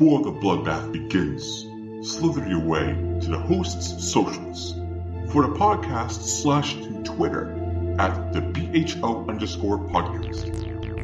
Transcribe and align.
Before 0.00 0.22
the 0.22 0.32
bloodbath 0.32 0.92
begins, 0.92 1.66
slither 2.10 2.48
your 2.48 2.60
way 2.60 2.86
to 3.20 3.28
the 3.28 3.38
host's 3.38 4.10
socials. 4.10 4.72
For 5.30 5.42
the 5.42 5.52
podcast, 5.52 6.22
slash 6.22 6.72
to 6.72 7.02
Twitter 7.02 7.52
at 7.98 8.32
the 8.32 8.40
BHO 8.40 9.26
underscore 9.28 9.78
podcast. 9.90 10.48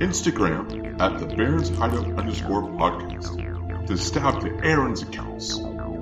Instagram 0.00 0.98
at 0.98 1.18
the 1.18 1.26
Barrens 1.26 1.68
Hideout 1.76 2.18
underscore 2.18 2.62
podcast. 2.62 3.86
To 3.86 3.98
stab 3.98 4.40
to 4.40 4.48
Aaron's 4.64 5.02
accounts. 5.02 5.58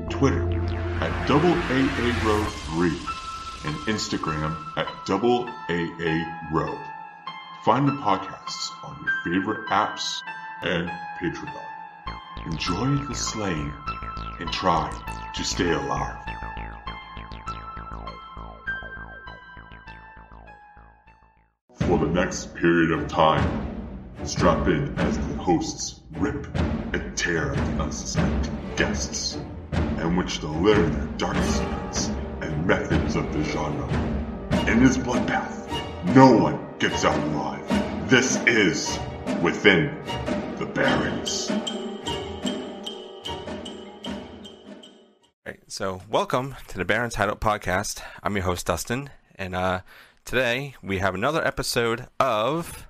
Twitter 0.08 0.48
at 1.00 1.26
double 1.26 1.64
AA 1.64 2.14
row 2.22 2.46
3 2.46 2.90
and 3.64 3.74
Instagram 3.88 4.56
at 4.76 4.86
double 5.04 5.48
AA 5.68 6.48
row. 6.52 6.78
Find 7.64 7.88
the 7.88 7.92
podcasts 7.92 8.70
on 8.84 9.04
your 9.04 9.34
favorite 9.34 9.68
apps 9.68 10.20
and 10.62 10.88
Patreon. 11.20 11.73
Enjoy 12.46 12.96
the 13.06 13.14
slaying 13.14 13.72
and 14.40 14.52
try 14.52 14.90
to 15.34 15.44
stay 15.44 15.70
alive. 15.70 16.16
For 21.80 21.98
the 21.98 22.06
next 22.06 22.54
period 22.54 22.92
of 22.92 23.08
time, 23.08 23.76
strap 24.24 24.66
in 24.68 24.98
as 24.98 25.16
the 25.18 25.34
hosts 25.34 26.00
rip 26.12 26.46
and 26.92 27.16
tear 27.16 27.52
at 27.52 27.76
the 27.76 27.82
unsuspecting 27.82 28.58
guests, 28.76 29.38
in 29.72 30.16
which 30.16 30.40
they'll 30.40 30.50
learn 30.60 30.92
their 30.92 31.06
dark 31.18 31.36
secrets 31.44 32.08
and 32.40 32.66
methods 32.66 33.16
of 33.16 33.32
the 33.32 33.44
genre. 33.44 33.88
In 34.68 34.82
this 34.82 34.96
bloodbath, 34.96 35.68
no 36.14 36.36
one 36.36 36.58
gets 36.78 37.04
out 37.04 37.18
alive. 37.28 38.10
This 38.10 38.36
is 38.46 38.98
Within 39.42 39.94
the 40.58 40.66
Barrens. 40.66 41.50
So 45.76 46.00
welcome 46.08 46.54
to 46.68 46.78
the 46.78 46.84
Barrens 46.84 47.16
Hideout 47.16 47.40
Podcast. 47.40 48.00
I'm 48.22 48.36
your 48.36 48.44
host 48.44 48.64
Dustin, 48.64 49.10
and 49.34 49.56
uh, 49.56 49.80
today 50.24 50.76
we 50.84 50.98
have 50.98 51.16
another 51.16 51.44
episode 51.44 52.06
of. 52.20 52.86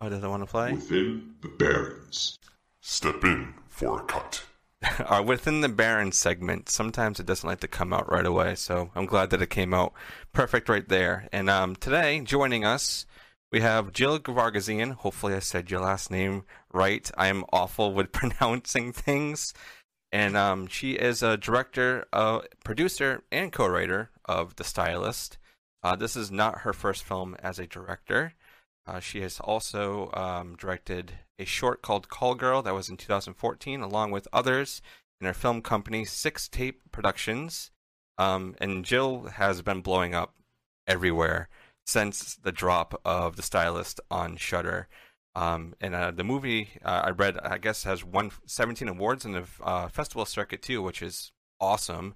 Oh, 0.00 0.08
does 0.08 0.24
I 0.24 0.28
want 0.28 0.42
to 0.42 0.46
play? 0.46 0.72
Within 0.72 1.34
the 1.42 1.48
Barrens. 1.48 2.38
Step 2.80 3.22
in 3.22 3.52
for 3.68 4.00
a 4.00 4.04
cut. 4.04 4.42
Our 5.04 5.22
Within 5.22 5.60
the 5.60 5.68
Barrens 5.68 6.16
segment. 6.16 6.70
Sometimes 6.70 7.20
it 7.20 7.26
doesn't 7.26 7.46
like 7.46 7.60
to 7.60 7.68
come 7.68 7.92
out 7.92 8.10
right 8.10 8.24
away, 8.24 8.54
so 8.54 8.90
I'm 8.94 9.04
glad 9.04 9.28
that 9.30 9.42
it 9.42 9.50
came 9.50 9.74
out 9.74 9.92
perfect 10.32 10.70
right 10.70 10.88
there. 10.88 11.28
And 11.32 11.50
um, 11.50 11.76
today, 11.76 12.18
joining 12.20 12.64
us, 12.64 13.04
we 13.52 13.60
have 13.60 13.92
Jill 13.92 14.18
Gevargizian. 14.18 14.92
Hopefully, 14.92 15.34
I 15.34 15.40
said 15.40 15.70
your 15.70 15.80
last 15.80 16.10
name 16.10 16.44
right. 16.72 17.10
I 17.18 17.26
am 17.26 17.44
awful 17.52 17.92
with 17.92 18.12
pronouncing 18.12 18.94
things 18.94 19.52
and 20.12 20.36
um, 20.36 20.66
she 20.66 20.92
is 20.92 21.22
a 21.22 21.36
director, 21.36 22.06
uh, 22.12 22.40
producer, 22.64 23.22
and 23.30 23.52
co-writer 23.52 24.10
of 24.24 24.56
The 24.56 24.64
Stylist. 24.64 25.38
Uh, 25.82 25.96
this 25.96 26.16
is 26.16 26.30
not 26.30 26.60
her 26.60 26.72
first 26.72 27.04
film 27.04 27.36
as 27.42 27.58
a 27.58 27.66
director. 27.66 28.34
Uh, 28.86 28.98
she 28.98 29.20
has 29.20 29.38
also 29.40 30.10
um, 30.14 30.56
directed 30.56 31.12
a 31.38 31.44
short 31.44 31.80
called 31.80 32.08
Call 32.08 32.34
Girl 32.34 32.60
that 32.62 32.74
was 32.74 32.88
in 32.88 32.96
2014, 32.96 33.80
along 33.80 34.10
with 34.10 34.28
others 34.32 34.82
in 35.20 35.26
her 35.26 35.34
film 35.34 35.62
company 35.62 36.04
Six 36.04 36.48
Tape 36.48 36.82
Productions. 36.90 37.70
Um, 38.18 38.56
and 38.60 38.84
Jill 38.84 39.28
has 39.34 39.62
been 39.62 39.80
blowing 39.80 40.14
up 40.14 40.34
everywhere 40.86 41.48
since 41.86 42.34
the 42.36 42.52
drop 42.52 43.00
of 43.04 43.36
The 43.36 43.42
Stylist 43.42 44.00
on 44.10 44.36
Shudder. 44.36 44.88
Um, 45.34 45.74
and 45.80 45.94
uh, 45.94 46.10
the 46.10 46.24
movie 46.24 46.70
uh, 46.84 47.02
I 47.04 47.10
read, 47.10 47.38
I 47.38 47.58
guess, 47.58 47.84
has 47.84 48.04
won 48.04 48.30
17 48.46 48.88
awards 48.88 49.24
in 49.24 49.32
the 49.32 49.44
uh, 49.62 49.88
festival 49.88 50.24
circuit 50.24 50.62
too, 50.62 50.82
which 50.82 51.02
is 51.02 51.32
awesome. 51.60 52.14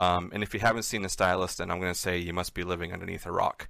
Um, 0.00 0.30
and 0.32 0.42
if 0.42 0.54
you 0.54 0.60
haven't 0.60 0.84
seen 0.84 1.02
The 1.02 1.08
Stylist, 1.08 1.58
then 1.58 1.70
I'm 1.70 1.80
going 1.80 1.92
to 1.92 1.98
say 1.98 2.18
you 2.18 2.32
must 2.32 2.54
be 2.54 2.64
living 2.64 2.92
underneath 2.92 3.26
a 3.26 3.32
rock, 3.32 3.68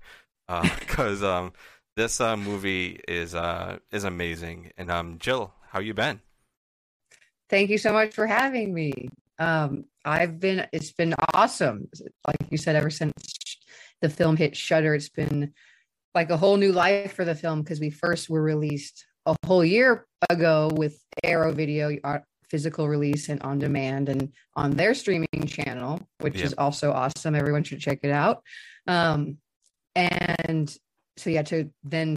because 0.81 1.23
um, 1.23 1.53
this 1.97 2.21
uh, 2.21 2.37
movie 2.37 3.01
is 3.07 3.35
uh, 3.35 3.79
is 3.91 4.05
amazing. 4.05 4.73
And 4.79 4.91
um, 4.91 5.19
Jill, 5.19 5.53
how 5.71 5.81
you 5.81 5.95
been? 5.95 6.21
Thank 7.51 7.69
you 7.69 7.79
so 7.79 7.93
much 7.93 8.15
for 8.15 8.27
having 8.27 8.73
me. 8.73 9.11
Um, 9.39 9.85
I've 10.05 10.41
been, 10.41 10.67
it's 10.73 10.93
been 10.93 11.15
awesome. 11.35 11.89
Like 12.27 12.37
you 12.51 12.57
said, 12.57 12.77
ever 12.77 12.91
since 12.91 13.13
the 14.01 14.09
film 14.09 14.37
hit 14.37 14.57
Shudder, 14.57 14.95
it's 14.95 15.09
been 15.09 15.53
like 16.15 16.31
a 16.31 16.37
whole 16.37 16.57
new 16.57 16.73
life 16.73 17.15
for 17.15 17.25
the 17.25 17.35
film 17.35 17.63
because 17.63 17.81
we 17.81 17.91
first 17.91 18.29
were 18.29 18.43
released 18.43 19.07
a 19.27 19.37
whole 19.47 19.65
year 19.65 20.07
ago 20.31 20.71
with 20.75 20.99
Arrow 21.25 21.53
Video, 21.53 21.97
our 22.05 22.25
physical 22.49 22.89
release 22.89 23.29
and 23.29 23.41
on 23.43 23.59
demand, 23.59 24.09
and 24.09 24.33
on 24.57 24.73
their 24.73 24.95
streaming 24.95 25.47
channel, 25.47 26.01
which 26.21 26.41
is 26.41 26.55
also 26.55 26.93
awesome. 26.93 27.35
Everyone 27.35 27.65
should 27.65 27.81
check 27.81 28.01
it 28.03 28.11
out. 28.11 28.43
Um, 28.87 29.39
and 29.95 30.75
so 31.17 31.31
yeah, 31.31 31.43
to 31.43 31.71
then 31.85 32.17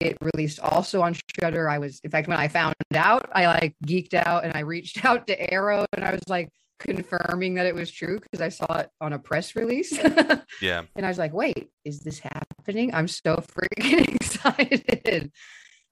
get 0.00 0.16
released 0.20 0.60
also 0.60 1.02
on 1.02 1.14
Shudder, 1.40 1.68
I 1.68 1.78
was 1.78 2.00
in 2.02 2.10
fact 2.10 2.28
when 2.28 2.38
I 2.38 2.48
found 2.48 2.74
out, 2.94 3.28
I 3.32 3.46
like 3.46 3.74
geeked 3.86 4.14
out 4.14 4.44
and 4.44 4.54
I 4.54 4.60
reached 4.60 5.04
out 5.06 5.26
to 5.26 5.52
Arrow 5.52 5.86
and 5.92 6.04
I 6.04 6.12
was 6.12 6.22
like 6.28 6.50
confirming 6.78 7.54
that 7.54 7.66
it 7.66 7.74
was 7.74 7.90
true 7.90 8.18
because 8.20 8.40
I 8.40 8.48
saw 8.48 8.78
it 8.78 8.90
on 9.00 9.12
a 9.12 9.18
press 9.18 9.56
release. 9.56 9.98
Yeah, 10.62 10.84
And 10.94 11.04
I 11.04 11.08
was 11.10 11.18
like, 11.18 11.34
wait, 11.34 11.68
is 11.84 12.00
this 12.00 12.18
happening? 12.18 12.94
I'm 12.94 13.08
so 13.08 13.36
freaking 13.52 14.14
excited. 14.14 15.30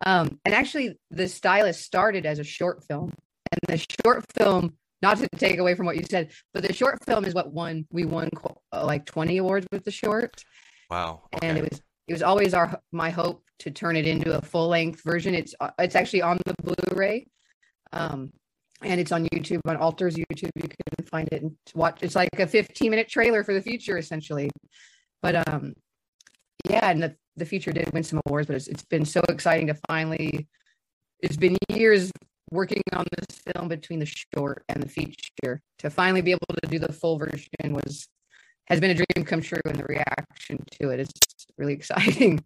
Um, 0.06 0.40
and 0.44 0.54
actually, 0.54 0.98
the 1.10 1.28
stylist 1.28 1.82
started 1.82 2.24
as 2.24 2.38
a 2.38 2.44
short 2.44 2.82
film. 2.84 3.12
And 3.52 3.60
the 3.68 3.84
short 4.02 4.24
film, 4.32 4.74
not 5.02 5.18
to 5.18 5.28
take 5.36 5.58
away 5.58 5.74
from 5.74 5.86
what 5.86 5.96
you 5.96 6.04
said, 6.08 6.30
but 6.54 6.62
the 6.62 6.72
short 6.72 7.04
film 7.04 7.24
is 7.26 7.34
what 7.34 7.52
won. 7.52 7.86
We 7.90 8.04
won 8.06 8.30
uh, 8.72 8.86
like 8.86 9.04
20 9.04 9.36
awards 9.38 9.66
with 9.70 9.84
the 9.84 9.90
short. 9.90 10.42
wow. 10.90 11.22
And 11.42 11.58
it 11.58 11.62
was 11.70 11.82
it 12.08 12.12
was 12.12 12.22
always 12.22 12.54
our 12.54 12.80
my 12.92 13.10
hope 13.10 13.44
to 13.60 13.70
turn 13.70 13.96
it 13.96 14.06
into 14.06 14.36
a 14.36 14.42
full 14.42 14.68
length 14.68 15.02
version. 15.04 15.34
It's 15.34 15.54
uh, 15.60 15.70
it's 15.78 15.94
actually 15.94 16.22
on 16.22 16.38
the 16.46 16.54
Blu-ray. 16.62 17.26
Um, 17.92 18.32
and 18.82 19.00
it's 19.00 19.12
on 19.12 19.26
YouTube 19.26 19.60
on 19.66 19.76
Alters 19.76 20.16
YouTube. 20.16 20.50
You 20.56 20.68
can 20.68 21.06
find 21.06 21.28
it 21.32 21.42
and 21.42 21.56
watch. 21.74 21.98
It's 22.02 22.14
like 22.14 22.28
a 22.38 22.46
15 22.46 22.90
minute 22.90 23.08
trailer 23.08 23.44
for 23.44 23.54
the 23.54 23.62
future, 23.62 23.98
essentially. 23.98 24.50
But 25.22 25.48
um, 25.48 25.74
yeah, 26.68 26.90
and 26.90 27.02
the 27.02 27.16
the 27.36 27.46
feature 27.46 27.72
did 27.72 27.92
win 27.92 28.02
some 28.02 28.20
awards, 28.26 28.46
but 28.46 28.56
it's 28.56 28.68
it's 28.68 28.84
been 28.84 29.04
so 29.04 29.20
exciting 29.28 29.68
to 29.68 29.74
finally. 29.88 30.48
It's 31.20 31.36
been 31.36 31.56
years 31.68 32.10
working 32.50 32.82
on 32.92 33.06
this 33.16 33.38
film 33.38 33.68
between 33.68 33.98
the 33.98 34.06
short 34.06 34.64
and 34.68 34.82
the 34.82 34.88
feature 34.88 35.62
to 35.78 35.90
finally 35.90 36.20
be 36.20 36.32
able 36.32 36.46
to 36.62 36.68
do 36.68 36.78
the 36.78 36.92
full 36.92 37.18
version 37.18 37.48
was 37.70 38.06
has 38.66 38.80
been 38.80 38.90
a 38.90 38.94
dream 38.94 39.24
come 39.24 39.40
true, 39.40 39.60
and 39.66 39.76
the 39.76 39.84
reaction 39.84 40.58
to 40.80 40.90
it 40.90 41.00
is 41.00 41.10
really 41.58 41.72
exciting. 41.80 42.44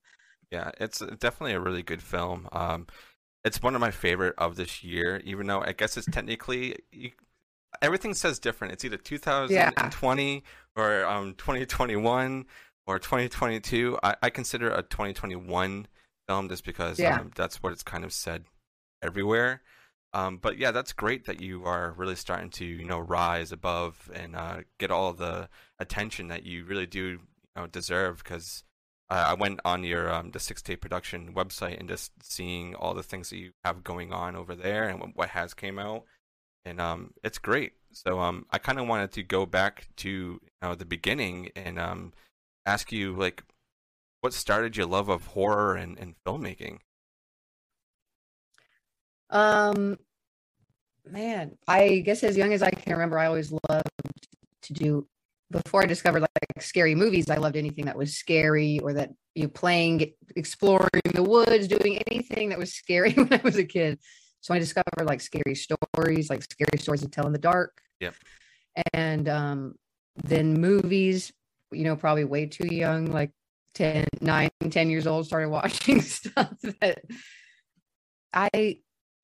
Yeah, 0.51 0.71
it's 0.81 1.01
definitely 1.19 1.53
a 1.53 1.61
really 1.61 1.83
good 1.83 2.03
film. 2.03 2.49
Um, 2.53 2.87
it's 3.45 3.63
one 3.63 3.75
of 3.75 3.81
my 3.81 3.91
favorite 3.91 4.35
of 4.39 4.57
this 4.57 4.83
year, 4.83 5.21
even 5.25 5.47
though 5.47 5.61
I 5.61 5.73
guess 5.73 5.97
it's 5.97 6.07
technically 6.09 6.77
you, 6.93 7.13
everything 7.83 8.15
says 8.15 8.39
different. 8.39 8.73
It's 8.73 8.85
either 8.85 8.97
2020 8.97 10.43
or 10.77 11.05
um 11.07 11.35
2021 11.35 12.47
or 12.87 12.99
2022. 12.99 13.99
I, 14.03 14.17
I 14.23 14.31
consider 14.31 14.71
a 14.71 14.83
2021 14.83 15.87
film 16.27 16.49
just 16.49 16.65
because 16.65 16.99
Yeah. 16.99 17.19
um, 17.21 17.31
that's 17.35 17.63
what 17.63 17.73
it's 17.73 17.83
kind 17.83 18.05
of 18.05 18.13
said 18.13 18.45
everywhere. 19.03 19.63
Um, 20.15 20.39
but 20.39 20.57
yeah, 20.59 20.71
that's 20.71 20.93
great 20.95 21.27
that 21.27 21.41
you 21.43 21.65
are 21.65 21.93
really 21.93 22.17
starting 22.17 22.51
to 22.51 22.65
you 22.65 22.85
know 22.85 22.99
rise 22.99 23.53
above 23.53 24.11
and 24.15 24.35
uh, 24.35 24.59
get 24.79 24.91
all 24.91 25.13
the 25.13 25.49
attention 25.79 26.29
that 26.29 26.45
you 26.45 26.65
really 26.65 26.87
do 26.87 27.01
you 27.01 27.21
know 27.57 27.67
deserve 27.67 28.19
because 28.25 28.65
uh, 29.11 29.25
I 29.29 29.35
went 29.35 29.61
on 29.65 29.85
your 29.85 30.13
um, 30.13 30.31
the 30.33 30.41
six 30.41 30.61
tape 30.63 30.81
production 30.81 31.33
website 31.35 31.79
and 31.79 31.89
just 31.89 32.13
seeing 32.23 32.75
all 32.75 32.95
the 32.95 33.03
things 33.03 33.31
that 33.31 33.39
you 33.39 33.53
have 33.65 33.85
going 33.85 34.13
on 34.13 34.37
over 34.37 34.55
there 34.55 34.89
and 34.89 35.01
what, 35.01 35.17
what 35.17 35.29
has 35.31 35.55
came 35.55 35.79
out, 35.79 36.05
and 36.65 36.81
um, 36.81 37.15
it's 37.25 37.39
great. 37.39 37.73
So 37.93 38.21
um, 38.21 38.47
I 38.51 38.59
kind 38.59 38.79
of 38.79 38.87
wanted 38.87 39.13
to 39.13 39.23
go 39.23 39.47
back 39.47 39.89
to 39.99 40.09
you 40.09 40.41
know 40.61 40.75
the 40.75 40.85
beginning 40.85 41.51
and 41.57 41.79
um, 41.79 42.13
ask 42.67 42.93
you 42.93 43.15
like, 43.15 43.43
what 44.21 44.35
started 44.35 44.77
your 44.77 44.87
love 44.87 45.09
of 45.09 45.29
horror 45.29 45.75
and, 45.75 45.99
and 45.99 46.15
filmmaking? 46.27 46.79
Um, 49.31 49.99
man, 51.11 51.57
I 51.67 52.01
guess 52.01 52.23
as 52.23 52.37
young 52.37 52.53
as 52.53 52.63
I 52.63 52.71
can 52.71 52.93
remember, 52.93 53.19
I 53.19 53.27
always 53.27 53.53
loved 53.53 53.89
to 54.63 54.73
do. 54.73 55.07
Before 55.51 55.83
I 55.83 55.87
discovered 55.87 56.21
like 56.21 56.63
scary 56.63 56.95
movies, 56.95 57.31
I 57.31 57.37
loved 57.37 57.57
anything 57.57 57.87
that 57.87 57.97
was 57.97 58.17
scary 58.17 58.81
or 58.81 58.93
that 58.95 59.11
you 59.35 59.45
know, 59.45 59.49
playing, 59.49 60.13
exploring 60.37 61.03
the 61.15 61.23
woods, 61.23 61.69
doing 61.69 62.03
anything 62.09 62.51
that 62.51 62.59
was 62.59 62.75
scary 62.75 63.13
when 63.15 63.33
I 63.33 63.41
was 63.43 63.57
a 63.57 63.65
kid. 63.65 63.99
So 64.41 64.55
I 64.55 64.59
discovered 64.59 65.07
like 65.07 65.21
scary 65.21 65.55
stories, 65.55 66.31
like 66.31 66.43
scary 66.43 66.79
stories 66.79 67.01
to 67.01 67.09
tell 67.09 67.27
in 67.27 67.33
the 67.33 67.39
dark. 67.39 67.81
Yep. 68.01 68.15
And 68.93 69.29
um, 69.29 69.75
then 70.17 70.55
movies, 70.55 71.33
you 71.73 71.85
know, 71.85 71.97
probably 71.97 72.25
way 72.25 72.47
too 72.47 72.73
young, 72.73 73.07
like 73.07 73.31
10, 73.75 74.07
9, 74.21 74.51
10 74.71 74.91
years 74.91 75.07
old, 75.07 75.27
started 75.27 75.49
watching 75.51 76.01
stuff 76.01 76.55
that 76.81 76.99
I 78.33 78.79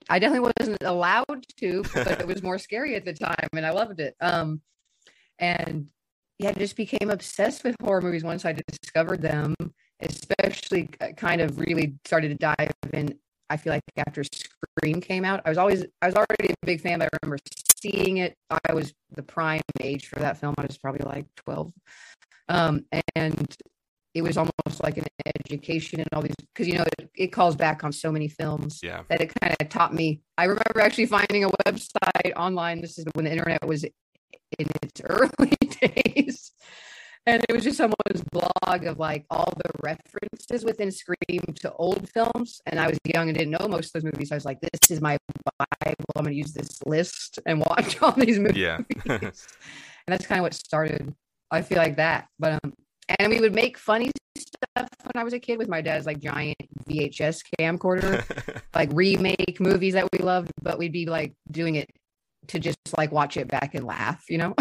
I 0.09 0.19
definitely 0.19 0.53
wasn't 0.59 0.83
allowed 0.83 1.45
to, 1.59 1.83
but 1.95 2.21
it 2.21 2.27
was 2.27 2.43
more 2.43 2.59
scary 2.59 2.95
at 2.95 3.05
the 3.05 3.15
time, 3.15 3.49
and 3.55 3.65
I 3.65 3.71
loved 3.71 4.01
it. 4.01 4.15
Um, 4.21 4.61
and 5.39 5.87
yeah, 6.45 6.51
I 6.51 6.59
just 6.59 6.77
became 6.77 7.09
obsessed 7.09 7.65
with 7.65 7.75
horror 7.83 8.03
movies 8.03 8.23
once 8.23 8.45
I 8.45 8.53
discovered 8.53 9.23
them, 9.23 9.55
especially 10.01 10.91
kind 11.17 11.41
of 11.41 11.59
really 11.59 11.95
started 12.05 12.29
to 12.29 12.35
dive 12.35 12.71
in. 12.93 13.19
I 13.49 13.57
feel 13.57 13.73
like 13.73 13.83
after 13.97 14.23
Scream 14.25 15.01
came 15.01 15.25
out, 15.25 15.41
I 15.47 15.49
was 15.49 15.57
always 15.57 15.87
I 16.03 16.07
was 16.07 16.15
already 16.15 16.53
a 16.53 16.67
big 16.67 16.83
fan. 16.83 16.99
But 16.99 17.09
I 17.13 17.17
remember 17.23 17.39
seeing 17.81 18.19
it. 18.19 18.35
I 18.51 18.75
was 18.75 18.93
the 19.15 19.23
prime 19.23 19.63
age 19.81 20.09
for 20.09 20.19
that 20.19 20.37
film. 20.37 20.55
I 20.59 20.67
was 20.67 20.77
probably 20.77 21.07
like 21.07 21.25
twelve, 21.35 21.73
um, 22.51 22.85
and 23.17 23.57
it 24.13 24.21
was 24.21 24.37
almost 24.37 24.83
like 24.83 24.99
an 24.99 25.05
education 25.49 26.01
and 26.01 26.09
all 26.13 26.21
these 26.21 26.35
because 26.53 26.69
you 26.69 26.77
know 26.77 26.85
it, 26.99 27.11
it, 27.17 27.27
calls 27.29 27.57
back 27.57 27.85
on 27.85 27.93
so 27.93 28.13
many 28.13 28.29
films 28.29 28.81
yeah. 28.83 29.03
that 29.09 29.23
it 29.23 29.33
kind 29.41 29.57
of 29.59 29.69
taught 29.71 29.95
me. 29.95 30.21
I 30.37 30.45
remember 30.45 30.81
actually 30.81 31.07
finding 31.07 31.45
a 31.45 31.51
website 31.67 32.35
online. 32.37 32.83
This 32.83 32.99
is 32.99 33.07
when 33.15 33.25
the 33.25 33.31
internet 33.31 33.67
was 33.67 33.85
in 34.59 34.67
its 34.83 35.01
early 35.05 35.57
days. 35.81 36.53
And 37.27 37.43
it 37.49 37.55
was 37.55 37.65
just 37.65 37.79
someone's 37.79 38.23
blog 38.33 38.85
of 38.85 38.99
like 38.99 39.25
all 39.31 39.51
the 39.57 39.71
references 39.83 40.65
within 40.65 40.91
Scream 40.91 41.41
to 41.61 41.73
old 41.73 42.09
films. 42.11 42.61
And 42.67 42.79
I 42.79 42.87
was 42.87 42.99
young 43.05 43.29
and 43.29 43.39
didn't 43.39 43.53
know 43.59 43.67
most 43.67 43.87
of 43.87 44.03
those 44.03 44.13
movies. 44.13 44.29
So 44.29 44.35
I 44.35 44.37
was 44.37 44.45
like, 44.45 44.61
this 44.61 44.91
is 44.91 45.01
my 45.01 45.17
Bible. 45.59 46.05
I'm 46.17 46.25
going 46.25 46.35
to 46.35 46.39
use 46.39 46.53
this 46.53 46.83
list 46.85 47.39
and 47.47 47.61
watch 47.61 47.97
all 48.03 48.13
these 48.13 48.39
movies. 48.39 48.59
Yeah. 48.59 48.81
and 49.07 49.33
that's 50.07 50.27
kind 50.27 50.41
of 50.41 50.43
what 50.43 50.55
started. 50.55 51.15
I 51.51 51.63
feel 51.63 51.79
like 51.79 51.97
that. 51.97 52.29
But, 52.39 52.61
um, 52.63 52.75
and 53.19 53.31
we 53.31 53.41
would 53.41 53.55
make 53.55 53.79
funny 53.79 54.11
stuff 54.37 54.89
when 55.03 55.21
I 55.21 55.25
was 55.25 55.33
a 55.33 55.39
kid 55.39 55.59
with 55.59 55.69
my 55.69 55.81
dad's 55.81 56.07
like 56.07 56.21
giant 56.21 56.57
VHS 56.89 57.43
camcorder, 57.59 58.63
like 58.75 58.91
remake 58.93 59.61
movies 59.61 59.95
that 59.95 60.09
we 60.13 60.19
loved, 60.19 60.51
but 60.63 60.79
we'd 60.79 60.93
be 60.93 61.07
like 61.07 61.33
doing 61.51 61.77
it 61.77 61.89
to 62.49 62.59
just 62.59 62.79
like 62.97 63.13
watch 63.13 63.37
it 63.37 63.49
back 63.49 63.75
and 63.75 63.85
laugh, 63.85 64.25
you 64.29 64.39
know? 64.39 64.55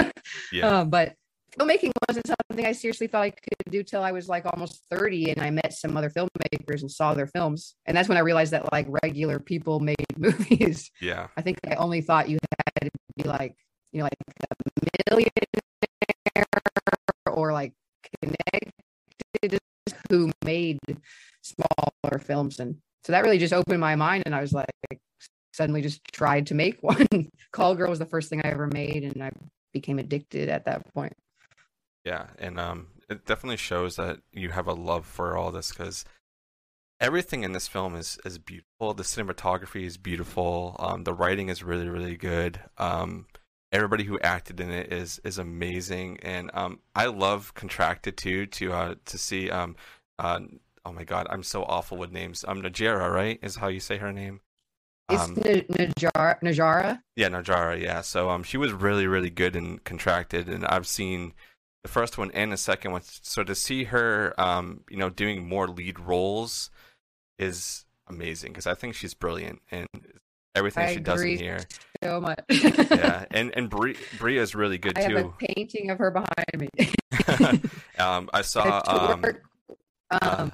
yeah. 0.52 0.80
Um, 0.80 0.90
but 0.90 1.14
filmmaking 1.58 1.92
wasn't 2.08 2.26
something 2.26 2.66
I 2.66 2.72
seriously 2.72 3.06
thought 3.06 3.22
I 3.22 3.30
could 3.30 3.70
do 3.70 3.82
till 3.82 4.02
I 4.02 4.12
was 4.12 4.28
like 4.28 4.44
almost 4.46 4.84
30 4.90 5.30
and 5.32 5.40
I 5.40 5.50
met 5.50 5.72
some 5.72 5.96
other 5.96 6.10
filmmakers 6.10 6.82
and 6.82 6.90
saw 6.90 7.14
their 7.14 7.26
films. 7.26 7.74
And 7.86 7.96
that's 7.96 8.08
when 8.08 8.18
I 8.18 8.22
realized 8.22 8.52
that 8.52 8.70
like 8.72 8.86
regular 9.02 9.38
people 9.38 9.80
made 9.80 9.96
movies. 10.16 10.90
Yeah. 11.00 11.28
I 11.36 11.42
think 11.42 11.58
I 11.68 11.74
only 11.74 12.00
thought 12.00 12.28
you 12.28 12.38
had 12.74 12.82
to 12.82 12.90
be 13.16 13.28
like, 13.28 13.56
you 13.92 13.98
know, 13.98 14.04
like 14.04 14.14
a 14.50 15.10
millionaire 15.10 16.46
or 17.30 17.52
like 17.52 17.72
connected 18.22 19.58
who 20.10 20.30
made 20.44 20.78
smaller 21.42 22.18
films. 22.20 22.60
And 22.60 22.76
so 23.04 23.12
that 23.12 23.22
really 23.22 23.38
just 23.38 23.52
opened 23.52 23.80
my 23.80 23.96
mind 23.96 24.24
and 24.26 24.34
I 24.34 24.40
was 24.40 24.52
like 24.52 24.66
suddenly 25.58 25.82
just 25.82 26.02
tried 26.04 26.46
to 26.46 26.54
make 26.54 26.78
one. 26.82 27.30
Call 27.52 27.74
Girl 27.74 27.90
was 27.90 27.98
the 27.98 28.06
first 28.06 28.30
thing 28.30 28.40
I 28.42 28.48
ever 28.48 28.68
made 28.68 29.04
and 29.04 29.22
I 29.22 29.30
became 29.74 29.98
addicted 29.98 30.48
at 30.48 30.64
that 30.64 30.92
point. 30.94 31.14
Yeah, 32.04 32.28
and 32.38 32.58
um, 32.58 32.86
it 33.10 33.26
definitely 33.26 33.58
shows 33.58 33.96
that 33.96 34.20
you 34.32 34.50
have 34.50 34.66
a 34.66 34.72
love 34.72 35.04
for 35.04 35.36
all 35.36 35.50
this 35.50 35.70
because 35.70 36.06
everything 37.00 37.44
in 37.44 37.52
this 37.52 37.68
film 37.68 37.94
is 37.96 38.18
is 38.24 38.38
beautiful. 38.38 38.94
The 38.94 39.02
cinematography 39.02 39.84
is 39.84 39.98
beautiful. 39.98 40.76
Um, 40.78 41.04
the 41.04 41.12
writing 41.12 41.50
is 41.50 41.62
really 41.62 41.88
really 41.88 42.16
good. 42.16 42.60
Um, 42.78 43.26
everybody 43.72 44.04
who 44.04 44.18
acted 44.20 44.60
in 44.60 44.70
it 44.70 44.90
is 44.90 45.20
is 45.24 45.36
amazing, 45.36 46.20
and 46.22 46.50
um, 46.54 46.78
I 46.94 47.06
love 47.06 47.52
Contracted 47.52 48.16
too 48.16 48.46
to 48.46 48.72
uh 48.72 48.94
to 49.04 49.18
see 49.18 49.50
um 49.50 49.76
uh 50.18 50.40
oh 50.86 50.92
my 50.92 51.04
god 51.04 51.26
I'm 51.28 51.42
so 51.42 51.64
awful 51.64 51.98
with 51.98 52.12
names. 52.12 52.44
Um, 52.48 52.62
Najera, 52.62 53.12
right, 53.12 53.38
is 53.42 53.56
how 53.56 53.68
you 53.68 53.80
say 53.80 53.98
her 53.98 54.12
name. 54.12 54.40
It's 55.10 55.22
um, 55.22 55.36
Najarra, 55.36 56.40
Najarra. 56.40 57.00
Yeah, 57.16 57.28
Najarra. 57.28 57.80
Yeah. 57.80 58.02
So 58.02 58.30
um, 58.30 58.42
she 58.42 58.56
was 58.58 58.72
really, 58.72 59.06
really 59.06 59.30
good 59.30 59.56
and 59.56 59.82
Contracted, 59.84 60.48
and 60.48 60.66
I've 60.66 60.86
seen 60.86 61.32
the 61.82 61.88
first 61.88 62.18
one 62.18 62.30
and 62.32 62.52
the 62.52 62.56
second 62.56 62.92
one. 62.92 63.02
So 63.04 63.42
to 63.42 63.54
see 63.54 63.84
her, 63.84 64.34
um, 64.38 64.82
you 64.90 64.96
know, 64.96 65.08
doing 65.08 65.48
more 65.48 65.66
lead 65.66 65.98
roles 65.98 66.70
is 67.38 67.86
amazing 68.08 68.52
because 68.52 68.66
I 68.66 68.74
think 68.74 68.94
she's 68.94 69.14
brilliant 69.14 69.60
and 69.70 69.86
everything 70.54 70.84
I 70.84 70.94
she 70.94 71.00
does 71.00 71.22
in 71.22 71.38
here. 71.38 71.60
So 72.02 72.20
much. 72.20 72.44
yeah, 72.50 73.24
and 73.30 73.52
and 73.56 73.70
Brea, 73.70 73.96
Brea 74.18 74.38
is 74.38 74.54
really 74.54 74.78
good 74.78 74.98
I 74.98 75.06
too. 75.06 75.16
have 75.16 75.26
a 75.26 75.46
painting 75.46 75.90
of 75.90 75.98
her 75.98 76.10
behind 76.10 76.58
me. 76.58 76.68
um, 77.98 78.28
I 78.32 78.42
saw. 78.42 78.82
Um, 78.86 79.24
um, 79.24 79.34
uh, 80.10 80.48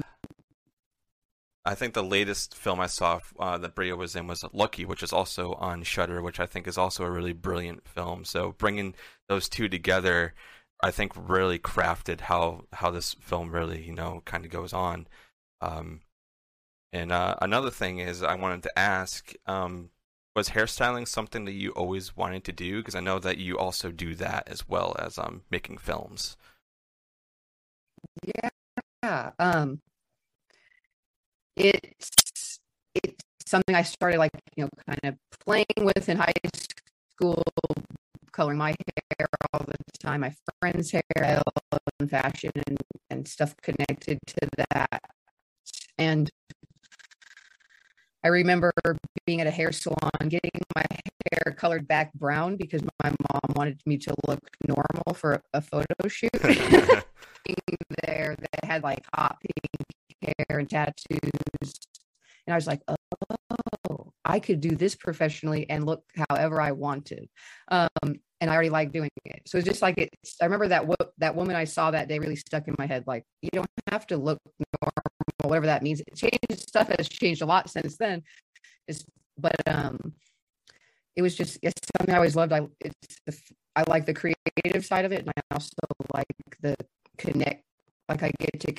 I 1.66 1.74
think 1.74 1.94
the 1.94 2.02
latest 2.04 2.54
film 2.54 2.78
I 2.78 2.86
saw 2.86 3.20
uh, 3.38 3.56
that 3.58 3.74
Brea 3.74 3.92
was 3.94 4.14
in 4.14 4.26
was 4.26 4.44
Lucky, 4.52 4.84
which 4.84 5.02
is 5.02 5.12
also 5.12 5.54
on 5.54 5.82
Shudder, 5.82 6.20
which 6.22 6.38
I 6.38 6.46
think 6.46 6.68
is 6.68 6.76
also 6.76 7.04
a 7.04 7.10
really 7.10 7.32
brilliant 7.32 7.88
film. 7.88 8.24
So 8.24 8.52
bringing 8.58 8.94
those 9.28 9.48
two 9.48 9.68
together, 9.68 10.34
I 10.82 10.90
think 10.90 11.12
really 11.16 11.58
crafted 11.58 12.22
how 12.22 12.64
how 12.72 12.90
this 12.90 13.14
film 13.20 13.50
really 13.50 13.82
you 13.82 13.94
know 13.94 14.22
kind 14.26 14.44
of 14.44 14.50
goes 14.50 14.72
on. 14.74 15.06
Um, 15.62 16.02
and 16.92 17.10
uh, 17.10 17.36
another 17.40 17.70
thing 17.70 17.98
is 17.98 18.22
I 18.22 18.36
wanted 18.36 18.62
to 18.64 18.78
ask, 18.78 19.32
um, 19.46 19.90
was 20.36 20.50
hairstyling 20.50 21.08
something 21.08 21.44
that 21.46 21.52
you 21.52 21.70
always 21.70 22.16
wanted 22.16 22.44
to 22.44 22.52
do? 22.52 22.78
Because 22.78 22.94
I 22.94 23.00
know 23.00 23.18
that 23.18 23.38
you 23.38 23.58
also 23.58 23.90
do 23.90 24.14
that 24.16 24.48
as 24.48 24.68
well 24.68 24.94
as 24.98 25.18
um, 25.18 25.42
making 25.50 25.78
films. 25.78 26.36
Yeah. 28.22 29.30
Um, 29.38 29.80
it's 31.56 32.58
it's 32.94 33.24
something 33.46 33.74
I 33.74 33.82
started 33.82 34.18
like 34.18 34.32
you 34.56 34.64
know 34.64 34.70
kind 34.86 35.00
of 35.04 35.16
playing 35.44 35.66
with 35.78 36.08
in 36.08 36.16
high 36.16 36.32
school, 36.54 37.42
coloring 38.32 38.58
my 38.58 38.74
hair 39.18 39.28
all 39.52 39.60
the 39.66 39.74
time, 40.00 40.20
my 40.20 40.34
friends' 40.60 40.90
hair, 40.90 41.42
and 42.00 42.10
fashion 42.10 42.50
and 42.66 42.78
and 43.10 43.28
stuff 43.28 43.54
connected 43.62 44.18
to 44.26 44.48
that. 44.70 45.02
And 45.98 46.30
I 48.24 48.28
remember 48.28 48.72
being 49.26 49.40
at 49.40 49.46
a 49.46 49.50
hair 49.50 49.70
salon, 49.70 50.10
getting 50.28 50.50
my 50.74 50.84
hair 51.30 51.52
colored 51.52 51.86
back 51.86 52.12
brown 52.14 52.56
because 52.56 52.82
my 53.02 53.10
mom 53.10 53.40
wanted 53.54 53.80
me 53.86 53.98
to 53.98 54.14
look 54.26 54.40
normal 54.66 55.14
for 55.14 55.40
a 55.52 55.60
photo 55.60 56.08
shoot. 56.08 56.30
there, 58.02 58.36
they 58.38 58.66
had 58.66 58.82
like 58.82 59.04
hot 59.14 59.38
pink 59.40 59.84
hair 60.24 60.58
and 60.58 60.68
tattoos. 60.68 61.72
And 62.46 62.52
I 62.52 62.56
was 62.56 62.66
like, 62.66 62.82
oh, 62.88 64.12
I 64.24 64.40
could 64.40 64.60
do 64.60 64.70
this 64.70 64.94
professionally 64.94 65.68
and 65.70 65.84
look 65.86 66.02
however 66.28 66.60
I 66.60 66.72
wanted. 66.72 67.28
Um, 67.68 67.88
and 68.40 68.50
I 68.50 68.54
already 68.54 68.70
like 68.70 68.92
doing 68.92 69.10
it. 69.24 69.42
So 69.46 69.58
it's 69.58 69.66
just 69.66 69.80
like 69.80 69.96
it's, 69.96 70.36
I 70.40 70.44
remember 70.44 70.68
that, 70.68 70.86
wo- 70.86 70.96
that 71.18 71.34
woman 71.34 71.56
I 71.56 71.64
saw 71.64 71.90
that 71.90 72.08
day 72.08 72.18
really 72.18 72.36
stuck 72.36 72.68
in 72.68 72.74
my 72.78 72.86
head. 72.86 73.04
Like, 73.06 73.24
you 73.40 73.50
don't 73.52 73.66
have 73.90 74.06
to 74.08 74.16
look 74.16 74.38
normal, 74.82 75.48
whatever 75.48 75.66
that 75.66 75.82
means. 75.82 76.00
It 76.00 76.16
changed, 76.16 76.68
stuff 76.68 76.88
has 76.88 77.08
changed 77.08 77.42
a 77.42 77.46
lot 77.46 77.70
since 77.70 77.96
then. 77.96 78.22
It's, 78.86 79.04
but, 79.38 79.56
um, 79.66 80.14
it 81.16 81.22
was 81.22 81.34
just 81.36 81.58
it's 81.62 81.80
something 81.96 82.12
I 82.14 82.18
always 82.18 82.36
loved. 82.36 82.52
I 82.52 82.66
it's 82.80 83.42
I 83.76 83.84
like 83.88 84.06
the 84.06 84.14
creative 84.14 84.84
side 84.84 85.04
of 85.04 85.12
it, 85.12 85.20
and 85.20 85.30
I 85.30 85.54
also 85.54 85.70
like 86.12 86.26
the 86.60 86.76
connect. 87.18 87.62
Like 88.08 88.22
I 88.22 88.30
get 88.38 88.60
to 88.60 88.72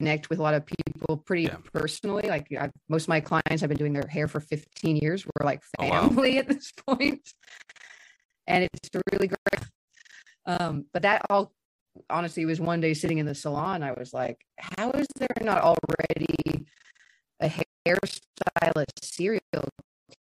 connect 0.00 0.30
with 0.30 0.38
a 0.38 0.42
lot 0.42 0.54
of 0.54 0.64
people 0.64 1.18
pretty 1.18 1.42
yeah. 1.42 1.56
personally. 1.74 2.26
Like 2.26 2.46
I've, 2.58 2.72
most 2.88 3.04
of 3.04 3.08
my 3.10 3.20
clients 3.20 3.60
have 3.60 3.68
been 3.68 3.76
doing 3.76 3.92
their 3.92 4.06
hair 4.08 4.28
for 4.28 4.40
15 4.40 4.96
years. 4.96 5.26
We're 5.26 5.44
like 5.44 5.62
family 5.78 6.32
oh, 6.32 6.34
wow. 6.34 6.38
at 6.38 6.48
this 6.48 6.72
point, 6.72 7.20
and 8.46 8.64
it's 8.64 8.88
really 9.12 9.28
great. 9.28 9.64
Um, 10.46 10.86
but 10.92 11.02
that 11.02 11.22
all 11.28 11.52
honestly 12.08 12.46
was 12.46 12.60
one 12.60 12.80
day 12.80 12.94
sitting 12.94 13.18
in 13.18 13.26
the 13.26 13.34
salon. 13.34 13.82
I 13.82 13.92
was 13.92 14.14
like, 14.14 14.38
how 14.58 14.90
is 14.92 15.06
there 15.16 15.28
not 15.42 15.60
already 15.60 16.66
a 17.40 17.52
hairstylist 17.86 19.02
serial 19.02 19.68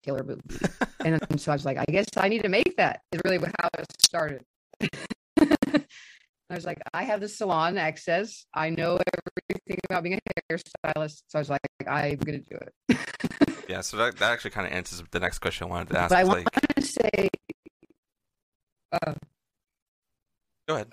killer 0.01 0.23
movie? 0.23 0.41
and 1.03 1.19
so 1.41 1.51
I 1.51 1.55
was 1.55 1.65
like, 1.65 1.77
I 1.77 1.85
guess 1.91 2.07
I 2.15 2.29
need 2.29 2.43
to 2.43 2.49
make 2.49 2.77
that. 2.77 3.01
Is 3.11 3.19
really 3.25 3.37
how 3.37 3.69
it 3.77 3.91
started. 4.01 4.43
I 6.49 6.55
was 6.55 6.65
like, 6.65 6.81
I 6.93 7.03
have 7.03 7.19
the 7.19 7.27
salon 7.27 7.77
access. 7.77 8.45
I 8.53 8.69
know 8.69 8.99
everything 9.49 9.79
about 9.89 10.03
being 10.03 10.17
a 10.17 10.53
hairstylist. 10.53 11.23
So 11.27 11.35
I 11.35 11.39
was 11.39 11.49
like, 11.49 11.61
I'm 11.85 12.15
going 12.17 12.43
to 12.43 12.49
do 12.49 12.57
it. 12.57 13.65
yeah. 13.69 13.81
So 13.81 13.97
that, 13.97 14.17
that 14.17 14.31
actually 14.31 14.51
kind 14.51 14.65
of 14.65 14.73
answers 14.73 15.03
the 15.11 15.19
next 15.19 15.39
question 15.39 15.67
I 15.67 15.69
wanted 15.69 15.89
to 15.89 15.99
ask. 15.99 16.09
But 16.09 16.19
I 16.19 16.23
want 16.23 16.45
like... 16.45 16.75
to 16.75 16.81
say, 16.81 17.29
uh, 18.93 19.13
go 20.67 20.75
ahead. 20.75 20.87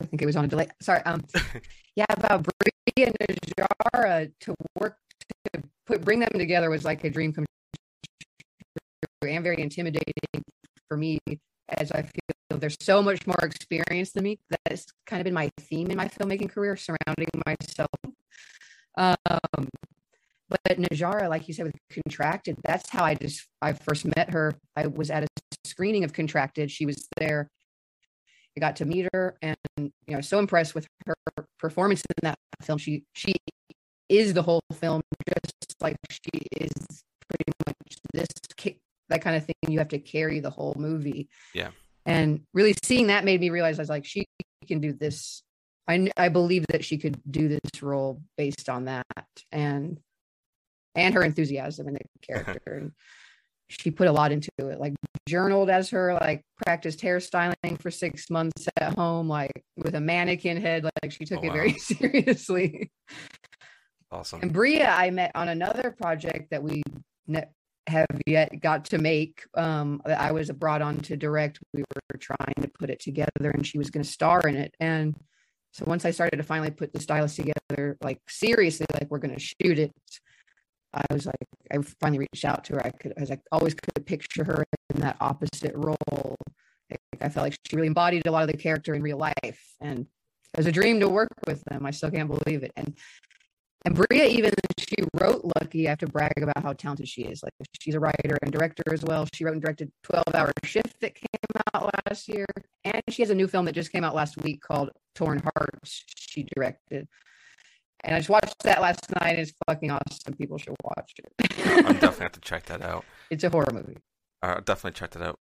I 0.00 0.06
think 0.06 0.22
it 0.22 0.26
was 0.26 0.36
on 0.36 0.44
a 0.44 0.48
delay. 0.48 0.68
Sorry. 0.80 1.02
Um, 1.02 1.24
yeah, 1.96 2.06
about 2.10 2.44
Brea 2.44 3.06
and 3.06 3.16
Najarra 3.18 4.30
to 4.40 4.54
work 4.78 4.96
to 5.52 5.62
put 5.86 6.04
bring 6.04 6.20
them 6.20 6.30
together 6.34 6.70
was 6.70 6.84
like 6.84 7.02
a 7.04 7.10
dream 7.10 7.32
come 7.32 7.44
true 9.20 9.30
and 9.30 9.42
very 9.42 9.60
intimidating 9.60 10.12
for 10.88 10.96
me 10.96 11.18
as 11.68 11.92
I 11.92 12.02
feel 12.02 12.58
there's 12.58 12.76
so 12.80 13.02
much 13.02 13.26
more 13.26 13.38
experience 13.42 14.12
than 14.12 14.24
me. 14.24 14.38
That's 14.64 14.86
kind 15.06 15.20
of 15.20 15.24
been 15.24 15.34
my 15.34 15.50
theme 15.60 15.90
in 15.90 15.96
my 15.96 16.08
filmmaking 16.08 16.50
career, 16.50 16.76
surrounding 16.76 17.28
myself. 17.46 17.90
Um, 18.96 19.68
but 20.48 20.78
Najarra, 20.78 21.28
like 21.28 21.48
you 21.48 21.54
said, 21.54 21.66
with 21.66 21.74
Contracted, 21.90 22.56
that's 22.64 22.88
how 22.90 23.04
I 23.04 23.14
just 23.14 23.46
I 23.60 23.72
first 23.72 24.04
met 24.16 24.30
her. 24.30 24.54
I 24.76 24.86
was 24.86 25.10
at 25.10 25.24
a 25.24 25.26
screening 25.64 26.04
of 26.04 26.12
Contracted. 26.12 26.70
She 26.70 26.86
was 26.86 27.08
there. 27.18 27.48
I 28.56 28.60
got 28.60 28.76
to 28.76 28.84
meet 28.84 29.08
her, 29.12 29.36
and 29.42 29.56
you 29.76 29.90
know, 30.08 30.20
so 30.20 30.38
impressed 30.38 30.74
with 30.74 30.86
her 31.06 31.14
performance 31.58 32.02
in 32.08 32.28
that 32.28 32.38
film. 32.62 32.78
She 32.78 33.04
she 33.14 33.34
is 34.08 34.32
the 34.32 34.42
whole 34.42 34.60
film, 34.74 35.02
just 35.26 35.74
like 35.80 35.96
she 36.10 36.46
is 36.60 37.04
pretty 37.28 37.52
much 37.66 37.96
this 38.12 38.28
that 39.08 39.22
kind 39.22 39.36
of 39.36 39.44
thing. 39.44 39.54
You 39.68 39.78
have 39.78 39.88
to 39.88 39.98
carry 39.98 40.40
the 40.40 40.50
whole 40.50 40.74
movie. 40.76 41.28
Yeah. 41.54 41.70
And 42.06 42.42
really 42.52 42.74
seeing 42.82 43.08
that 43.08 43.24
made 43.24 43.40
me 43.40 43.50
realize 43.50 43.78
I 43.78 43.82
was 43.82 43.88
like, 43.88 44.04
she 44.04 44.26
can 44.66 44.80
do 44.80 44.92
this. 44.92 45.42
I 45.88 46.10
I 46.16 46.28
believe 46.28 46.66
that 46.68 46.84
she 46.84 46.98
could 46.98 47.20
do 47.30 47.48
this 47.48 47.82
role 47.82 48.22
based 48.36 48.68
on 48.68 48.86
that, 48.86 49.04
and 49.52 49.98
and 50.94 51.14
her 51.14 51.22
enthusiasm 51.22 51.88
in 51.88 51.94
the 51.94 52.00
character. 52.26 52.78
and 52.78 52.92
she 53.68 53.90
put 53.90 54.08
a 54.08 54.12
lot 54.12 54.30
into 54.30 54.50
it, 54.58 54.78
like 54.78 54.94
journaled 55.26 55.70
as 55.70 55.90
her, 55.90 56.14
like 56.14 56.42
practiced 56.64 57.00
hairstyling 57.00 57.80
for 57.80 57.90
six 57.90 58.30
months 58.30 58.68
at 58.76 58.94
home, 58.94 59.28
like 59.28 59.64
with 59.76 59.94
a 59.94 60.00
mannequin 60.00 60.60
head. 60.60 60.84
Like 60.84 61.12
she 61.12 61.24
took 61.24 61.40
oh, 61.40 61.44
it 61.44 61.48
wow. 61.48 61.54
very 61.54 61.72
seriously. 61.78 62.90
Awesome. 64.10 64.42
And 64.42 64.52
Brea, 64.52 64.82
I 64.82 65.10
met 65.10 65.32
on 65.34 65.48
another 65.48 65.90
project 65.90 66.50
that 66.50 66.62
we 66.62 66.82
ne- 67.26 67.48
have 67.86 68.06
yet 68.26 68.60
got 68.60 68.86
to 68.86 68.98
make. 68.98 69.44
Um, 69.54 70.00
I 70.06 70.32
was 70.32 70.50
brought 70.50 70.82
on 70.82 70.98
to 71.00 71.16
direct. 71.16 71.58
We 71.72 71.82
were 71.82 72.18
trying 72.18 72.54
to 72.60 72.68
put 72.78 72.90
it 72.90 73.00
together, 73.00 73.50
and 73.50 73.66
she 73.66 73.78
was 73.78 73.90
going 73.90 74.02
to 74.02 74.10
star 74.10 74.40
in 74.42 74.56
it. 74.56 74.74
And 74.80 75.14
so 75.72 75.84
once 75.86 76.04
I 76.04 76.10
started 76.10 76.36
to 76.36 76.42
finally 76.42 76.70
put 76.70 76.92
the 76.92 77.00
stylist 77.00 77.36
together, 77.36 77.96
like 78.02 78.20
seriously, 78.28 78.86
like 78.94 79.10
we're 79.10 79.18
going 79.18 79.34
to 79.34 79.40
shoot 79.40 79.78
it, 79.78 79.92
I 80.92 81.02
was 81.12 81.26
like, 81.26 81.36
I 81.72 81.78
finally 82.00 82.20
reached 82.20 82.44
out 82.44 82.64
to 82.64 82.74
her. 82.74 82.86
I 82.86 82.90
could, 82.90 83.12
I 83.16 83.20
was 83.20 83.30
like, 83.30 83.42
always 83.50 83.74
could 83.74 84.06
picture 84.06 84.44
her 84.44 84.64
in 84.94 85.00
that 85.00 85.16
opposite 85.20 85.74
role. 85.74 86.36
I 87.20 87.28
felt 87.28 87.44
like 87.44 87.56
she 87.68 87.76
really 87.76 87.88
embodied 87.88 88.26
a 88.26 88.30
lot 88.30 88.44
of 88.44 88.50
the 88.50 88.56
character 88.56 88.94
in 88.94 89.02
real 89.02 89.18
life, 89.18 89.60
and 89.80 90.00
it 90.00 90.56
was 90.56 90.66
a 90.66 90.72
dream 90.72 91.00
to 91.00 91.08
work 91.08 91.32
with 91.46 91.62
them. 91.64 91.84
I 91.86 91.90
still 91.90 92.10
can't 92.10 92.28
believe 92.28 92.62
it. 92.62 92.72
And 92.76 92.96
and 93.84 93.94
Brea, 93.94 94.28
even 94.28 94.52
she 94.98 95.04
wrote 95.14 95.44
Lucky. 95.60 95.86
I 95.86 95.90
have 95.90 95.98
to 95.98 96.06
brag 96.06 96.32
about 96.36 96.62
how 96.62 96.72
talented 96.72 97.08
she 97.08 97.22
is. 97.22 97.42
Like 97.42 97.52
she's 97.80 97.94
a 97.94 98.00
writer 98.00 98.38
and 98.42 98.52
director 98.52 98.82
as 98.92 99.02
well. 99.02 99.26
She 99.32 99.44
wrote 99.44 99.54
and 99.54 99.62
directed 99.62 99.90
Twelve 100.02 100.34
Hour 100.34 100.52
Shift 100.64 101.00
that 101.00 101.14
came 101.14 101.62
out 101.74 101.94
last 102.06 102.28
year, 102.28 102.46
and 102.84 103.02
she 103.08 103.22
has 103.22 103.30
a 103.30 103.34
new 103.34 103.48
film 103.48 103.64
that 103.66 103.74
just 103.74 103.92
came 103.92 104.04
out 104.04 104.14
last 104.14 104.36
week 104.42 104.60
called 104.60 104.90
Torn 105.14 105.42
Hearts. 105.42 106.04
She 106.16 106.46
directed, 106.54 107.08
and 108.02 108.14
I 108.14 108.18
just 108.18 108.30
watched 108.30 108.62
that 108.64 108.80
last 108.80 109.10
night. 109.20 109.38
It's 109.38 109.52
fucking 109.66 109.90
awesome. 109.90 110.34
People 110.34 110.58
should 110.58 110.76
watch 110.82 111.12
it. 111.18 111.52
I'm 111.86 111.94
definitely 111.94 112.18
have 112.20 112.32
to 112.32 112.40
check 112.40 112.66
that 112.66 112.82
out. 112.82 113.04
It's 113.30 113.44
a 113.44 113.50
horror 113.50 113.72
movie. 113.72 113.98
Uh, 114.42 114.60
definitely 114.60 114.92
check 114.92 115.10
that 115.12 115.22
out. 115.22 115.38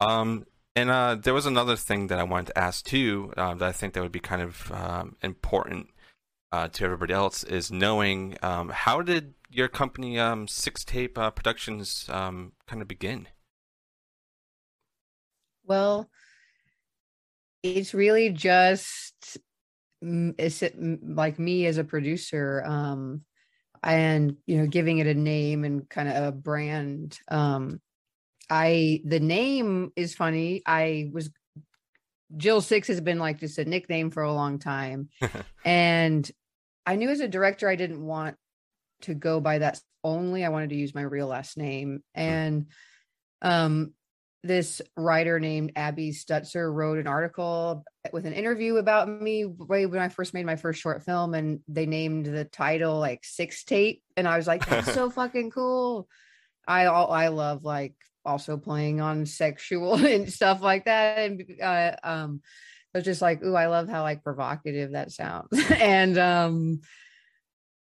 Um, 0.00 0.46
and 0.76 0.90
uh, 0.90 1.14
there 1.14 1.34
was 1.34 1.46
another 1.46 1.76
thing 1.76 2.08
that 2.08 2.18
I 2.18 2.24
wanted 2.24 2.48
to 2.48 2.58
ask 2.58 2.84
too 2.84 3.32
uh, 3.36 3.54
that 3.54 3.68
I 3.68 3.72
think 3.72 3.94
that 3.94 4.02
would 4.02 4.12
be 4.12 4.20
kind 4.20 4.42
of 4.42 4.72
um, 4.72 5.16
important 5.22 5.88
uh, 6.54 6.68
to 6.68 6.84
everybody 6.84 7.12
else 7.12 7.42
is 7.42 7.72
knowing 7.72 8.38
um, 8.40 8.68
how 8.68 9.02
did 9.02 9.34
your 9.50 9.66
company 9.66 10.20
um, 10.20 10.46
Six 10.46 10.84
Tape 10.84 11.18
uh, 11.18 11.32
Productions 11.32 12.06
um, 12.08 12.52
kind 12.68 12.80
of 12.80 12.86
begin? 12.86 13.26
Well, 15.64 16.08
it's 17.64 17.92
really 17.92 18.30
just 18.30 19.38
it's 20.00 20.62
like 21.02 21.40
me 21.40 21.66
as 21.66 21.78
a 21.78 21.82
producer 21.82 22.62
um, 22.64 23.22
and 23.82 24.36
you 24.46 24.58
know 24.58 24.68
giving 24.68 24.98
it 24.98 25.08
a 25.08 25.14
name 25.14 25.64
and 25.64 25.88
kind 25.88 26.08
of 26.08 26.22
a 26.22 26.32
brand 26.32 27.18
um, 27.28 27.80
i 28.50 29.00
the 29.06 29.18
name 29.18 29.90
is 29.96 30.14
funny 30.14 30.62
i 30.66 31.10
was 31.12 31.30
jill 32.36 32.60
six 32.60 32.88
has 32.88 33.00
been 33.00 33.18
like 33.18 33.40
just 33.40 33.58
a 33.58 33.64
nickname 33.64 34.10
for 34.10 34.22
a 34.22 34.32
long 34.32 34.58
time 34.58 35.08
and 35.64 36.30
I 36.86 36.96
knew 36.96 37.10
as 37.10 37.20
a 37.20 37.28
director 37.28 37.68
I 37.68 37.76
didn't 37.76 38.04
want 38.04 38.36
to 39.02 39.14
go 39.14 39.40
by 39.40 39.58
that 39.58 39.80
only. 40.02 40.44
I 40.44 40.50
wanted 40.50 40.70
to 40.70 40.76
use 40.76 40.94
my 40.94 41.02
real 41.02 41.26
last 41.26 41.56
name. 41.56 42.02
Hmm. 42.14 42.20
And 42.20 42.66
um 43.42 43.94
this 44.44 44.82
writer 44.94 45.40
named 45.40 45.72
Abby 45.74 46.12
Stutzer 46.12 46.72
wrote 46.72 46.98
an 46.98 47.06
article 47.06 47.82
with 48.12 48.26
an 48.26 48.34
interview 48.34 48.76
about 48.76 49.08
me 49.08 49.46
way 49.46 49.86
when 49.86 50.00
I 50.00 50.10
first 50.10 50.34
made 50.34 50.44
my 50.44 50.56
first 50.56 50.80
short 50.82 51.02
film, 51.02 51.32
and 51.32 51.60
they 51.66 51.86
named 51.86 52.26
the 52.26 52.44
title 52.44 52.98
like 53.00 53.24
Six 53.24 53.64
Tape, 53.64 54.02
and 54.18 54.28
I 54.28 54.36
was 54.36 54.46
like, 54.46 54.66
"That's 54.66 54.92
so 54.92 55.08
fucking 55.10 55.50
cool." 55.50 56.08
I 56.68 56.84
I 56.84 57.28
love 57.28 57.64
like 57.64 57.94
also 58.24 58.58
playing 58.58 59.00
on 59.00 59.24
sexual 59.24 59.94
and 60.04 60.30
stuff 60.30 60.60
like 60.60 60.84
that, 60.84 61.18
and 61.18 61.60
uh, 61.62 61.96
um, 62.04 62.42
was 62.98 63.04
just 63.04 63.22
like, 63.22 63.42
ooh, 63.42 63.54
I 63.54 63.66
love 63.66 63.88
how 63.88 64.02
like 64.02 64.22
provocative 64.22 64.92
that 64.92 65.10
sounds. 65.10 65.48
and 65.70 66.16
um 66.18 66.80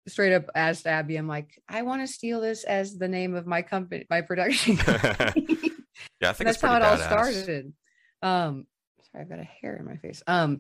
straight 0.07 0.33
up 0.33 0.49
asked 0.55 0.87
Abby, 0.87 1.17
I'm 1.17 1.27
like, 1.27 1.61
I 1.69 1.83
want 1.83 2.01
to 2.01 2.11
steal 2.11 2.41
this 2.41 2.63
as 2.63 2.97
the 2.97 3.07
name 3.07 3.35
of 3.35 3.45
my 3.45 3.61
company, 3.61 4.05
my 4.09 4.21
production 4.21 4.77
company. 4.77 5.45
yeah, 6.21 6.29
I 6.29 6.33
think 6.33 6.47
that's 6.47 6.61
how 6.61 6.75
it 6.75 6.79
badass. 6.79 6.91
all 6.91 6.97
started. 6.97 7.73
Um 8.21 8.65
sorry, 9.11 9.23
I've 9.23 9.29
got 9.29 9.39
a 9.39 9.43
hair 9.43 9.75
in 9.75 9.85
my 9.85 9.97
face. 9.97 10.23
Um 10.27 10.59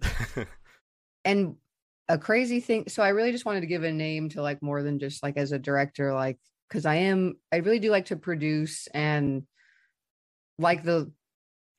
and 1.25 1.55
a 2.09 2.17
crazy 2.17 2.59
thing. 2.59 2.85
So 2.89 3.03
I 3.03 3.09
really 3.09 3.31
just 3.31 3.45
wanted 3.45 3.61
to 3.61 3.67
give 3.67 3.83
a 3.83 3.91
name 3.91 4.29
to 4.29 4.41
like 4.41 4.61
more 4.61 4.83
than 4.83 4.99
just 4.99 5.23
like 5.23 5.37
as 5.37 5.53
a 5.53 5.59
director, 5.59 6.13
like 6.13 6.37
because 6.67 6.85
I 6.85 6.95
am 6.95 7.35
I 7.51 7.57
really 7.57 7.79
do 7.79 7.89
like 7.91 8.05
to 8.07 8.15
produce 8.17 8.87
and 8.93 9.43
like 10.57 10.83
the 10.83 11.11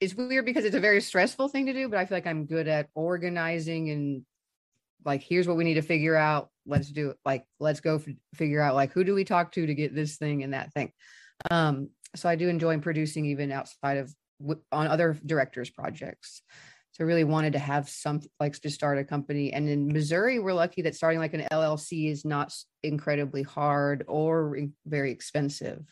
it's 0.03 0.17
weird 0.17 0.45
because 0.45 0.65
it's 0.65 0.75
a 0.75 0.81
very 0.81 1.01
stressful 1.01 1.47
thing 1.47 1.67
to 1.67 1.73
do, 1.73 1.89
but 1.89 1.97
I 1.97 2.07
feel 2.07 2.17
like 2.17 2.27
I'm 2.27 2.45
good 2.45 2.67
at 2.67 2.89
organizing 2.93 3.91
and 3.91 4.23
like, 5.05 5.23
here's 5.23 5.47
what 5.47 5.57
we 5.57 5.63
need 5.63 5.75
to 5.75 5.83
figure 5.83 6.17
out. 6.17 6.49
Let's 6.67 6.91
do 6.91 7.11
it. 7.11 7.19
Like, 7.25 7.45
let's 7.61 7.79
go 7.79 7.97
f- 7.97 8.15
figure 8.35 8.61
out 8.61 8.75
like 8.75 8.91
who 8.91 9.05
do 9.05 9.15
we 9.15 9.23
talk 9.23 9.53
to 9.53 9.65
to 9.65 9.75
get 9.75 9.95
this 9.95 10.17
thing 10.17 10.43
and 10.43 10.55
that 10.55 10.73
thing. 10.73 10.91
Um, 11.53 11.91
so 12.17 12.29
I 12.29 12.35
do 12.35 12.49
enjoy 12.49 12.77
producing 12.79 13.27
even 13.27 13.53
outside 13.53 13.99
of 13.99 14.13
on 14.73 14.89
other 14.89 15.17
directors' 15.25 15.71
projects. 15.71 16.43
So 16.93 17.05
I 17.05 17.07
really 17.07 17.23
wanted 17.23 17.53
to 17.53 17.61
have 17.61 17.89
some 17.89 18.23
like 18.41 18.61
to 18.61 18.71
start 18.71 18.99
a 18.99 19.05
company. 19.05 19.53
And 19.53 19.69
in 19.69 19.87
Missouri, 19.87 20.41
we're 20.41 20.53
lucky 20.53 20.83
that 20.83 20.97
starting 20.97 21.21
like 21.21 21.35
an 21.35 21.47
LLC 21.53 22.11
is 22.11 22.25
not 22.25 22.53
incredibly 22.83 23.45
hard 23.45 24.05
or 24.09 24.59
very 24.85 25.13
expensive 25.13 25.85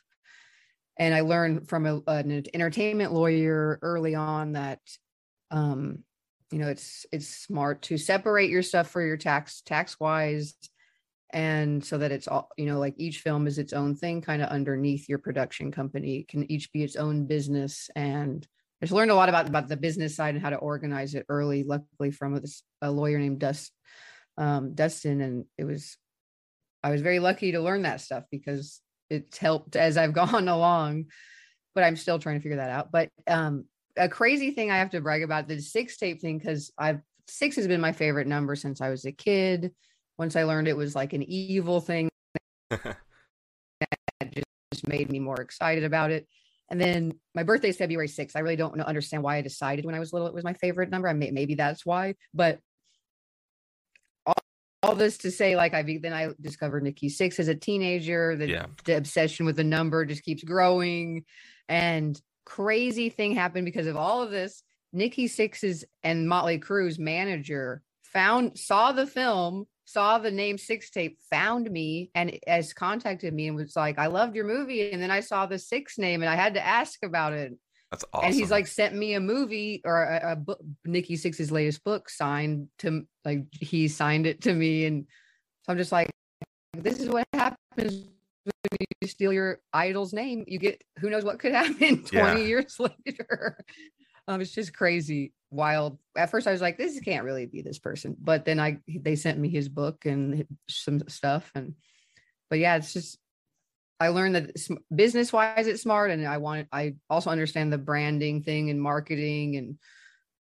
and 1.01 1.15
I 1.15 1.23
learned 1.23 1.67
from 1.67 1.87
a, 1.87 2.03
an 2.07 2.45
entertainment 2.53 3.13
lawyer 3.13 3.79
early 3.81 4.15
on 4.15 4.53
that 4.53 4.81
um, 5.51 6.05
you 6.53 6.59
know 6.59 6.69
it's 6.69 7.07
it's 7.11 7.27
smart 7.27 7.83
to 7.83 7.97
separate 7.97 8.51
your 8.51 8.63
stuff 8.63 8.89
for 8.91 9.03
your 9.03 9.17
tax 9.17 9.63
tax 9.63 9.99
wise 9.99 10.55
and 11.33 11.85
so 11.85 11.97
that 11.99 12.13
it's 12.13 12.29
all 12.29 12.51
you 12.57 12.67
know 12.67 12.79
like 12.79 12.95
each 12.99 13.21
film 13.21 13.47
is 13.47 13.59
its 13.59 13.73
own 13.73 13.97
thing 13.97 14.21
kind 14.21 14.43
of 14.43 14.51
underneath 14.51 15.09
your 15.09 15.19
production 15.19 15.73
company. 15.73 16.19
It 16.19 16.29
can 16.29 16.51
each 16.53 16.71
be 16.71 16.85
its 16.85 16.97
own 16.97 17.27
business 17.27 17.89
and 17.97 18.47
I 18.83 18.87
just 18.87 18.95
learned 18.95 19.11
a 19.11 19.15
lot 19.15 19.29
about 19.29 19.49
about 19.49 19.69
the 19.69 19.77
business 19.77 20.15
side 20.15 20.35
and 20.35 20.43
how 20.43 20.51
to 20.51 20.57
organize 20.57 21.15
it 21.15 21.27
early 21.29 21.65
luckily 21.65 22.11
from 22.11 22.37
a, 22.37 22.43
a 22.83 22.91
lawyer 22.91 23.19
named 23.19 23.39
Dust 23.39 23.73
um, 24.37 24.75
Dustin 24.75 25.23
and 25.23 25.45
it 25.57 25.65
was 25.65 25.97
I 26.83 26.91
was 26.91 27.01
very 27.01 27.21
lucky 27.21 27.53
to 27.53 27.61
learn 27.61 27.83
that 27.83 28.01
stuff 28.01 28.25
because 28.31 28.81
it's 29.11 29.39
helped 29.39 29.77
as 29.77 29.97
I've 29.97 30.13
gone 30.15 30.49
along, 30.49 31.07
but 31.75 31.85
I'm 31.85 31.97
still 31.97 32.19
trying 32.19 32.37
to 32.37 32.43
figure 32.43 32.59
that 32.59 32.71
out. 32.71 32.91
But 32.91 33.11
um, 33.27 33.65
a 33.97 34.09
crazy 34.09 34.53
thing 34.53 34.71
I 34.71 34.79
have 34.79 34.91
to 34.91 35.01
brag 35.01 35.23
about 35.23 35.49
the 35.49 35.61
six 35.61 35.97
tape 35.97 36.21
thing 36.21 36.39
because 36.39 36.73
I've 36.79 37.01
six 37.27 37.57
has 37.57 37.69
been 37.69 37.81
my 37.81 37.93
favorite 37.93 38.27
number 38.27 38.57
since 38.57 38.81
I 38.81 38.89
was 38.89 39.05
a 39.05 39.13
kid. 39.13 39.73
Once 40.19 40.37
I 40.37 40.45
learned 40.45 40.69
it 40.69 40.77
was 40.77 40.95
like 40.95 41.13
an 41.13 41.23
evil 41.23 41.81
thing, 41.81 42.09
that 42.71 43.07
just 44.33 44.87
made 44.87 45.11
me 45.11 45.19
more 45.19 45.41
excited 45.41 45.85
about 45.85 46.11
it. 46.11 46.27
And 46.71 46.81
then 46.81 47.15
my 47.35 47.43
birthday 47.43 47.71
is 47.71 47.77
February 47.77 48.07
6th. 48.07 48.37
I 48.37 48.41
really 48.41 48.57
don't 48.57 48.81
understand 48.81 49.23
why 49.23 49.37
I 49.37 49.43
decided 49.43 49.85
when 49.85 49.95
I 49.95 49.99
was 49.99 50.13
little 50.13 50.29
it 50.29 50.35
was 50.35 50.45
my 50.45 50.53
favorite 50.55 50.91
number. 50.91 51.09
I 51.09 51.13
may, 51.13 51.31
maybe 51.31 51.55
that's 51.55 51.85
why, 51.85 52.15
but 52.33 52.61
all 54.83 54.95
this 54.95 55.19
to 55.19 55.31
say, 55.31 55.57
like 55.57 55.75
I 55.75 55.83
then 55.83 56.13
I 56.13 56.31
discovered 56.41 56.83
Nikki 56.83 57.09
Sixx 57.09 57.39
as 57.39 57.49
a 57.49 57.55
teenager. 57.55 58.37
The, 58.37 58.49
yeah. 58.49 58.67
the 58.85 58.97
obsession 58.97 59.47
with 59.47 59.57
the 59.57 59.65
number 59.65 60.05
just 60.05 60.23
keeps 60.23 60.43
growing, 60.43 61.25
and 61.69 62.21
crazy 62.47 63.11
thing 63.11 63.35
happened 63.35 63.67
because 63.67 63.87
of 63.87 63.97
all 63.97 64.23
of 64.23 64.31
this. 64.31 64.63
Nikki 64.93 65.29
Sixx's 65.29 65.85
and 66.03 66.29
Motley 66.29 66.59
Crue's 66.59 66.99
manager 66.99 67.83
found 68.03 68.59
saw 68.59 68.93
the 68.93 69.07
film, 69.07 69.67
saw 69.85 70.19
the 70.19 70.31
name 70.31 70.59
Six 70.59 70.91
Tape, 70.91 71.19
found 71.31 71.71
me, 71.71 72.11
and 72.15 72.39
has 72.47 72.73
contacted 72.73 73.35
me 73.35 73.49
and 73.49 73.57
was 73.57 73.77
like, 73.77 73.99
"I 73.99 74.07
loved 74.07 74.35
your 74.35 74.47
movie." 74.47 74.91
And 74.91 75.03
then 75.03 75.11
I 75.11 75.21
saw 75.21 75.47
the 75.47 75.59
Six 75.59 75.99
name, 75.99 76.23
and 76.23 76.31
I 76.31 76.37
had 76.37 76.55
to 76.55 76.67
ask 76.67 77.05
about 77.05 77.35
it. 77.35 77.53
That's 77.91 78.05
awesome. 78.13 78.27
And 78.27 78.35
he's 78.35 78.51
like 78.51 78.67
sent 78.67 78.95
me 78.95 79.15
a 79.15 79.21
movie 79.21 79.83
or 79.85 80.05
a, 80.05 80.33
a 80.33 80.37
book, 80.37 80.61
Nikki 80.85 81.17
Sixx's 81.17 81.51
latest 81.51 81.83
book 81.83 82.09
signed 82.09 82.69
to 82.79 83.05
like 83.25 83.45
he 83.53 83.89
signed 83.89 84.27
it 84.27 84.43
to 84.43 84.55
me, 84.55 84.85
and 84.85 85.07
so 85.63 85.73
I'm 85.73 85.79
just 85.79 85.91
like, 85.91 86.11
this 86.73 87.01
is 87.01 87.09
what 87.09 87.27
happens 87.33 87.57
when 88.45 88.79
you 89.01 89.09
steal 89.09 89.33
your 89.33 89.61
idol's 89.73 90.13
name. 90.13 90.45
You 90.47 90.59
get 90.59 90.83
who 90.99 91.11
knows 91.11 91.25
what 91.25 91.41
could 91.41 91.53
happen 91.55 92.05
20 92.05 92.13
Yeah. 92.13 92.37
years 92.37 92.77
later. 92.79 93.59
Um, 94.29 94.41
it's 94.41 94.53
just 94.53 94.73
crazy, 94.73 95.33
wild. 95.51 95.99
At 96.17 96.31
first, 96.31 96.47
I 96.47 96.53
was 96.53 96.61
like, 96.61 96.79
"This 96.79 97.01
can't 97.01 97.25
really 97.25 97.47
be 97.47 97.63
this 97.63 97.81
person," 97.81 98.17
but 98.21 98.45
then 98.45 98.61
I 98.61 98.79
they 98.87 99.17
sent 99.17 99.39
me 99.39 99.49
his 99.49 99.69
book 99.69 100.07
and 100.07 100.47
some 100.69 101.01
stuff, 101.09 101.51
and 101.57 101.75
but 102.49 102.61
yeah, 102.61 102.77
it's 102.77 102.93
just 102.93 103.19
I 104.01 104.09
learned 104.09 104.35
that 104.35 104.57
business 104.95 105.33
wise, 105.33 105.67
it's 105.67 105.83
smart, 105.83 106.11
and 106.11 106.27
I 106.27 106.39
wanted 106.39 106.69
I 106.73 106.95
also 107.09 107.31
understand 107.31 107.73
the 107.73 107.79
branding 107.79 108.43
thing 108.43 108.71
and 108.71 108.81
marketing, 108.81 109.57
and 109.57 109.79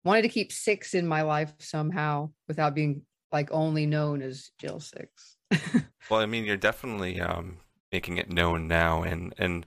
wanted 0.05 0.23
to 0.23 0.29
keep 0.29 0.53
six 0.53 0.95
in 0.95 1.07
my 1.07 1.23
life 1.23 1.53
somehow 1.59 2.31
without 2.47 2.75
being 2.75 3.03
like 3.33 3.50
only 3.50 3.85
known 3.85 4.23
as 4.23 4.50
Jill 4.59 4.81
Six. 4.81 5.37
Well, 6.11 6.21
I 6.21 6.27
mean, 6.27 6.47
you're 6.47 6.57
definitely 6.57 7.21
um, 7.21 7.59
making 7.93 8.17
it 8.17 8.31
known 8.31 8.67
now, 8.67 9.03
and 9.03 9.35
and 9.37 9.67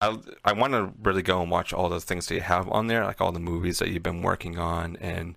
I 0.00 0.18
I 0.44 0.52
want 0.52 0.72
to 0.72 0.92
really 1.00 1.22
go 1.22 1.40
and 1.40 1.48
watch 1.50 1.72
all 1.72 1.88
those 1.88 2.02
things 2.02 2.26
that 2.26 2.34
you 2.34 2.40
have 2.40 2.68
on 2.68 2.88
there, 2.88 3.04
like 3.04 3.20
all 3.20 3.30
the 3.30 3.38
movies 3.38 3.78
that 3.78 3.90
you've 3.90 4.02
been 4.02 4.22
working 4.22 4.58
on, 4.58 4.96
and 4.96 5.36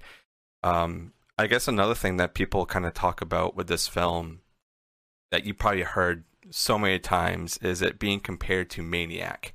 um, 0.63 1.13
I 1.37 1.47
guess 1.47 1.67
another 1.67 1.93
thing 1.93 2.17
that 2.17 2.33
people 2.33 2.65
kind 2.65 2.85
of 2.85 2.93
talk 2.93 3.21
about 3.21 3.55
with 3.55 3.67
this 3.67 3.87
film 3.87 4.41
that 5.31 5.45
you 5.45 5.53
probably 5.53 5.83
heard 5.83 6.23
so 6.51 6.77
many 6.77 6.99
times 6.99 7.57
is 7.57 7.81
it 7.81 7.99
being 7.99 8.19
compared 8.19 8.69
to 8.71 8.81
Maniac. 8.81 9.53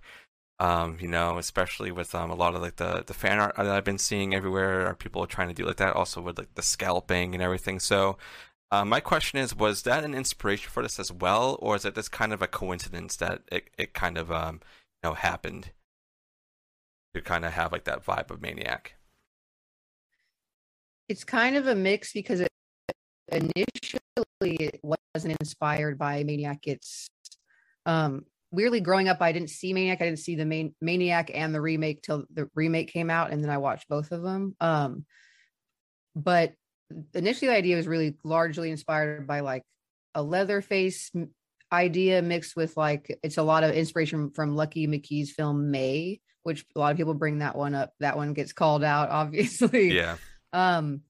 Um, 0.61 0.99
you 1.01 1.09
know, 1.09 1.39
especially 1.39 1.91
with 1.91 2.15
um, 2.15 2.31
a 2.31 2.35
lot 2.35 2.55
of 2.55 2.63
like 2.63 2.77
the 2.77 3.03
the 3.05 3.15
fan 3.15 3.41
art 3.41 3.57
that 3.57 3.67
I've 3.67 3.85
been 3.85 3.99
seeing 3.99 4.35
everywhere, 4.35 4.87
are 4.87 4.95
people 4.95 5.27
trying 5.27 5.49
to 5.49 5.55
do 5.55 5.67
like 5.67 5.77
that. 5.77 5.97
Also 5.97 6.21
with 6.21 6.39
like 6.39 6.55
the 6.55 6.63
scalping 6.63 7.35
and 7.35 7.43
everything. 7.43 7.81
So, 7.81 8.19
uh, 8.71 8.85
my 8.85 9.01
question 9.01 9.41
is, 9.41 9.55
was 9.55 9.83
that 9.83 10.05
an 10.05 10.15
inspiration 10.15 10.71
for 10.71 10.83
this 10.83 11.01
as 11.01 11.13
well, 11.13 11.59
or 11.61 11.77
is 11.77 11.85
it 11.85 11.97
just 11.97 12.13
kind 12.13 12.33
of 12.33 12.41
a 12.41 12.47
coincidence 12.47 13.17
that 13.17 13.43
it, 13.51 13.69
it 13.77 13.95
kind 13.95 14.17
of 14.17 14.31
um, 14.31 14.61
you 15.03 15.11
know 15.11 15.15
happened 15.15 15.71
to 17.15 17.21
kind 17.21 17.45
of 17.45 17.53
have 17.53 17.73
like 17.73 17.85
that 17.85 18.05
vibe 18.05 18.31
of 18.31 18.41
Maniac? 18.41 18.95
It's 21.09 21.25
kind 21.25 21.57
of 21.57 21.67
a 21.67 21.75
mix 21.75 22.13
because 22.13 22.41
it, 22.41 22.49
initially 23.29 24.01
it 24.41 24.81
wasn't 24.83 25.37
inspired 25.41 25.99
by 25.99 26.25
Maniac. 26.25 26.67
It's 26.67 27.09
um, 27.87 28.25
weirdly 28.51 28.81
growing 28.81 29.09
up, 29.09 29.21
I 29.21 29.33
didn't 29.33 29.51
see 29.51 29.73
Maniac. 29.73 30.01
I 30.01 30.07
didn't 30.07 30.19
see 30.21 30.37
the 30.37 30.45
main 30.45 30.75
Maniac 30.81 31.31
and 31.35 31.55
the 31.55 31.61
remake 31.61 32.03
till 32.03 32.25
the 32.33 32.49
remake 32.55 32.93
came 32.93 33.11
out, 33.11 33.31
and 33.31 33.43
then 33.43 33.51
I 33.51 33.59
watched 33.59 33.89
both 33.89 34.13
of 34.13 34.23
them. 34.23 34.57
Um, 34.61 35.05
but 36.15 36.53
initially, 37.15 37.49
the 37.49 37.57
idea 37.57 37.77
was 37.77 37.87
really 37.87 38.17
largely 38.25 38.71
inspired 38.71 39.27
by 39.27 39.41
like 39.41 39.63
a 40.15 40.23
Leatherface 40.23 41.11
idea 41.73 42.23
mixed 42.23 42.55
with 42.55 42.77
like 42.77 43.19
it's 43.23 43.39
a 43.39 43.43
lot 43.43 43.65
of 43.65 43.75
inspiration 43.75 44.31
from 44.31 44.55
Lucky 44.55 44.87
McKee's 44.87 45.33
film 45.33 45.71
May, 45.71 46.21
which 46.45 46.65
a 46.77 46.79
lot 46.79 46.93
of 46.93 46.97
people 46.97 47.15
bring 47.15 47.39
that 47.39 47.57
one 47.57 47.75
up. 47.75 47.93
That 48.01 48.17
one 48.17 48.33
gets 48.33 48.53
called 48.53 48.85
out, 48.85 49.11
obviously. 49.11 49.93
Yeah, 49.93 50.17
Um, 50.53 51.03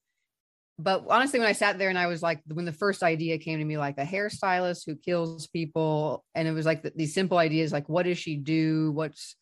but 0.77 1.05
honestly, 1.09 1.39
when 1.39 1.47
I 1.47 1.53
sat 1.53 1.77
there 1.77 1.89
and 1.89 1.97
I 1.97 2.07
was 2.07 2.21
like, 2.21 2.41
when 2.51 2.65
the 2.65 2.73
first 2.73 3.01
idea 3.01 3.37
came 3.37 3.59
to 3.59 3.65
me, 3.65 3.77
like 3.77 3.97
a 3.97 4.03
hairstylist 4.03 4.85
who 4.85 4.95
kills 4.95 5.47
people, 5.47 6.25
and 6.35 6.47
it 6.47 6.51
was 6.51 6.65
like 6.65 6.81
th- 6.81 6.95
these 6.95 7.13
simple 7.13 7.37
ideas, 7.37 7.71
like 7.71 7.87
what 7.87 8.03
does 8.03 8.17
she 8.17 8.35
do? 8.35 8.91
What's 8.91 9.35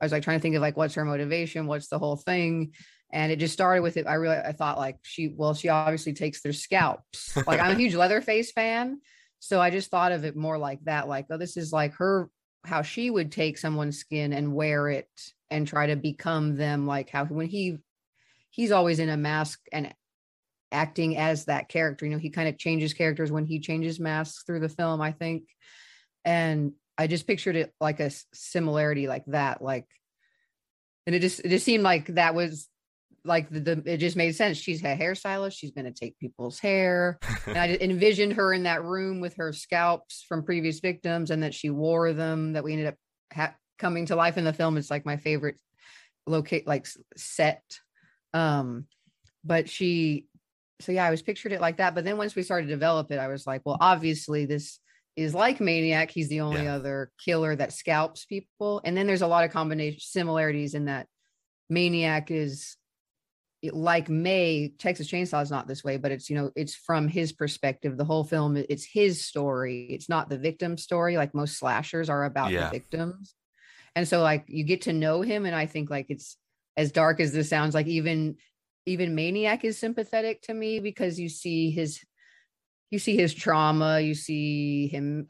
I 0.00 0.04
was 0.04 0.12
like 0.12 0.22
trying 0.22 0.38
to 0.38 0.42
think 0.42 0.54
of 0.54 0.62
like 0.62 0.76
what's 0.76 0.94
her 0.94 1.04
motivation, 1.04 1.66
what's 1.66 1.88
the 1.88 1.98
whole 1.98 2.16
thing, 2.16 2.72
and 3.12 3.30
it 3.30 3.36
just 3.36 3.52
started 3.52 3.82
with 3.82 3.98
it. 3.98 4.06
I 4.06 4.14
really 4.14 4.36
I 4.36 4.52
thought 4.52 4.78
like 4.78 4.96
she 5.02 5.28
well 5.36 5.52
she 5.52 5.68
obviously 5.68 6.14
takes 6.14 6.40
their 6.40 6.52
scalps. 6.54 7.36
Like 7.46 7.60
I'm 7.60 7.72
a 7.72 7.78
huge 7.78 7.94
Leatherface 7.94 8.52
fan, 8.52 9.00
so 9.40 9.60
I 9.60 9.70
just 9.70 9.90
thought 9.90 10.12
of 10.12 10.24
it 10.24 10.36
more 10.36 10.56
like 10.56 10.82
that. 10.84 11.06
Like 11.06 11.26
oh, 11.30 11.36
this 11.36 11.58
is 11.58 11.70
like 11.70 11.94
her 11.94 12.30
how 12.64 12.80
she 12.80 13.10
would 13.10 13.30
take 13.30 13.58
someone's 13.58 13.98
skin 13.98 14.32
and 14.32 14.54
wear 14.54 14.88
it 14.88 15.08
and 15.50 15.66
try 15.66 15.88
to 15.88 15.96
become 15.96 16.56
them. 16.56 16.86
Like 16.86 17.10
how 17.10 17.26
when 17.26 17.48
he 17.48 17.78
he's 18.50 18.72
always 18.72 18.98
in 18.98 19.08
a 19.08 19.16
mask 19.16 19.60
and 19.70 19.92
acting 20.72 21.16
as 21.16 21.46
that 21.46 21.68
character. 21.68 22.06
You 22.06 22.12
know, 22.12 22.18
he 22.18 22.30
kind 22.30 22.48
of 22.48 22.58
changes 22.58 22.94
characters 22.94 23.32
when 23.32 23.46
he 23.46 23.60
changes 23.60 24.00
masks 24.00 24.44
through 24.44 24.60
the 24.60 24.68
film, 24.68 25.00
I 25.00 25.12
think. 25.12 25.44
And 26.24 26.72
I 26.96 27.06
just 27.06 27.26
pictured 27.26 27.56
it 27.56 27.72
like 27.80 28.00
a 28.00 28.10
similarity 28.34 29.06
like 29.06 29.24
that. 29.26 29.62
Like, 29.62 29.86
and 31.06 31.14
it 31.14 31.20
just 31.20 31.40
it 31.40 31.48
just 31.48 31.64
seemed 31.64 31.84
like 31.84 32.06
that 32.14 32.34
was 32.34 32.68
like 33.24 33.48
the, 33.50 33.60
the 33.60 33.82
it 33.86 33.98
just 33.98 34.16
made 34.16 34.34
sense. 34.34 34.56
She's 34.56 34.82
a 34.82 34.96
hairstylist. 34.96 35.56
She's 35.56 35.70
going 35.70 35.84
to 35.86 35.92
take 35.92 36.18
people's 36.18 36.58
hair, 36.58 37.18
and 37.46 37.56
I 37.56 37.78
envisioned 37.80 38.34
her 38.34 38.52
in 38.52 38.64
that 38.64 38.84
room 38.84 39.20
with 39.20 39.36
her 39.36 39.52
scalps 39.52 40.24
from 40.28 40.42
previous 40.42 40.80
victims, 40.80 41.30
and 41.30 41.42
that 41.42 41.54
she 41.54 41.70
wore 41.70 42.12
them. 42.12 42.54
That 42.54 42.64
we 42.64 42.72
ended 42.72 42.88
up 42.88 42.94
ha- 43.32 43.54
coming 43.78 44.06
to 44.06 44.16
life 44.16 44.36
in 44.36 44.44
the 44.44 44.52
film. 44.52 44.76
It's 44.76 44.90
like 44.90 45.06
my 45.06 45.16
favorite 45.16 45.58
locate 46.26 46.66
like 46.66 46.86
set. 47.16 47.62
Um, 48.34 48.86
but 49.44 49.68
she 49.68 50.26
so 50.80 50.92
yeah, 50.92 51.04
I 51.04 51.10
was 51.10 51.22
pictured 51.22 51.52
it 51.52 51.60
like 51.60 51.78
that. 51.78 51.94
But 51.94 52.04
then 52.04 52.16
once 52.18 52.34
we 52.34 52.42
started 52.42 52.66
to 52.66 52.72
develop 52.72 53.10
it, 53.10 53.18
I 53.18 53.28
was 53.28 53.46
like, 53.46 53.62
well, 53.64 53.78
obviously 53.80 54.46
this 54.46 54.78
is 55.16 55.34
like 55.34 55.60
Maniac. 55.60 56.10
He's 56.10 56.28
the 56.28 56.40
only 56.40 56.64
Yeah. 56.64 56.76
other 56.76 57.10
killer 57.24 57.56
that 57.56 57.72
scalps 57.72 58.24
people. 58.24 58.80
And 58.84 58.96
then 58.96 59.06
there's 59.06 59.22
a 59.22 59.26
lot 59.26 59.44
of 59.44 59.50
combination 59.50 59.98
similarities 60.00 60.74
in 60.74 60.84
that 60.84 61.06
Maniac 61.68 62.30
is 62.30 62.76
it- 63.60 63.74
like 63.74 64.08
May, 64.08 64.68
Texas 64.78 65.10
Chainsaw 65.10 65.42
is 65.42 65.50
not 65.50 65.66
this 65.66 65.82
way, 65.82 65.96
but 65.96 66.12
it's 66.12 66.30
you 66.30 66.36
know, 66.36 66.52
it's 66.54 66.76
from 66.76 67.08
his 67.08 67.32
perspective. 67.32 67.96
The 67.96 68.04
whole 68.04 68.22
film, 68.22 68.56
it's 68.56 68.84
his 68.84 69.24
story. 69.26 69.88
It's 69.90 70.08
not 70.08 70.28
the 70.28 70.38
victim 70.38 70.76
story, 70.76 71.16
like 71.16 71.34
most 71.34 71.58
slashers 71.58 72.08
are 72.08 72.24
about 72.24 72.52
Yeah. 72.52 72.66
the 72.66 72.70
victims. 72.78 73.34
And 73.96 74.06
so 74.06 74.22
like 74.22 74.44
you 74.46 74.62
get 74.62 74.82
to 74.82 74.92
know 74.92 75.22
him, 75.22 75.44
and 75.44 75.56
I 75.56 75.66
think 75.66 75.90
like 75.90 76.06
it's 76.08 76.36
as 76.76 76.92
dark 76.92 77.18
as 77.18 77.32
this 77.32 77.48
sounds, 77.48 77.74
like 77.74 77.88
even 77.88 78.36
even 78.88 79.14
maniac 79.14 79.64
is 79.64 79.78
sympathetic 79.78 80.42
to 80.42 80.54
me 80.54 80.80
because 80.80 81.18
you 81.18 81.28
see 81.28 81.70
his 81.70 82.00
you 82.90 82.98
see 82.98 83.16
his 83.16 83.34
trauma 83.34 84.00
you 84.00 84.14
see 84.14 84.88
him 84.88 85.26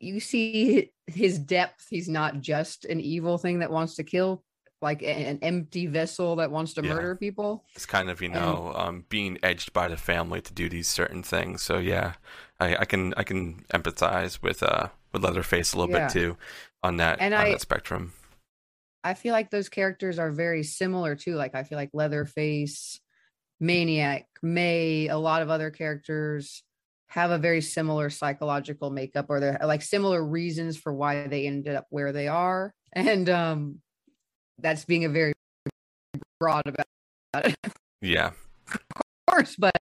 you 0.00 0.20
see 0.20 0.92
his 1.06 1.38
depth 1.38 1.86
he's 1.90 2.08
not 2.08 2.40
just 2.40 2.84
an 2.84 3.00
evil 3.00 3.38
thing 3.38 3.58
that 3.60 3.70
wants 3.70 3.96
to 3.96 4.04
kill 4.04 4.42
like 4.82 5.02
an 5.02 5.38
empty 5.42 5.86
vessel 5.86 6.36
that 6.36 6.50
wants 6.50 6.74
to 6.74 6.82
Yeah. 6.82 6.94
murder 6.94 7.16
people 7.16 7.64
it's 7.74 7.86
kind 7.86 8.10
of 8.10 8.20
you 8.20 8.26
And- 8.30 8.34
know 8.40 8.72
um, 8.76 9.04
being 9.08 9.38
edged 9.42 9.72
by 9.72 9.88
the 9.88 9.96
family 9.96 10.40
to 10.42 10.52
do 10.52 10.68
these 10.68 10.86
certain 10.86 11.22
things. 11.22 11.62
So 11.62 11.78
yeah, 11.78 12.12
I, 12.60 12.76
I 12.76 12.84
can 12.84 13.14
I 13.16 13.22
can 13.24 13.64
empathize 13.72 14.42
with 14.42 14.62
uh 14.62 14.88
with 15.12 15.24
Leatherface 15.24 15.72
a 15.72 15.78
little 15.78 15.94
Yeah. 15.94 16.06
bit 16.06 16.12
too 16.12 16.36
on 16.82 16.98
that 16.98 17.20
And 17.20 17.32
on 17.34 17.40
I- 17.46 17.50
that 17.52 17.62
spectrum. 17.62 18.12
I 19.06 19.14
feel 19.14 19.32
like 19.32 19.50
those 19.50 19.68
characters 19.68 20.18
are 20.18 20.32
very 20.32 20.62
similar 20.62 21.14
too 21.14 21.34
like 21.36 21.54
i 21.54 21.62
feel 21.62 21.78
like 21.78 21.90
leatherface 21.92 23.00
maniac 23.60 24.26
may 24.42 25.06
a 25.08 25.16
lot 25.16 25.42
of 25.42 25.48
other 25.48 25.70
characters 25.70 26.62
have 27.08 27.30
a 27.30 27.38
very 27.38 27.60
similar 27.62 28.10
psychological 28.10 28.90
makeup 28.90 29.26
or 29.28 29.38
they're 29.38 29.58
like 29.64 29.80
similar 29.80 30.22
reasons 30.22 30.76
for 30.76 30.92
why 30.92 31.26
they 31.28 31.46
ended 31.46 31.76
up 31.76 31.86
where 31.90 32.12
they 32.12 32.26
are 32.26 32.74
and 32.92 33.30
um 33.30 33.76
that's 34.58 34.84
being 34.84 35.04
a 35.04 35.08
very 35.08 35.32
broad 36.40 36.62
about 36.66 37.46
it 37.46 37.56
Yeah. 38.00 38.32
of 38.72 38.80
course 39.28 39.56
but 39.56 39.72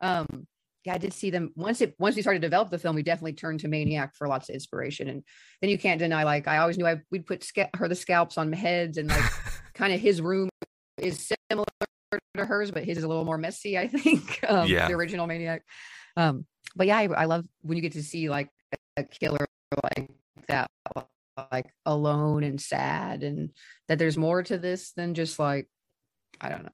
um 0.00 0.46
yeah 0.84 0.94
i 0.94 0.98
did 0.98 1.12
see 1.12 1.30
them 1.30 1.52
once 1.56 1.80
it 1.80 1.94
once 1.98 2.16
we 2.16 2.22
started 2.22 2.40
to 2.40 2.46
develop 2.46 2.70
the 2.70 2.78
film 2.78 2.94
we 2.94 3.02
definitely 3.02 3.32
turned 3.32 3.60
to 3.60 3.68
maniac 3.68 4.14
for 4.14 4.28
lots 4.28 4.48
of 4.48 4.54
inspiration 4.54 5.08
and 5.08 5.22
then 5.60 5.70
you 5.70 5.78
can't 5.78 5.98
deny 5.98 6.22
like 6.24 6.46
i 6.46 6.58
always 6.58 6.78
knew 6.78 6.86
i 6.86 6.96
we'd 7.10 7.26
put 7.26 7.42
sca- 7.42 7.70
her 7.74 7.88
the 7.88 7.94
scalps 7.94 8.38
on 8.38 8.52
heads 8.52 8.98
and 8.98 9.08
like 9.08 9.24
kind 9.74 9.92
of 9.92 10.00
his 10.00 10.20
room 10.20 10.48
is 10.98 11.30
similar 11.50 11.66
to 12.36 12.44
hers, 12.44 12.70
but 12.70 12.84
his 12.84 12.98
is 12.98 13.04
a 13.04 13.08
little 13.08 13.24
more 13.24 13.38
messy, 13.38 13.78
I 13.78 13.88
think. 13.88 14.40
Um, 14.48 14.68
Yeah. 14.68 14.88
The 14.88 14.94
original 14.94 15.26
Maniac. 15.26 15.62
Um, 16.16 16.46
but 16.76 16.86
yeah, 16.86 16.98
I, 16.98 17.04
I 17.04 17.24
love 17.24 17.44
when 17.62 17.76
you 17.76 17.82
get 17.82 17.92
to 17.92 18.02
see 18.02 18.28
like 18.28 18.50
a 18.96 19.04
killer 19.04 19.46
like 19.82 20.10
that, 20.48 20.70
like 21.50 21.66
alone 21.86 22.44
and 22.44 22.60
sad, 22.60 23.22
and 23.22 23.50
that 23.88 23.98
there's 23.98 24.18
more 24.18 24.42
to 24.42 24.58
this 24.58 24.92
than 24.92 25.14
just 25.14 25.38
like, 25.38 25.68
I 26.40 26.48
don't 26.48 26.64
know. 26.64 26.72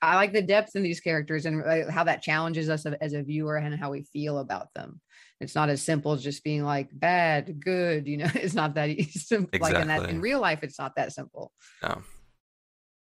I 0.00 0.16
like 0.16 0.32
the 0.32 0.42
depth 0.42 0.76
in 0.76 0.82
these 0.82 1.00
characters 1.00 1.44
and 1.46 1.90
how 1.90 2.04
that 2.04 2.22
challenges 2.22 2.68
us 2.68 2.86
as 2.86 3.12
a 3.12 3.22
viewer 3.22 3.56
and 3.56 3.78
how 3.78 3.90
we 3.90 4.02
feel 4.02 4.38
about 4.38 4.72
them. 4.74 5.00
It's 5.40 5.54
not 5.54 5.68
as 5.68 5.82
simple 5.82 6.12
as 6.12 6.22
just 6.22 6.42
being 6.42 6.64
like 6.64 6.88
bad, 6.92 7.62
good. 7.64 8.06
You 8.06 8.18
know, 8.18 8.30
it's 8.34 8.54
not 8.54 8.74
that 8.74 8.88
easy. 8.90 9.46
Like 9.58 9.74
in 9.74 9.88
that 9.88 10.08
in 10.08 10.20
real 10.20 10.40
life, 10.40 10.60
it's 10.62 10.78
not 10.78 10.96
that 10.96 11.12
simple. 11.12 11.52
No. 11.82 12.02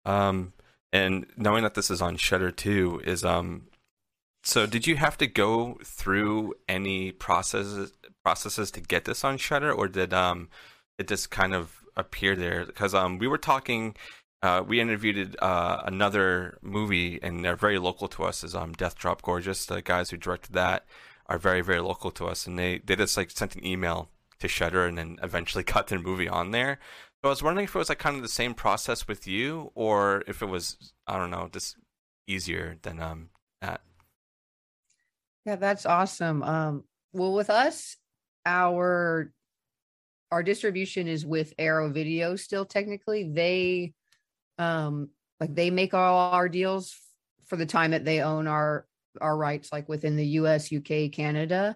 Um, 0.06 0.54
and 0.92 1.26
knowing 1.38 1.64
that 1.64 1.76
this 1.76 1.92
is 1.92 2.02
on 2.02 2.18
Shudder 2.18 2.52
too 2.52 3.02
is 3.04 3.24
um, 3.24 3.68
so 4.44 4.66
did 4.66 4.88
you 4.88 4.96
have 4.96 5.18
to 5.18 5.28
go 5.28 5.78
through 5.84 6.56
any 6.68 7.12
processes 7.12 7.94
processes 8.24 8.72
to 8.72 8.82
get 8.82 9.06
this 9.06 9.24
on 9.24 9.38
Shudder, 9.38 9.72
or 9.72 9.88
did 9.88 10.14
um, 10.14 10.50
it 10.98 11.08
just 11.08 11.30
kind 11.30 11.54
of 11.54 11.84
appear 11.96 12.36
there? 12.36 12.66
Because 12.66 12.94
um, 12.94 13.18
we 13.18 13.28
were 13.28 13.38
talking. 13.38 13.96
Uh, 14.42 14.64
we 14.66 14.80
interviewed 14.80 15.36
uh, 15.42 15.82
another 15.86 16.58
movie, 16.62 17.20
and 17.22 17.44
they're 17.44 17.56
very 17.58 17.78
local 17.78 18.08
to 18.08 18.24
us. 18.24 18.44
Is 18.44 18.56
um, 18.56 18.74
Death 18.74 18.96
Drop 18.96 19.22
Gorgeous, 19.22 19.66
the 19.66 19.82
guys 19.82 20.10
who 20.10 20.18
directed 20.18 20.54
that. 20.54 20.86
are 21.28 21.38
very 21.38 21.62
very 21.62 21.80
local 21.82 22.12
to 22.12 22.26
us, 22.28 22.48
and 22.48 22.58
they 22.58 22.80
they 22.80 22.96
just 22.96 23.18
like 23.18 23.32
sent 23.32 23.56
an 23.56 23.66
email 23.66 24.10
to 24.40 24.48
Shudder, 24.48 24.86
and 24.86 24.98
then 24.98 25.18
eventually 25.22 25.64
got 25.76 25.88
their 25.88 26.00
movie 26.00 26.30
on 26.30 26.52
there. 26.52 26.80
So 27.22 27.28
I 27.30 27.32
was 27.32 27.44
wondering 27.44 27.66
if 27.66 27.76
it 27.76 27.80
was 27.80 27.90
like 27.90 28.00
kind 28.00 28.16
of 28.16 28.22
the 28.22 28.30
same 28.30 28.54
process 28.54 29.08
with 29.08 29.28
you, 29.28 29.72
or 29.76 30.24
if 30.28 30.42
it 30.42 30.48
was 30.48 30.94
I 31.08 31.18
don't 31.18 31.32
know, 31.32 31.50
just 31.52 31.78
easier 32.28 32.78
than 32.82 33.02
um 33.02 33.30
that. 33.62 33.82
Yeah, 35.46 35.56
that's 35.58 35.86
awesome. 35.86 36.44
Um, 36.44 36.84
well, 37.14 37.34
with 37.34 37.50
us, 37.50 37.98
our 38.46 39.32
our 40.32 40.44
distribution 40.44 41.08
is 41.08 41.26
with 41.26 41.54
Arrow 41.58 41.90
Video 41.92 42.36
still 42.36 42.66
technically. 42.66 43.24
They 43.24 43.94
um 44.60 45.10
like 45.40 45.56
they 45.56 45.70
make 45.70 45.94
all 45.94 46.32
our 46.32 46.50
deals 46.50 46.96
for 47.46 47.56
the 47.56 47.66
time 47.66 47.92
that 47.92 48.06
they 48.06 48.22
own 48.22 48.48
our 48.48 48.86
our 49.20 49.36
rights 49.36 49.72
like 49.72 49.90
within 49.90 50.16
the 50.16 50.26
US, 50.26 50.72
UK, 50.72 51.12
Canada. 51.12 51.76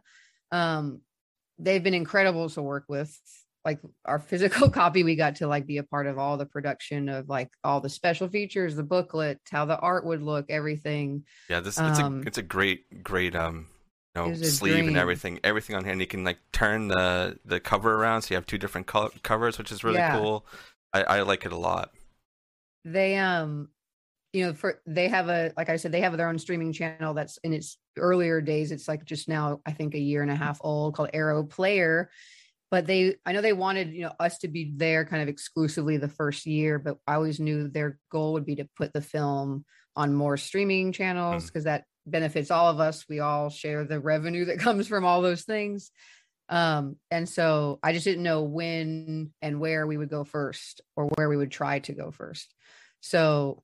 Um 0.51 1.01
they've 1.57 1.83
been 1.83 1.93
incredible 1.93 2.49
to 2.49 2.61
work 2.61 2.85
with. 2.87 3.17
Like 3.65 3.79
our 4.05 4.19
physical 4.29 4.69
copy, 4.69 5.03
we 5.03 5.15
got 5.15 5.37
to 5.37 5.47
like 5.47 5.65
be 5.65 5.77
a 5.77 5.83
part 5.83 6.05
of 6.07 6.19
all 6.19 6.37
the 6.37 6.45
production 6.45 7.09
of 7.09 7.29
like 7.29 7.49
all 7.63 7.81
the 7.81 7.89
special 7.89 8.27
features, 8.27 8.75
the 8.75 8.83
booklet, 8.83 9.39
how 9.49 9.65
the 9.65 9.79
art 9.79 10.05
would 10.05 10.21
look, 10.21 10.45
everything. 10.49 11.23
Yeah, 11.49 11.61
this 11.61 11.79
it's 11.79 11.99
um, 11.99 12.21
a 12.21 12.27
it's 12.27 12.37
a 12.37 12.43
great 12.43 13.03
great 13.03 13.35
um 13.35 13.67
you 14.15 14.21
know 14.21 14.33
sleeve 14.35 14.73
dream. 14.73 14.87
and 14.89 14.97
everything 14.97 15.39
everything 15.43 15.75
on 15.75 15.85
hand. 15.85 16.01
You 16.01 16.07
can 16.07 16.23
like 16.23 16.39
turn 16.51 16.89
the 16.89 17.39
the 17.45 17.59
cover 17.59 17.95
around 17.95 18.23
so 18.23 18.33
you 18.33 18.35
have 18.35 18.45
two 18.45 18.57
different 18.57 18.85
color, 18.87 19.09
covers, 19.23 19.57
which 19.57 19.71
is 19.71 19.83
really 19.83 19.97
yeah. 19.97 20.19
cool. 20.19 20.45
I, 20.93 21.03
I 21.03 21.21
like 21.21 21.45
it 21.45 21.51
a 21.51 21.57
lot. 21.57 21.91
They 22.85 23.17
um 23.17 23.69
you 24.33 24.45
know 24.45 24.53
for 24.53 24.81
they 24.87 25.07
have 25.07 25.29
a 25.29 25.53
like 25.55 25.69
i 25.69 25.75
said 25.75 25.91
they 25.91 26.01
have 26.01 26.17
their 26.17 26.27
own 26.27 26.39
streaming 26.39 26.73
channel 26.73 27.13
that's 27.13 27.37
in 27.43 27.53
its 27.53 27.77
earlier 27.97 28.41
days. 28.41 28.71
It's 28.71 28.87
like 28.87 29.05
just 29.05 29.29
now 29.29 29.61
i 29.65 29.71
think 29.71 29.93
a 29.93 29.99
year 29.99 30.21
and 30.21 30.31
a 30.31 30.35
half 30.35 30.59
old 30.61 30.95
called 30.95 31.11
arrow 31.13 31.43
player. 31.43 32.09
But 32.71 32.87
they 32.87 33.15
i 33.25 33.31
know 33.31 33.41
they 33.41 33.53
wanted 33.53 33.93
you 33.93 34.01
know 34.01 34.13
us 34.19 34.39
to 34.39 34.47
be 34.47 34.73
there 34.75 35.05
kind 35.05 35.21
of 35.21 35.29
exclusively 35.29 35.97
the 35.97 36.07
first 36.07 36.47
year 36.47 36.79
but 36.79 36.97
i 37.05 37.13
always 37.13 37.39
knew 37.39 37.67
their 37.67 37.99
goal 38.11 38.33
would 38.33 38.47
be 38.47 38.55
to 38.55 38.67
put 38.75 38.91
the 38.93 39.01
film 39.01 39.63
on 39.95 40.11
more 40.11 40.37
streaming 40.37 40.91
channels 40.91 41.45
because 41.45 41.61
mm. 41.61 41.65
that 41.65 41.83
benefits 42.05 42.51
all 42.51 42.69
of 42.69 42.79
us. 42.79 43.05
We 43.07 43.19
all 43.19 43.49
share 43.49 43.85
the 43.85 43.99
revenue 43.99 44.45
that 44.45 44.59
comes 44.67 44.87
from 44.87 45.05
all 45.05 45.21
those 45.21 45.43
things. 45.43 45.91
Um 46.49 46.97
and 47.11 47.29
so 47.29 47.79
i 47.83 47.93
just 47.93 48.03
didn't 48.03 48.23
know 48.23 48.43
when 48.43 49.31
and 49.41 49.59
where 49.59 49.85
we 49.85 49.95
would 49.95 50.09
go 50.09 50.23
first 50.23 50.81
or 50.95 51.05
where 51.15 51.29
we 51.29 51.37
would 51.37 51.51
try 51.51 51.79
to 51.79 51.93
go 51.93 52.11
first 52.11 52.53
so 53.03 53.61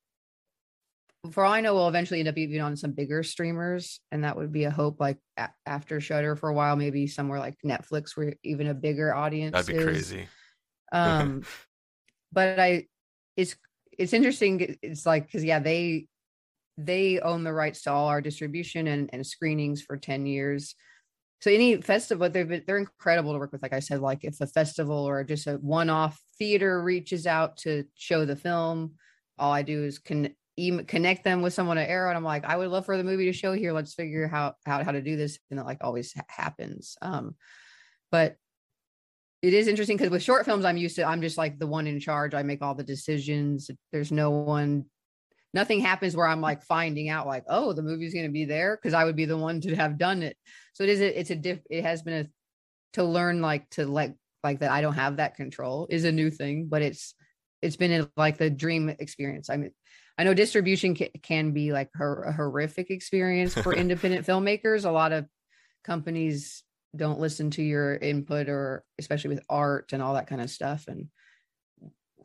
for 1.31 1.45
all 1.45 1.53
I 1.53 1.61
know, 1.61 1.73
we'll 1.73 1.87
eventually 1.87 2.19
end 2.19 2.29
up 2.29 2.37
even 2.37 2.59
on 2.59 2.75
some 2.75 2.91
bigger 2.91 3.23
streamers, 3.23 4.01
and 4.11 4.23
that 4.23 4.35
would 4.35 4.51
be 4.51 4.65
a 4.65 4.71
hope. 4.71 4.99
Like 4.99 5.17
a- 5.37 5.49
after 5.65 6.01
Shudder 6.01 6.35
for 6.35 6.49
a 6.49 6.53
while, 6.53 6.75
maybe 6.75 7.07
somewhere 7.07 7.39
like 7.39 7.55
Netflix, 7.65 8.15
where 8.15 8.35
even 8.43 8.67
a 8.67 8.73
bigger 8.73 9.15
audience. 9.15 9.53
That'd 9.53 9.75
be 9.75 9.81
is. 9.81 9.83
crazy. 9.85 10.27
Um, 10.91 11.43
but 12.33 12.59
I, 12.59 12.87
it's 13.37 13.55
it's 13.97 14.13
interesting. 14.13 14.75
It's 14.81 15.05
like 15.05 15.25
because 15.25 15.43
yeah, 15.43 15.59
they 15.59 16.07
they 16.77 17.19
own 17.19 17.45
the 17.45 17.53
rights 17.53 17.83
to 17.83 17.91
all 17.91 18.07
our 18.07 18.21
distribution 18.21 18.87
and, 18.87 19.09
and 19.13 19.25
screenings 19.25 19.81
for 19.81 19.95
ten 19.95 20.25
years. 20.25 20.75
So 21.41 21.49
any 21.49 21.81
festival, 21.81 22.29
they've 22.29 22.47
been, 22.47 22.63
they're 22.67 22.77
incredible 22.77 23.31
to 23.31 23.39
work 23.39 23.53
with. 23.53 23.61
Like 23.61 23.71
I 23.71 23.79
said, 23.79 24.01
like 24.01 24.25
if 24.25 24.41
a 24.41 24.47
festival 24.47 25.07
or 25.07 25.23
just 25.23 25.47
a 25.47 25.53
one-off 25.53 26.21
theater 26.37 26.83
reaches 26.83 27.25
out 27.25 27.55
to 27.57 27.85
show 27.95 28.25
the 28.25 28.35
film, 28.35 28.95
all 29.39 29.51
I 29.51 29.63
do 29.63 29.83
is 29.83 29.99
can 29.99 30.35
connect 30.87 31.23
them 31.23 31.41
with 31.41 31.53
someone 31.53 31.77
at 31.77 31.89
Arrow, 31.89 32.09
and 32.09 32.17
I'm 32.17 32.23
like, 32.23 32.45
I 32.45 32.57
would 32.57 32.69
love 32.69 32.85
for 32.85 32.97
the 32.97 33.03
movie 33.03 33.25
to 33.25 33.33
show 33.33 33.53
here. 33.53 33.73
Let's 33.73 33.93
figure 33.93 34.27
how 34.27 34.55
how 34.65 34.83
how 34.83 34.91
to 34.91 35.01
do 35.01 35.15
this, 35.15 35.39
and 35.49 35.59
it 35.59 35.65
like 35.65 35.79
always 35.81 36.13
ha- 36.13 36.23
happens. 36.27 36.97
Um, 37.01 37.35
but 38.11 38.35
it 39.41 39.53
is 39.53 39.67
interesting 39.67 39.95
because 39.95 40.11
with 40.11 40.23
short 40.23 40.45
films, 40.45 40.65
I'm 40.65 40.77
used 40.77 40.97
to. 40.97 41.05
I'm 41.05 41.21
just 41.21 41.37
like 41.37 41.59
the 41.59 41.67
one 41.67 41.87
in 41.87 41.99
charge. 41.99 42.33
I 42.33 42.43
make 42.43 42.61
all 42.61 42.75
the 42.75 42.83
decisions. 42.83 43.71
There's 43.91 44.11
no 44.11 44.31
one. 44.31 44.85
Nothing 45.53 45.79
happens 45.79 46.15
where 46.15 46.27
I'm 46.27 46.41
like 46.41 46.61
finding 46.63 47.09
out 47.09 47.25
like, 47.25 47.43
oh, 47.47 47.73
the 47.73 47.81
movie's 47.81 48.13
going 48.13 48.25
to 48.25 48.31
be 48.31 48.45
there 48.45 48.77
because 48.77 48.93
I 48.93 49.03
would 49.05 49.15
be 49.15 49.25
the 49.25 49.37
one 49.37 49.61
to 49.61 49.75
have 49.75 49.97
done 49.97 50.21
it. 50.21 50.37
So 50.73 50.83
it 50.83 50.89
is. 50.89 51.01
A, 51.01 51.19
it's 51.19 51.31
a 51.31 51.35
diff. 51.35 51.59
It 51.69 51.83
has 51.83 52.01
been 52.01 52.25
a 52.25 52.27
to 52.93 53.03
learn 53.03 53.41
like 53.41 53.69
to 53.71 53.85
like 53.85 54.13
like 54.43 54.59
that. 54.59 54.71
I 54.71 54.81
don't 54.81 54.93
have 54.93 55.17
that 55.17 55.35
control 55.35 55.87
is 55.89 56.03
a 56.03 56.11
new 56.11 56.29
thing, 56.29 56.67
but 56.69 56.81
it's 56.81 57.13
it's 57.61 57.75
been 57.75 58.09
like 58.15 58.37
the 58.37 58.49
dream 58.49 58.89
experience. 58.89 59.49
I 59.49 59.57
mean, 59.57 59.71
I 60.17 60.23
know 60.23 60.33
distribution 60.33 60.95
ca- 60.95 61.11
can 61.21 61.51
be 61.51 61.71
like 61.71 61.89
her- 61.93 62.23
a 62.23 62.33
horrific 62.33 62.89
experience 62.89 63.53
for 63.53 63.73
independent 63.75 64.25
filmmakers. 64.25 64.85
A 64.85 64.91
lot 64.91 65.11
of 65.11 65.25
companies 65.83 66.63
don't 66.95 67.19
listen 67.19 67.51
to 67.51 67.63
your 67.63 67.95
input 67.95 68.49
or 68.49 68.83
especially 68.97 69.29
with 69.29 69.43
art 69.49 69.93
and 69.93 70.01
all 70.01 70.15
that 70.15 70.27
kind 70.27 70.41
of 70.41 70.49
stuff 70.49 70.87
and 70.87 71.07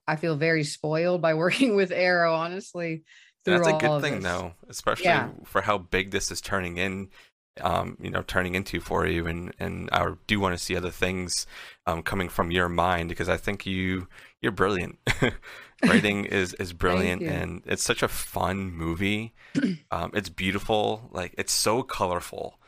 I 0.07 0.17
feel 0.17 0.37
very 0.37 0.65
spoiled 0.65 1.21
by 1.21 1.35
working 1.35 1.77
with 1.77 1.93
Arrow 1.93 2.35
honestly. 2.35 3.05
That's 3.45 3.69
a 3.69 3.73
good 3.73 4.01
thing 4.01 4.15
this. 4.15 4.23
though, 4.25 4.55
especially 4.71 5.05
yeah. 5.05 5.29
for 5.45 5.61
how 5.61 5.77
big 5.77 6.13
this 6.13 6.31
is 6.31 6.41
turning 6.41 6.79
in 6.79 7.11
um, 7.61 7.97
you 8.01 8.11
know, 8.11 8.23
turning 8.23 8.55
into 8.55 8.81
for 8.81 9.07
you, 9.07 9.27
and 9.27 9.55
and 9.59 9.89
I 9.93 10.13
do 10.27 10.41
want 10.41 10.57
to 10.57 10.63
see 10.63 10.77
other 10.77 10.91
things 10.91 11.47
um, 11.87 12.03
coming 12.03 12.29
from 12.29 12.51
your 12.51 12.69
mind 12.69 13.09
because 13.09 13.29
I 13.29 13.37
think 13.37 13.65
you 13.67 14.09
you're 14.45 14.53
brilliant. 14.53 14.99
Writing 15.85 16.27
is 16.27 16.55
is 16.55 16.73
brilliant, 16.85 17.23
and 17.23 17.63
it's 17.67 17.83
such 17.83 18.03
a 18.03 18.09
fun 18.09 18.71
movie. 18.71 19.35
Um, 19.91 20.11
it's 20.15 20.29
beautiful, 20.29 21.09
like 21.13 21.35
it's 21.39 21.53
so 21.53 21.85
colorful. 21.85 22.59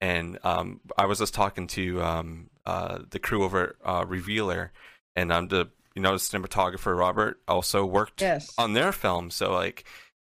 And 0.00 0.36
um, 0.42 0.80
I 0.98 1.06
was 1.06 1.20
just 1.20 1.32
talking 1.32 1.68
to 1.68 2.02
um, 2.02 2.50
uh, 2.66 2.98
the 3.08 3.20
crew 3.20 3.44
over 3.44 3.76
uh, 3.84 4.04
Revealer, 4.06 4.72
and 5.14 5.30
um, 5.30 5.46
the 5.46 5.68
you 5.94 6.02
know 6.02 6.12
the 6.12 6.18
cinematographer 6.18 6.98
Robert 6.98 7.40
also 7.46 7.86
worked 7.86 8.20
yes. 8.20 8.52
on 8.58 8.72
their 8.72 8.90
film. 8.90 9.30
So 9.30 9.52
like 9.52 9.84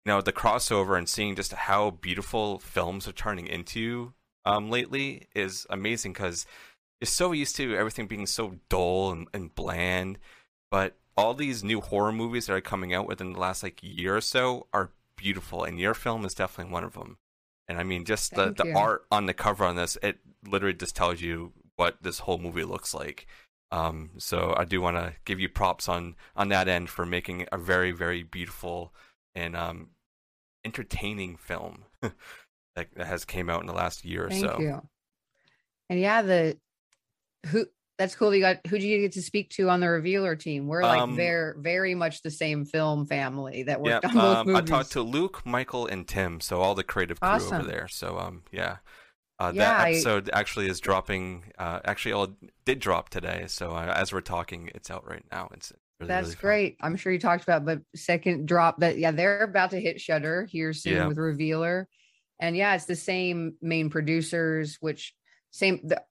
you 0.06 0.12
know 0.12 0.22
the 0.22 0.32
crossover 0.32 0.96
and 0.96 1.10
seeing 1.10 1.36
just 1.36 1.54
how 1.54 1.90
beautiful 1.90 2.60
films 2.60 3.08
are 3.08 3.14
turning 3.14 3.48
into 3.48 4.14
um, 4.46 4.70
lately 4.70 5.28
is 5.34 5.66
amazing 5.72 6.14
because 6.14 6.46
you're 7.02 7.08
so 7.08 7.32
used 7.32 7.56
to 7.58 7.76
everything 7.76 8.08
being 8.08 8.28
so 8.28 8.56
dull 8.70 9.12
and, 9.12 9.28
and 9.34 9.54
bland, 9.56 10.20
but 10.74 10.96
all 11.16 11.36
these 11.36 11.64
new 11.64 11.82
horror 11.82 12.12
movies 12.12 12.48
that 12.48 12.54
are 12.54 12.60
coming 12.60 12.96
out 12.96 13.08
within 13.08 13.34
the 13.34 13.40
last 13.40 13.62
like 13.62 13.80
year 13.84 14.18
or 14.18 14.22
so 14.22 14.66
are 14.74 14.90
beautiful, 15.16 15.64
and 15.64 15.80
your 15.80 15.94
film 15.94 16.26
is 16.26 16.34
definitely 16.34 16.74
one 16.74 16.84
of 16.84 16.94
them. 16.94 17.20
And 17.68 17.78
I 17.78 17.84
mean, 17.84 18.06
just 18.06 18.34
the, 18.34 18.52
the 18.52 18.74
art 18.76 19.06
on 19.12 19.28
the 19.28 19.36
cover 19.36 19.66
on 19.66 19.76
this, 19.76 20.00
it 20.02 20.18
literally 20.44 20.74
just 20.74 20.96
tells 20.96 21.22
you 21.22 21.54
what 21.76 22.02
this 22.02 22.18
whole 22.18 22.40
movie 22.40 22.64
looks 22.64 22.92
like. 22.92 23.28
Um, 23.72 24.14
so 24.18 24.56
I 24.58 24.66
do 24.66 24.82
want 24.82 24.98
to 24.98 25.14
give 25.26 25.40
you 25.40 25.48
props 25.48 25.88
on 25.88 26.16
on 26.36 26.50
that 26.50 26.68
end 26.68 26.90
for 26.90 27.06
making 27.06 27.46
a 27.52 27.58
very 27.60 27.92
very 27.92 28.24
beautiful 28.24 28.96
and 29.36 29.56
um, 29.56 29.90
entertaining 30.66 31.38
film 31.38 31.84
that, 32.02 32.88
has 32.98 33.26
came 33.26 33.48
out 33.48 33.62
in 33.62 33.68
the 33.68 33.74
last 33.74 34.04
year 34.04 34.26
or 34.26 34.30
Thank 34.30 34.44
so. 34.44 34.60
You. 34.60 34.82
And 35.92 36.00
yeah, 36.00 36.24
the 36.24 36.58
who 37.46 37.68
that's 37.98 38.16
cool. 38.16 38.34
You 38.34 38.42
got 38.42 38.58
who 38.68 38.78
did 38.78 38.86
you 38.86 39.02
get 39.02 39.14
to 39.14 39.22
speak 39.22 39.50
to 39.52 39.70
on 39.70 39.80
the 39.80 39.90
revealer 39.90 40.36
team? 40.36 40.68
We're 40.68 40.84
like 40.84 41.02
um, 41.02 41.16
very 41.16 41.54
very 41.58 41.96
much 41.96 42.22
the 42.22 42.32
same 42.32 42.66
film 42.66 43.06
family 43.06 43.64
that 43.64 43.82
worked 43.82 44.04
yeah, 44.04 44.10
on 44.10 44.16
both 44.16 44.38
um, 44.38 44.48
movies. 44.48 44.62
I 44.62 44.66
talked 44.66 44.92
to 44.94 45.02
Luke, 45.02 45.46
Michael, 45.46 45.86
and 45.86 46.08
Tim, 46.08 46.42
so 46.42 46.62
all 46.62 46.76
the 46.76 46.84
creative 46.84 47.20
crew 47.20 47.30
awesome. 47.30 47.62
over 47.62 47.68
there. 47.68 47.88
So 47.88 48.18
um 48.18 48.44
yeah. 48.52 48.78
Uh, 49.40 49.52
yeah, 49.54 49.78
that 49.78 49.88
episode 49.90 50.30
I, 50.32 50.40
actually 50.40 50.68
is 50.70 50.80
dropping. 50.80 51.52
Uh, 51.58 51.80
actually, 51.84 52.14
all 52.14 52.28
did 52.66 52.80
drop 52.80 53.10
today. 53.10 53.46
So 53.48 53.72
uh, 53.72 53.92
as 53.94 54.14
we're 54.14 54.22
talking, 54.22 54.70
it's 54.76 54.92
out 54.92 55.10
right 55.10 55.26
now. 55.32 55.50
It's 55.54 55.74
really, 56.00 56.08
that's 56.08 56.28
really 56.28 56.36
great. 56.38 56.78
I'm 56.82 56.96
sure 56.96 57.12
you 57.12 57.20
talked 57.20 57.44
about, 57.44 57.66
but 57.66 57.82
second 57.96 58.48
drop 58.48 58.80
that 58.80 59.00
yeah, 59.00 59.12
they're 59.12 59.44
about 59.44 59.72
to 59.72 59.82
hit 59.82 60.00
Shudder 60.00 60.46
here 60.46 60.72
soon 60.72 60.94
yeah. 60.94 61.08
with 61.08 61.18
Revealer, 61.18 61.90
and 62.40 62.56
yeah, 62.56 62.76
it's 62.76 62.86
the 62.86 62.96
same 62.96 63.56
main 63.60 63.90
producers, 63.90 64.78
which 64.80 65.16
same 65.50 65.82
the 65.84 66.04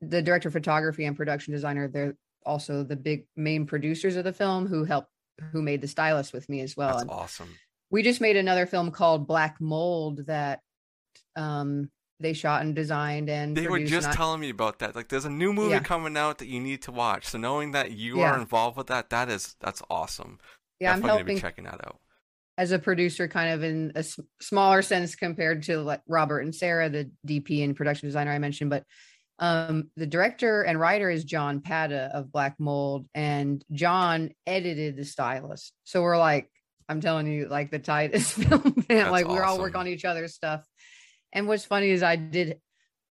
the 0.00 0.22
director 0.22 0.48
of 0.48 0.52
photography 0.52 1.04
and 1.04 1.16
production 1.16 1.52
designer. 1.52 1.88
They're 1.88 2.16
also 2.44 2.82
the 2.82 2.96
big 2.96 3.26
main 3.36 3.66
producers 3.66 4.16
of 4.16 4.24
the 4.24 4.32
film 4.32 4.66
who 4.66 4.84
helped 4.84 5.10
who 5.52 5.62
made 5.62 5.80
the 5.80 5.88
stylist 5.88 6.32
with 6.32 6.48
me 6.48 6.60
as 6.60 6.76
well. 6.76 6.90
That's 6.90 7.02
and 7.02 7.10
awesome. 7.10 7.58
We 7.90 8.02
just 8.02 8.20
made 8.20 8.36
another 8.36 8.66
film 8.66 8.90
called 8.90 9.26
Black 9.26 9.60
Mold 9.60 10.26
that 10.26 10.60
um 11.36 11.90
they 12.20 12.34
shot 12.34 12.62
and 12.62 12.76
designed 12.76 13.30
and 13.30 13.56
they 13.56 13.66
were 13.66 13.80
just 13.80 14.12
telling 14.12 14.40
me 14.40 14.50
about 14.50 14.78
that 14.78 14.94
like 14.94 15.08
there's 15.08 15.24
a 15.24 15.30
new 15.30 15.52
movie 15.52 15.70
yeah. 15.70 15.80
coming 15.80 16.16
out 16.16 16.38
that 16.38 16.48
you 16.48 16.60
need 16.60 16.82
to 16.82 16.92
watch 16.92 17.26
so 17.26 17.38
knowing 17.38 17.72
that 17.72 17.92
you 17.92 18.18
yeah. 18.18 18.32
are 18.32 18.38
involved 18.38 18.76
with 18.76 18.88
that 18.88 19.10
that 19.10 19.28
is 19.28 19.56
that's 19.60 19.82
awesome 19.88 20.38
yeah 20.78 20.90
Definitely 20.90 21.10
i'm 21.10 21.16
helping 21.16 21.38
checking 21.38 21.64
that 21.64 21.80
out 21.86 21.98
as 22.58 22.72
a 22.72 22.78
producer 22.78 23.26
kind 23.26 23.54
of 23.54 23.62
in 23.62 23.92
a 23.94 24.04
smaller 24.40 24.82
sense 24.82 25.14
compared 25.14 25.62
to 25.64 25.78
like 25.78 26.02
robert 26.06 26.40
and 26.40 26.54
sarah 26.54 26.90
the 26.90 27.10
dp 27.26 27.64
and 27.64 27.74
production 27.74 28.06
designer 28.06 28.32
i 28.32 28.38
mentioned 28.38 28.68
but 28.68 28.84
um, 29.40 29.90
the 29.96 30.06
director 30.06 30.62
and 30.62 30.78
writer 30.78 31.10
is 31.10 31.24
jon 31.24 31.60
pata 31.60 32.10
of 32.12 32.30
black 32.30 32.56
mold 32.58 33.06
and 33.14 33.64
john 33.72 34.30
edited 34.46 34.96
the 34.96 35.04
stylist 35.04 35.72
so 35.84 36.02
we're 36.02 36.18
like 36.18 36.48
i'm 36.88 37.00
telling 37.00 37.26
you 37.26 37.48
like 37.48 37.70
the 37.70 37.78
tightest 37.78 38.34
film 38.34 38.84
like 38.88 39.24
awesome. 39.24 39.28
we're 39.28 39.42
all 39.42 39.58
work 39.58 39.74
on 39.74 39.88
each 39.88 40.04
other's 40.04 40.34
stuff 40.34 40.64
and 41.32 41.46
what's 41.46 41.64
funny 41.64 41.90
is 41.90 42.02
I 42.02 42.16
did 42.16 42.58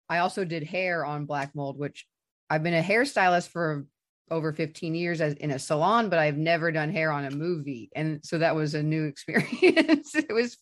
I 0.09 0.19
also 0.19 0.45
did 0.45 0.63
hair 0.63 1.05
on 1.05 1.25
Black 1.25 1.55
Mold, 1.55 1.77
which 1.77 2.05
I've 2.49 2.63
been 2.63 2.73
a 2.73 2.81
hairstylist 2.81 3.49
for 3.49 3.85
over 4.29 4.53
15 4.53 4.95
years 4.95 5.21
as 5.21 5.33
in 5.33 5.51
a 5.51 5.59
salon, 5.59 6.09
but 6.09 6.19
I've 6.19 6.37
never 6.37 6.71
done 6.71 6.91
hair 6.91 7.11
on 7.11 7.25
a 7.25 7.31
movie. 7.31 7.89
And 7.95 8.19
so 8.23 8.39
that 8.39 8.55
was 8.55 8.73
a 8.73 8.83
new 8.83 9.03
experience. 9.05 10.15
it 10.15 10.33
was 10.33 10.57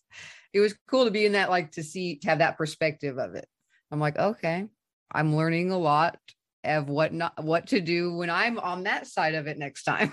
it 0.54 0.60
was 0.60 0.76
cool 0.88 1.06
to 1.06 1.12
be 1.12 1.26
in 1.26 1.34
that 1.34 1.50
like 1.50 1.72
to 1.74 1.84
see 1.84 2.18
to 2.18 2.30
have 2.30 2.40
that 2.40 2.58
perspective 2.58 3.18
of 3.18 3.36
it. 3.36 3.48
I'm 3.92 4.00
like, 4.00 4.18
okay, 4.18 4.68
I'm 5.12 5.36
learning 5.36 5.72
a 5.72 5.78
lot 5.78 6.18
of 6.64 6.90
what 6.90 7.14
not 7.14 7.44
what 7.44 7.68
to 7.68 7.82
do 7.82 8.14
when 8.16 8.30
I'm 8.30 8.60
on 8.60 8.84
that 8.84 9.08
side 9.08 9.36
of 9.36 9.48
it 9.48 9.58
next 9.58 9.84
time, 9.84 10.12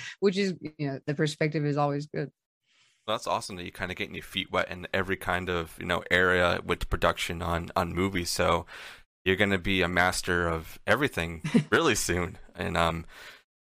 which 0.20 0.38
is 0.38 0.54
you 0.78 0.88
know 0.88 1.00
the 1.06 1.14
perspective 1.14 1.64
is 1.64 1.76
always 1.76 2.06
good. 2.06 2.30
that's 3.06 3.26
awesome 3.26 3.56
that 3.56 3.64
you 3.64 3.72
kind 3.72 3.90
of 3.90 3.96
getting 3.96 4.14
your 4.14 4.24
feet 4.24 4.50
wet 4.50 4.70
in 4.70 4.86
every 4.94 5.16
kind 5.16 5.48
of 5.48 5.76
you 5.78 5.86
know 5.86 6.02
area 6.10 6.60
with 6.64 6.88
production 6.90 7.42
on 7.42 7.70
on 7.76 7.94
movies. 7.94 8.30
So 8.30 8.66
you're 9.24 9.36
going 9.36 9.50
to 9.50 9.58
be 9.58 9.82
a 9.82 9.88
master 9.88 10.48
of 10.48 10.78
everything 10.86 11.42
really 11.70 11.94
soon, 11.94 12.38
and 12.54 12.76
um, 12.76 13.04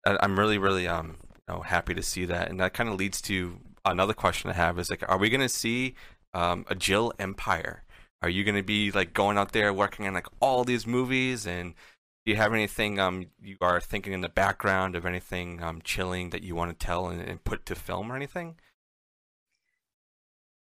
I'm 0.06 0.40
really 0.40 0.58
really 0.58 0.88
um 0.88 1.18
you 1.48 1.56
know, 1.56 1.62
happy 1.62 1.94
to 1.94 2.04
see 2.04 2.26
that. 2.26 2.50
And 2.50 2.60
that 2.60 2.74
kind 2.74 2.90
of 2.90 2.96
leads 2.96 3.22
to 3.24 3.60
another 3.86 4.14
question 4.14 4.50
I 4.50 4.54
have 4.54 4.80
is 4.80 4.90
like, 4.90 5.08
are 5.08 5.18
we 5.18 5.30
going 5.30 5.42
to 5.42 5.50
see 5.50 5.96
um, 6.34 6.66
a 6.70 6.76
Jill 6.76 7.14
Empire? 7.20 7.84
Are 8.24 8.30
you 8.30 8.46
going 8.46 8.56
to 8.56 8.64
be 8.64 8.90
like 8.92 9.14
going 9.14 9.38
out 9.38 9.52
there 9.52 9.74
working 9.74 10.08
on 10.08 10.14
like 10.14 10.28
all 10.40 10.64
these 10.64 10.88
movies 10.88 11.46
and 11.46 11.74
do 12.26 12.32
you 12.32 12.38
have 12.38 12.54
anything 12.54 12.98
um 12.98 13.26
you 13.42 13.58
are 13.60 13.82
thinking 13.82 14.14
in 14.14 14.22
the 14.22 14.30
background 14.30 14.96
of 14.96 15.06
anything 15.06 15.62
um 15.62 15.82
chilling 15.84 16.30
that 16.30 16.42
you 16.42 16.56
want 16.56 16.72
to 16.72 16.86
tell 16.86 17.08
and, 17.08 17.22
and 17.22 17.44
put 17.44 17.66
to 17.66 17.76
film 17.76 18.12
or 18.12 18.16
anything? 18.16 18.56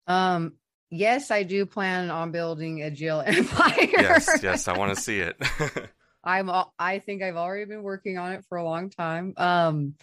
Um, 0.05 0.55
yes, 0.89 1.31
I 1.31 1.43
do 1.43 1.65
plan 1.65 2.11
on 2.11 2.31
building 2.31 2.83
a 2.83 2.91
Jill 2.91 3.21
Empire. 3.25 3.87
Yes, 3.93 4.39
yes, 4.43 4.67
I 4.67 4.77
want 4.77 4.93
to 4.93 5.01
see 5.01 5.19
it. 5.21 5.41
I'm 6.23 6.51
I 6.77 6.99
think 6.99 7.23
I've 7.23 7.37
already 7.37 7.65
been 7.65 7.83
working 7.83 8.17
on 8.17 8.33
it 8.33 8.43
for 8.49 8.57
a 8.57 8.63
long 8.63 8.89
time. 8.89 9.33
Um, 9.37 9.95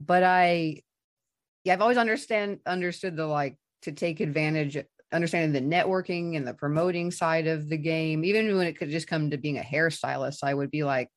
but 0.00 0.22
I 0.22 0.82
yeah, 1.64 1.72
I've 1.72 1.82
always 1.82 1.98
understand 1.98 2.60
understood 2.66 3.16
the 3.16 3.26
like 3.26 3.56
to 3.82 3.92
take 3.92 4.20
advantage 4.20 4.76
understanding 5.12 5.52
the 5.52 5.76
networking 5.76 6.36
and 6.36 6.46
the 6.46 6.54
promoting 6.54 7.10
side 7.10 7.46
of 7.46 7.68
the 7.68 7.76
game. 7.76 8.24
Even 8.24 8.56
when 8.56 8.66
it 8.66 8.78
could 8.78 8.90
just 8.90 9.06
come 9.08 9.30
to 9.30 9.38
being 9.38 9.58
a 9.58 9.62
hairstylist, 9.62 10.38
I 10.42 10.52
would 10.52 10.70
be 10.70 10.84
like, 10.84 11.08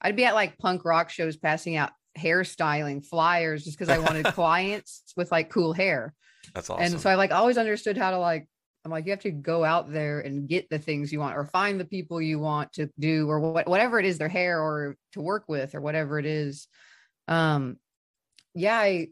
I'd 0.00 0.16
be 0.16 0.24
at 0.24 0.34
like 0.34 0.58
punk 0.58 0.84
rock 0.84 1.10
shows 1.10 1.36
passing 1.36 1.76
out 1.76 1.90
hairstyling 2.18 3.04
flyers 3.04 3.64
just 3.64 3.78
because 3.78 3.88
I 3.88 3.98
wanted 3.98 4.26
clients 4.34 5.12
with 5.16 5.30
like 5.32 5.50
cool 5.50 5.72
hair. 5.72 6.14
That's 6.54 6.70
awesome. 6.70 6.84
And 6.84 7.00
so 7.00 7.10
I 7.10 7.14
like 7.14 7.32
always 7.32 7.58
understood 7.58 7.96
how 7.96 8.10
to 8.10 8.18
like 8.18 8.48
I'm 8.84 8.90
like 8.90 9.06
you 9.06 9.12
have 9.12 9.20
to 9.20 9.30
go 9.30 9.64
out 9.64 9.92
there 9.92 10.20
and 10.20 10.48
get 10.48 10.68
the 10.70 10.78
things 10.78 11.12
you 11.12 11.20
want 11.20 11.36
or 11.36 11.44
find 11.44 11.80
the 11.80 11.84
people 11.84 12.22
you 12.22 12.38
want 12.38 12.72
to 12.74 12.88
do 12.98 13.28
or 13.28 13.40
what, 13.40 13.68
whatever 13.68 13.98
it 13.98 14.06
is 14.06 14.18
their 14.18 14.28
hair 14.28 14.60
or 14.62 14.96
to 15.12 15.20
work 15.20 15.44
with 15.48 15.74
or 15.74 15.80
whatever 15.80 16.18
it 16.18 16.26
is. 16.26 16.68
Um 17.26 17.76
yeah, 18.54 18.78
I 18.78 19.08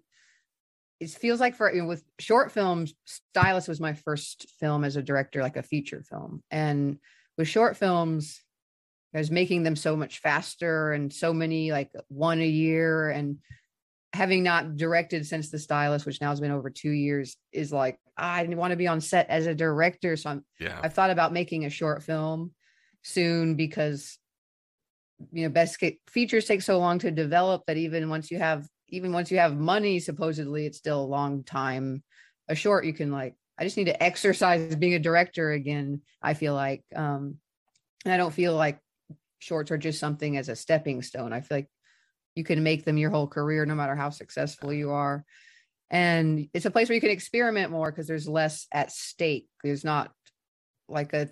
it 1.01 1.11
feels 1.11 1.41
like 1.41 1.55
for 1.55 1.73
you 1.73 1.83
know, 1.83 1.89
with 1.89 2.05
short 2.19 2.53
films, 2.53 2.95
Stylist 3.05 3.69
was 3.69 3.81
my 3.81 3.93
first 3.93 4.47
film 4.59 4.85
as 4.85 4.97
a 4.97 5.03
director, 5.03 5.43
like 5.43 5.57
a 5.57 5.63
feature 5.63 6.03
film. 6.03 6.43
And 6.51 6.99
with 7.37 7.49
short 7.49 7.77
films, 7.77 8.41
I 9.15 9.19
was 9.19 9.31
making 9.31 9.63
them 9.63 9.77
so 9.77 9.97
much 9.97 10.19
faster 10.19 10.93
and 10.93 11.13
so 11.13 11.33
many 11.33 11.71
like 11.71 11.91
one 12.09 12.41
a 12.41 12.47
year. 12.47 13.11
And 13.11 13.39
having 14.13 14.43
not 14.43 14.77
directed 14.77 15.27
since 15.27 15.51
the 15.51 15.59
stylist, 15.59 16.07
which 16.07 16.21
now 16.21 16.31
has 16.31 16.41
been 16.41 16.51
over 16.51 16.71
two 16.71 16.91
years, 16.91 17.37
is 17.53 17.73
like 17.73 17.99
I 18.17 18.45
want 18.45 18.71
to 18.71 18.77
be 18.77 18.89
on 18.89 19.01
set 19.01 19.29
as 19.29 19.47
a 19.47 19.55
director. 19.55 20.17
So 20.17 20.31
I'm 20.31 20.45
yeah. 20.59 20.81
I've 20.83 20.95
thought 20.95 21.11
about 21.11 21.33
making 21.33 21.67
a 21.67 21.71
short 21.71 22.03
film 22.03 22.53
soon 23.03 23.55
because 23.55 24.19
you 25.33 25.45
know 25.45 25.51
best 25.51 25.83
features 26.09 26.47
take 26.47 26.63
so 26.63 26.79
long 26.79 26.99
to 27.01 27.11
develop 27.11 27.65
that 27.67 27.77
even 27.77 28.09
once 28.09 28.31
you 28.31 28.39
have 28.39 28.67
even 28.89 29.13
once 29.13 29.31
you 29.31 29.39
have 29.39 29.57
money, 29.57 29.99
supposedly 29.99 30.67
it's 30.67 30.79
still 30.79 31.03
a 31.03 31.05
long 31.05 31.43
time. 31.45 32.03
A 32.49 32.55
short, 32.55 32.85
you 32.85 32.93
can 32.93 33.11
like, 33.11 33.35
I 33.59 33.65
just 33.65 33.77
need 33.77 33.85
to 33.85 34.03
exercise 34.03 34.77
being 34.77 34.95
a 34.95 34.99
director 34.99 35.51
again. 35.51 36.03
I 36.23 36.35
feel 36.35 36.55
like, 36.55 36.85
um, 36.95 37.37
and 38.05 38.13
I 38.13 38.17
don't 38.17 38.35
feel 38.35 38.55
like 38.55 38.79
shorts 39.39 39.71
are 39.71 39.79
just 39.79 39.99
something 39.99 40.37
as 40.37 40.49
a 40.49 40.57
stepping 40.57 41.03
stone. 41.03 41.33
I 41.33 41.41
feel 41.41 41.59
like 41.59 41.69
you 42.35 42.45
can 42.45 42.63
make 42.63 42.85
them 42.85 42.99
your 42.99 43.11
whole 43.11 43.27
career, 43.27 43.67
no 43.67 43.75
matter 43.75 43.97
how 43.97 44.11
successful 44.11 44.73
you 44.73 44.91
are. 44.91 45.25
And 45.91 46.49
it's 46.53 46.67
a 46.67 46.71
place 46.71 46.89
where 46.89 46.95
you 46.95 47.01
can 47.01 47.11
experiment 47.11 47.71
more 47.71 47.91
because 47.91 48.07
there's 48.07 48.29
less 48.29 48.67
at 48.73 48.93
stake. 48.93 49.49
There's 49.63 49.85
not 49.85 50.13
like 50.89 51.13
a 51.13 51.29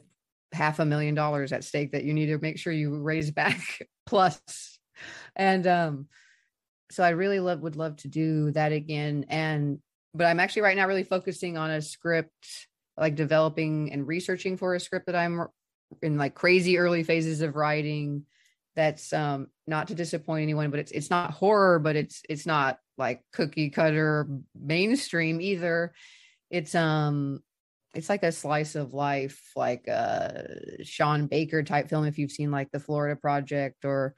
half 0.52 0.78
a 0.78 0.84
million 0.84 1.14
dollars 1.14 1.52
at 1.52 1.64
stake 1.64 1.92
that 1.92 2.04
you 2.04 2.14
need 2.14 2.26
to 2.26 2.38
make 2.38 2.58
sure 2.58 2.72
you 2.72 2.96
raise 2.96 3.30
back 3.30 3.60
plus. 4.06 4.40
And 5.36 5.66
um, 5.66 6.08
so 6.94 7.02
I 7.02 7.10
really 7.10 7.40
love 7.40 7.60
would 7.60 7.76
love 7.76 7.96
to 7.98 8.08
do 8.08 8.50
that 8.52 8.72
again. 8.72 9.26
And 9.28 9.80
but 10.14 10.26
I'm 10.26 10.40
actually 10.40 10.62
right 10.62 10.76
now 10.76 10.86
really 10.86 11.02
focusing 11.02 11.58
on 11.58 11.70
a 11.70 11.82
script, 11.82 12.68
like 12.96 13.16
developing 13.16 13.92
and 13.92 14.06
researching 14.06 14.56
for 14.56 14.74
a 14.74 14.80
script 14.80 15.06
that 15.06 15.16
I'm 15.16 15.46
in 16.02 16.16
like 16.16 16.34
crazy 16.34 16.78
early 16.78 17.02
phases 17.02 17.40
of 17.40 17.56
writing. 17.56 18.24
That's 18.76 19.12
um 19.12 19.48
not 19.66 19.88
to 19.88 19.94
disappoint 19.94 20.42
anyone, 20.42 20.70
but 20.70 20.80
it's 20.80 20.92
it's 20.92 21.10
not 21.10 21.32
horror, 21.32 21.78
but 21.78 21.96
it's 21.96 22.22
it's 22.28 22.46
not 22.46 22.78
like 22.96 23.22
cookie 23.32 23.70
cutter 23.70 24.28
mainstream 24.54 25.40
either. 25.40 25.92
It's 26.50 26.74
um 26.74 27.40
it's 27.94 28.08
like 28.08 28.22
a 28.22 28.32
slice 28.32 28.74
of 28.74 28.92
life, 28.92 29.52
like 29.54 29.86
a 29.86 30.82
Sean 30.82 31.26
Baker 31.26 31.62
type 31.62 31.88
film. 31.88 32.04
If 32.04 32.18
you've 32.18 32.32
seen 32.32 32.50
like 32.50 32.70
the 32.72 32.80
Florida 32.80 33.16
Project 33.16 33.84
or 33.84 34.14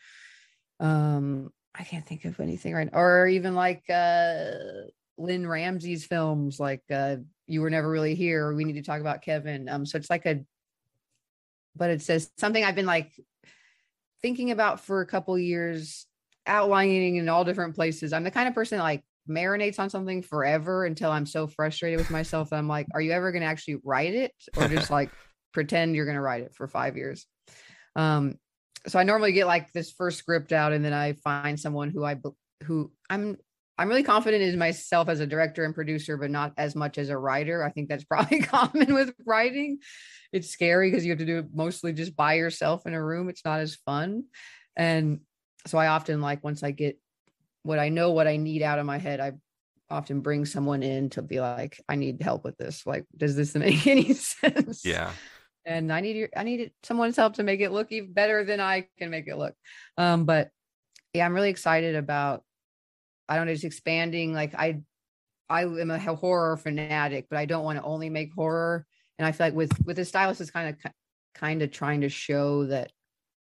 um 0.80 1.50
I 1.78 1.84
can't 1.84 2.06
think 2.06 2.24
of 2.24 2.40
anything 2.40 2.74
right 2.74 2.88
or 2.92 3.26
even 3.26 3.54
like 3.54 3.88
uh 3.90 4.52
Lynne 5.18 5.46
Ramsay's 5.46 6.04
films 6.04 6.60
like 6.60 6.82
uh 6.90 7.16
You 7.46 7.62
Were 7.62 7.70
Never 7.70 7.88
Really 7.88 8.14
Here, 8.14 8.52
we 8.52 8.64
need 8.64 8.74
to 8.74 8.82
talk 8.82 9.00
about 9.00 9.22
Kevin. 9.22 9.68
Um 9.68 9.86
so 9.86 9.98
it's 9.98 10.10
like 10.10 10.26
a 10.26 10.44
but 11.76 11.90
it 11.90 12.02
says 12.02 12.30
something 12.38 12.64
I've 12.64 12.74
been 12.74 12.86
like 12.86 13.12
thinking 14.22 14.50
about 14.50 14.80
for 14.80 15.00
a 15.00 15.06
couple 15.06 15.38
years, 15.38 16.06
outlining 16.46 17.16
in 17.16 17.28
all 17.28 17.44
different 17.44 17.74
places. 17.74 18.12
I'm 18.12 18.24
the 18.24 18.30
kind 18.30 18.48
of 18.48 18.54
person 18.54 18.78
that 18.78 18.84
like 18.84 19.04
marinates 19.28 19.78
on 19.78 19.90
something 19.90 20.22
forever 20.22 20.84
until 20.84 21.10
I'm 21.10 21.26
so 21.26 21.46
frustrated 21.46 21.98
with 21.98 22.10
myself 22.10 22.50
that 22.50 22.56
I'm 22.56 22.68
like, 22.68 22.86
are 22.94 23.00
you 23.00 23.12
ever 23.12 23.32
going 23.32 23.42
to 23.42 23.48
actually 23.48 23.78
write 23.84 24.14
it 24.14 24.32
or 24.56 24.68
just 24.68 24.90
like 24.90 25.10
pretend 25.52 25.94
you're 25.94 26.04
going 26.04 26.16
to 26.16 26.20
write 26.20 26.42
it 26.42 26.54
for 26.54 26.68
five 26.68 26.96
years? 26.96 27.26
Um, 27.94 28.38
so 28.88 28.98
I 28.98 29.02
normally 29.02 29.32
get 29.32 29.46
like 29.46 29.72
this 29.72 29.92
first 29.92 30.18
script 30.18 30.52
out 30.52 30.72
and 30.72 30.84
then 30.84 30.92
I 30.92 31.14
find 31.14 31.58
someone 31.58 31.90
who 31.90 32.04
I 32.04 32.16
who 32.64 32.92
I'm 33.10 33.36
I'm 33.78 33.88
really 33.88 34.02
confident 34.02 34.42
in 34.42 34.58
myself 34.58 35.08
as 35.08 35.20
a 35.20 35.26
director 35.26 35.64
and 35.64 35.74
producer, 35.74 36.16
but 36.16 36.30
not 36.30 36.54
as 36.56 36.74
much 36.74 36.96
as 36.96 37.10
a 37.10 37.18
writer. 37.18 37.62
I 37.62 37.70
think 37.70 37.88
that's 37.88 38.04
probably 38.10 38.40
common 38.40 38.94
with 38.94 39.12
writing. 39.24 39.78
It's 40.32 40.50
scary 40.50 40.90
because 40.90 41.04
you 41.04 41.12
have 41.12 41.18
to 41.18 41.26
do 41.26 41.38
it 41.40 41.46
mostly 41.52 41.92
just 41.92 42.16
by 42.16 42.34
yourself 42.34 42.86
in 42.86 42.94
a 42.94 43.04
room. 43.04 43.28
It's 43.28 43.44
not 43.44 43.60
as 43.60 43.74
fun. 43.74 44.24
And 44.76 45.20
so 45.66 45.78
I 45.78 45.88
often 45.88 46.20
like 46.20 46.42
once 46.42 46.62
I 46.62 46.70
get 46.70 46.98
what 47.62 47.78
I 47.78 47.88
know 47.88 48.12
what 48.12 48.28
I 48.28 48.36
need 48.36 48.62
out 48.62 48.78
of 48.78 48.86
my 48.86 48.98
head, 48.98 49.20
I 49.20 49.32
often 49.90 50.20
bring 50.20 50.46
someone 50.46 50.82
in 50.82 51.10
to 51.10 51.22
be 51.22 51.40
like, 51.40 51.80
I 51.88 51.96
need 51.96 52.22
help 52.22 52.44
with 52.44 52.56
this. 52.56 52.86
Like, 52.86 53.04
does 53.16 53.36
this 53.36 53.54
make 53.56 53.86
any 53.86 54.14
sense? 54.14 54.84
Yeah 54.84 55.10
and 55.66 55.92
I 55.92 56.00
need 56.00 56.16
your, 56.16 56.28
I 56.36 56.44
need 56.44 56.70
someone's 56.82 57.16
help 57.16 57.34
to 57.34 57.42
make 57.42 57.60
it 57.60 57.72
look 57.72 57.90
even 57.90 58.12
better 58.12 58.44
than 58.44 58.60
I 58.60 58.86
can 58.98 59.10
make 59.10 59.26
it 59.26 59.36
look. 59.36 59.54
Um, 59.98 60.24
but 60.24 60.50
yeah, 61.12 61.26
I'm 61.26 61.34
really 61.34 61.50
excited 61.50 61.96
about. 61.96 62.42
I 63.28 63.36
don't 63.36 63.46
know, 63.46 63.52
just 63.52 63.64
expanding. 63.64 64.32
Like 64.32 64.54
I, 64.54 64.80
I 65.50 65.62
am 65.62 65.90
a 65.90 65.98
horror 65.98 66.56
fanatic, 66.56 67.26
but 67.28 67.38
I 67.38 67.44
don't 67.44 67.64
want 67.64 67.78
to 67.78 67.84
only 67.84 68.08
make 68.08 68.32
horror. 68.32 68.86
And 69.18 69.26
I 69.26 69.32
feel 69.32 69.48
like 69.48 69.54
with 69.54 69.72
with 69.84 69.96
the 69.96 70.04
stylist 70.04 70.40
is 70.40 70.50
kind 70.50 70.68
of 70.68 70.92
kind 71.34 71.62
of 71.62 71.72
trying 71.72 72.02
to 72.02 72.08
show 72.08 72.66
that 72.66 72.92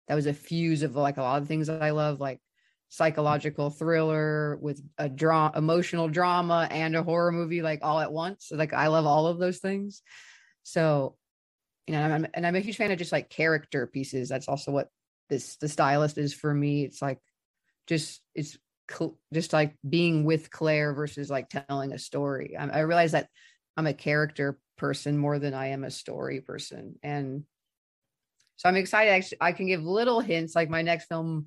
that 0.08 0.14
was 0.14 0.26
a 0.26 0.34
fuse 0.34 0.82
of 0.82 0.96
like 0.96 1.18
a 1.18 1.22
lot 1.22 1.40
of 1.40 1.46
things 1.46 1.68
that 1.68 1.82
I 1.82 1.90
love, 1.90 2.20
like 2.20 2.40
psychological 2.88 3.70
thriller 3.70 4.58
with 4.60 4.82
a 4.96 5.08
draw 5.08 5.50
emotional 5.54 6.08
drama 6.08 6.66
and 6.70 6.96
a 6.96 7.02
horror 7.02 7.30
movie 7.30 7.62
like 7.62 7.80
all 7.82 8.00
at 8.00 8.12
once. 8.12 8.50
Like 8.50 8.72
I 8.72 8.88
love 8.88 9.06
all 9.06 9.26
of 9.26 9.38
those 9.38 9.58
things. 9.58 10.02
So 10.62 11.16
you 11.88 11.94
know, 11.94 12.02
I'm, 12.02 12.26
and 12.34 12.46
I'm 12.46 12.54
a 12.54 12.60
huge 12.60 12.76
fan 12.76 12.90
of 12.90 12.98
just 12.98 13.12
like 13.12 13.30
character 13.30 13.86
pieces. 13.86 14.28
That's 14.28 14.46
also 14.46 14.70
what 14.70 14.90
this 15.30 15.56
the 15.56 15.68
stylist 15.68 16.18
is 16.18 16.34
for 16.34 16.52
me. 16.52 16.84
It's 16.84 17.00
like 17.00 17.18
just 17.86 18.20
it's 18.34 18.58
cl- 18.90 19.18
just 19.32 19.54
like 19.54 19.74
being 19.88 20.24
with 20.24 20.50
Claire 20.50 20.92
versus 20.92 21.30
like 21.30 21.48
telling 21.48 21.92
a 21.94 21.98
story. 21.98 22.56
I, 22.58 22.66
I 22.66 22.80
realize 22.80 23.12
that 23.12 23.28
I'm 23.74 23.86
a 23.86 23.94
character 23.94 24.58
person 24.76 25.16
more 25.16 25.38
than 25.38 25.54
I 25.54 25.68
am 25.68 25.82
a 25.82 25.90
story 25.90 26.42
person, 26.42 26.96
and 27.02 27.44
so 28.56 28.68
I'm 28.68 28.76
excited. 28.76 29.10
Actually, 29.10 29.38
I 29.40 29.52
can 29.52 29.66
give 29.66 29.82
little 29.82 30.20
hints. 30.20 30.54
Like 30.54 30.68
my 30.68 30.82
next 30.82 31.06
film 31.06 31.46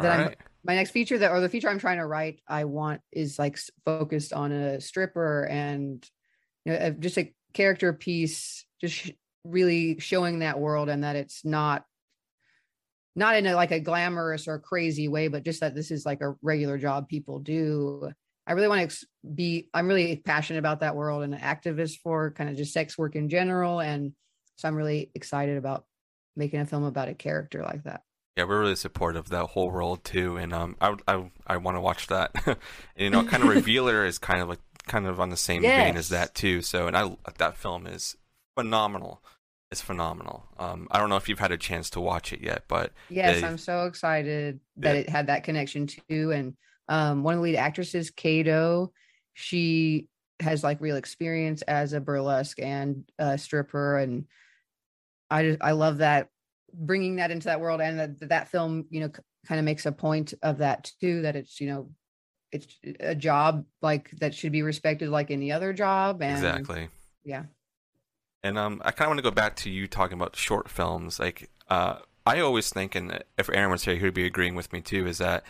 that. 0.00 0.20
I'm 0.20 0.34
my 0.64 0.76
next 0.76 0.90
feature 0.92 1.18
that 1.18 1.32
or 1.32 1.40
the 1.40 1.48
feature 1.48 1.68
I'm 1.68 1.80
trying 1.80 1.98
to 1.98 2.06
write, 2.06 2.42
I 2.46 2.64
want 2.64 3.00
is 3.10 3.40
like 3.40 3.58
focused 3.84 4.32
on 4.32 4.52
a 4.52 4.80
stripper 4.80 5.48
and 5.50 6.08
you 6.64 6.72
know 6.72 6.90
just 6.90 7.18
a 7.18 7.32
character 7.54 7.92
piece, 7.92 8.64
just 8.80 9.10
really 9.48 9.98
showing 9.98 10.40
that 10.40 10.58
world 10.58 10.88
and 10.88 11.04
that 11.04 11.16
it's 11.16 11.44
not 11.44 11.84
not 13.16 13.36
in 13.36 13.46
a 13.46 13.54
like 13.54 13.72
a 13.72 13.80
glamorous 13.80 14.46
or 14.46 14.58
crazy 14.58 15.08
way 15.08 15.28
but 15.28 15.44
just 15.44 15.60
that 15.60 15.74
this 15.74 15.90
is 15.90 16.06
like 16.06 16.20
a 16.20 16.34
regular 16.42 16.78
job 16.78 17.08
people 17.08 17.38
do 17.38 18.10
i 18.46 18.52
really 18.52 18.68
want 18.68 18.90
to 18.90 19.06
be 19.34 19.68
i'm 19.74 19.88
really 19.88 20.16
passionate 20.16 20.58
about 20.58 20.80
that 20.80 20.94
world 20.94 21.22
and 21.22 21.34
an 21.34 21.40
activist 21.40 21.98
for 22.02 22.30
kind 22.32 22.50
of 22.50 22.56
just 22.56 22.72
sex 22.72 22.96
work 22.96 23.16
in 23.16 23.28
general 23.28 23.80
and 23.80 24.12
so 24.56 24.68
i'm 24.68 24.76
really 24.76 25.10
excited 25.14 25.56
about 25.56 25.84
making 26.36 26.60
a 26.60 26.66
film 26.66 26.84
about 26.84 27.08
a 27.08 27.14
character 27.14 27.62
like 27.62 27.82
that 27.84 28.02
yeah, 28.36 28.44
we're 28.44 28.60
really 28.60 28.76
supportive 28.76 29.24
of 29.24 29.30
that 29.30 29.46
whole 29.46 29.68
world 29.68 30.04
too, 30.04 30.36
and 30.36 30.52
um, 30.52 30.76
I 30.80 30.94
I 31.08 31.28
I 31.44 31.56
want 31.56 31.76
to 31.76 31.80
watch 31.80 32.06
that. 32.06 32.30
and, 32.46 32.56
you 32.96 33.10
know, 33.10 33.24
kind 33.24 33.42
of 33.42 33.48
Revealer 33.56 34.04
is 34.04 34.18
kind 34.18 34.40
of 34.40 34.48
like 34.48 34.60
kind 34.86 35.08
of 35.08 35.18
on 35.18 35.30
the 35.30 35.36
same 35.36 35.64
yes. 35.64 35.86
vein 35.86 35.96
as 35.96 36.10
that 36.10 36.36
too. 36.36 36.62
So, 36.62 36.86
and 36.86 36.96
I 36.96 37.16
that 37.38 37.56
film 37.56 37.88
is 37.88 38.16
phenomenal. 38.56 39.24
It's 39.70 39.82
phenomenal. 39.82 40.46
Um, 40.58 40.88
I 40.90 40.98
don't 40.98 41.10
know 41.10 41.16
if 41.16 41.28
you've 41.28 41.38
had 41.38 41.52
a 41.52 41.58
chance 41.58 41.90
to 41.90 42.00
watch 42.00 42.32
it 42.32 42.40
yet, 42.40 42.64
but 42.68 42.92
yes, 43.10 43.42
I'm 43.42 43.58
so 43.58 43.84
excited 43.84 44.60
that 44.78 44.94
yeah. 44.94 45.00
it 45.02 45.08
had 45.08 45.26
that 45.26 45.44
connection 45.44 45.86
too. 45.86 46.32
And 46.32 46.54
um, 46.88 47.22
one 47.22 47.34
of 47.34 47.38
the 47.38 47.44
lead 47.44 47.56
actresses, 47.56 48.10
Kato, 48.10 48.92
she 49.34 50.08
has 50.40 50.64
like 50.64 50.80
real 50.80 50.96
experience 50.96 51.60
as 51.62 51.92
a 51.92 52.00
burlesque 52.00 52.58
and 52.60 53.04
a 53.18 53.36
stripper, 53.36 53.98
and 53.98 54.24
I 55.30 55.42
just 55.42 55.62
I 55.62 55.72
love 55.72 55.98
that 55.98 56.28
bringing 56.72 57.16
that 57.16 57.30
into 57.30 57.46
that 57.46 57.60
world 57.60 57.80
and 57.80 57.98
that 57.98 58.28
that 58.28 58.48
film 58.48 58.86
you 58.90 59.00
know 59.00 59.10
kind 59.46 59.58
of 59.58 59.64
makes 59.64 59.86
a 59.86 59.92
point 59.92 60.34
of 60.42 60.58
that 60.58 60.90
too 61.00 61.22
that 61.22 61.36
it's 61.36 61.60
you 61.60 61.66
know 61.66 61.90
it's 62.52 62.78
a 63.00 63.14
job 63.14 63.64
like 63.82 64.10
that 64.20 64.34
should 64.34 64.52
be 64.52 64.62
respected 64.62 65.08
like 65.08 65.30
any 65.30 65.50
other 65.52 65.72
job 65.72 66.22
and 66.22 66.32
exactly 66.32 66.88
yeah 67.24 67.44
and 68.42 68.58
um 68.58 68.80
i 68.84 68.90
kind 68.90 69.06
of 69.06 69.10
want 69.10 69.18
to 69.18 69.22
go 69.22 69.30
back 69.30 69.56
to 69.56 69.70
you 69.70 69.86
talking 69.86 70.16
about 70.16 70.36
short 70.36 70.68
films 70.68 71.18
like 71.18 71.50
uh 71.68 71.96
i 72.26 72.40
always 72.40 72.70
think 72.70 72.94
and 72.94 73.22
if 73.36 73.48
aaron 73.50 73.70
was 73.70 73.84
here 73.84 73.96
he 73.96 74.04
would 74.04 74.14
be 74.14 74.26
agreeing 74.26 74.54
with 74.54 74.72
me 74.72 74.80
too 74.80 75.06
is 75.06 75.18
that 75.18 75.44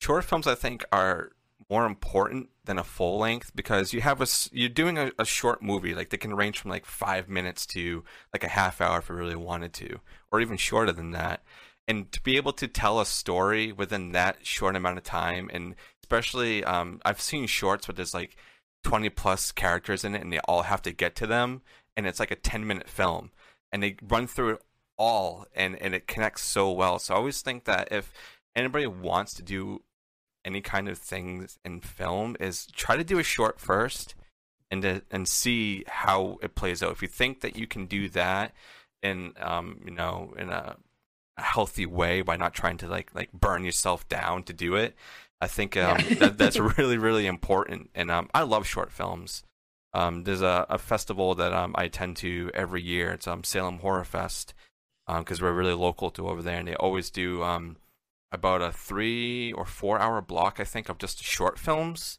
short 0.00 0.24
films 0.24 0.46
i 0.46 0.54
think 0.54 0.84
are 0.92 1.30
more 1.70 1.86
important 1.86 2.48
than 2.64 2.78
a 2.78 2.84
full 2.84 3.18
length 3.18 3.54
because 3.54 3.92
you 3.92 4.00
have 4.00 4.20
a 4.20 4.26
you're 4.52 4.68
doing 4.68 4.98
a, 4.98 5.10
a, 5.18 5.24
short 5.24 5.62
movie 5.62 5.94
like 5.94 6.10
they 6.10 6.16
can 6.16 6.34
range 6.34 6.60
from 6.60 6.70
like 6.70 6.86
five 6.86 7.28
minutes 7.28 7.66
to 7.66 8.04
like 8.32 8.44
a 8.44 8.48
half 8.48 8.80
hour 8.80 8.98
if 8.98 9.08
you 9.08 9.14
really 9.14 9.36
wanted 9.36 9.72
to 9.72 9.98
or 10.30 10.40
even 10.40 10.56
shorter 10.56 10.92
than 10.92 11.12
that. 11.12 11.42
And 11.88 12.10
to 12.12 12.20
be 12.20 12.36
able 12.36 12.52
to 12.54 12.66
tell 12.66 13.00
a 13.00 13.06
story 13.06 13.72
within 13.72 14.12
that 14.12 14.44
short 14.44 14.76
amount 14.76 14.98
of 14.98 15.04
time 15.04 15.50
and 15.52 15.74
especially 16.02 16.62
um, 16.64 17.00
i've 17.04 17.20
seen 17.20 17.46
shorts 17.46 17.88
where 17.88 17.94
there's 17.94 18.14
like 18.14 18.36
20 18.84 19.08
plus 19.10 19.50
characters 19.50 20.04
in 20.04 20.14
it 20.14 20.22
and 20.22 20.32
they 20.32 20.40
all 20.40 20.62
have 20.62 20.82
to 20.82 20.92
get 20.92 21.16
to 21.16 21.26
them 21.26 21.62
and 21.96 22.06
it's 22.06 22.20
like 22.20 22.30
a 22.30 22.36
10 22.36 22.66
minute 22.66 22.88
film 22.88 23.30
and 23.72 23.82
they 23.82 23.96
run 24.08 24.26
through 24.26 24.50
it 24.50 24.62
all 24.98 25.46
and 25.54 25.76
and 25.82 25.94
it 25.94 26.06
connects 26.06 26.42
so 26.42 26.70
well 26.70 26.98
so 26.98 27.14
i 27.14 27.16
always 27.16 27.42
think 27.42 27.64
that 27.64 27.88
if 27.90 28.12
anybody 28.54 28.86
wants 28.86 29.34
to 29.34 29.42
do 29.42 29.82
any 30.46 30.60
kind 30.60 30.88
of 30.88 30.96
things 30.96 31.58
in 31.64 31.80
film 31.80 32.36
is 32.38 32.66
try 32.66 32.96
to 32.96 33.04
do 33.04 33.18
a 33.18 33.22
short 33.22 33.60
first 33.60 34.14
and 34.70 34.82
to, 34.82 35.02
and 35.10 35.28
see 35.28 35.84
how 35.86 36.38
it 36.42 36.54
plays 36.54 36.82
out. 36.82 36.92
If 36.92 37.02
you 37.02 37.08
think 37.08 37.40
that 37.40 37.56
you 37.56 37.66
can 37.66 37.86
do 37.86 38.08
that 38.10 38.52
in 39.02 39.34
um 39.40 39.80
you 39.84 39.90
know 39.90 40.32
in 40.38 40.48
a, 40.48 40.76
a 41.36 41.42
healthy 41.42 41.84
way 41.84 42.22
by 42.22 42.36
not 42.36 42.54
trying 42.54 42.78
to 42.78 42.88
like 42.88 43.14
like 43.14 43.30
burn 43.32 43.64
yourself 43.64 44.08
down 44.08 44.44
to 44.44 44.52
do 44.52 44.76
it, 44.76 44.94
I 45.40 45.48
think 45.48 45.76
um, 45.76 45.98
yeah. 45.98 46.14
that, 46.14 46.38
that's 46.38 46.58
really 46.78 46.96
really 46.96 47.26
important. 47.26 47.90
And 47.94 48.10
um 48.10 48.30
I 48.32 48.42
love 48.42 48.66
short 48.66 48.92
films. 48.92 49.42
Um, 49.94 50.24
there's 50.24 50.42
a, 50.42 50.66
a 50.68 50.78
festival 50.78 51.34
that 51.36 51.52
um, 51.52 51.74
I 51.76 51.84
attend 51.84 52.16
to 52.18 52.50
every 52.52 52.82
year. 52.82 53.12
It's 53.12 53.26
um, 53.26 53.44
Salem 53.44 53.78
Horror 53.78 54.04
Fest 54.04 54.54
because 55.06 55.40
um, 55.40 55.46
we're 55.46 55.52
really 55.52 55.74
local 55.74 56.10
to 56.12 56.28
over 56.28 56.42
there, 56.42 56.58
and 56.58 56.68
they 56.68 56.74
always 56.74 57.10
do 57.10 57.42
um, 57.42 57.76
about 58.32 58.60
a 58.60 58.72
three 58.72 59.52
or 59.52 59.64
four 59.64 59.98
hour 59.98 60.20
block, 60.20 60.58
I 60.60 60.64
think, 60.64 60.88
of 60.88 60.98
just 60.98 61.22
short 61.22 61.58
films. 61.58 62.18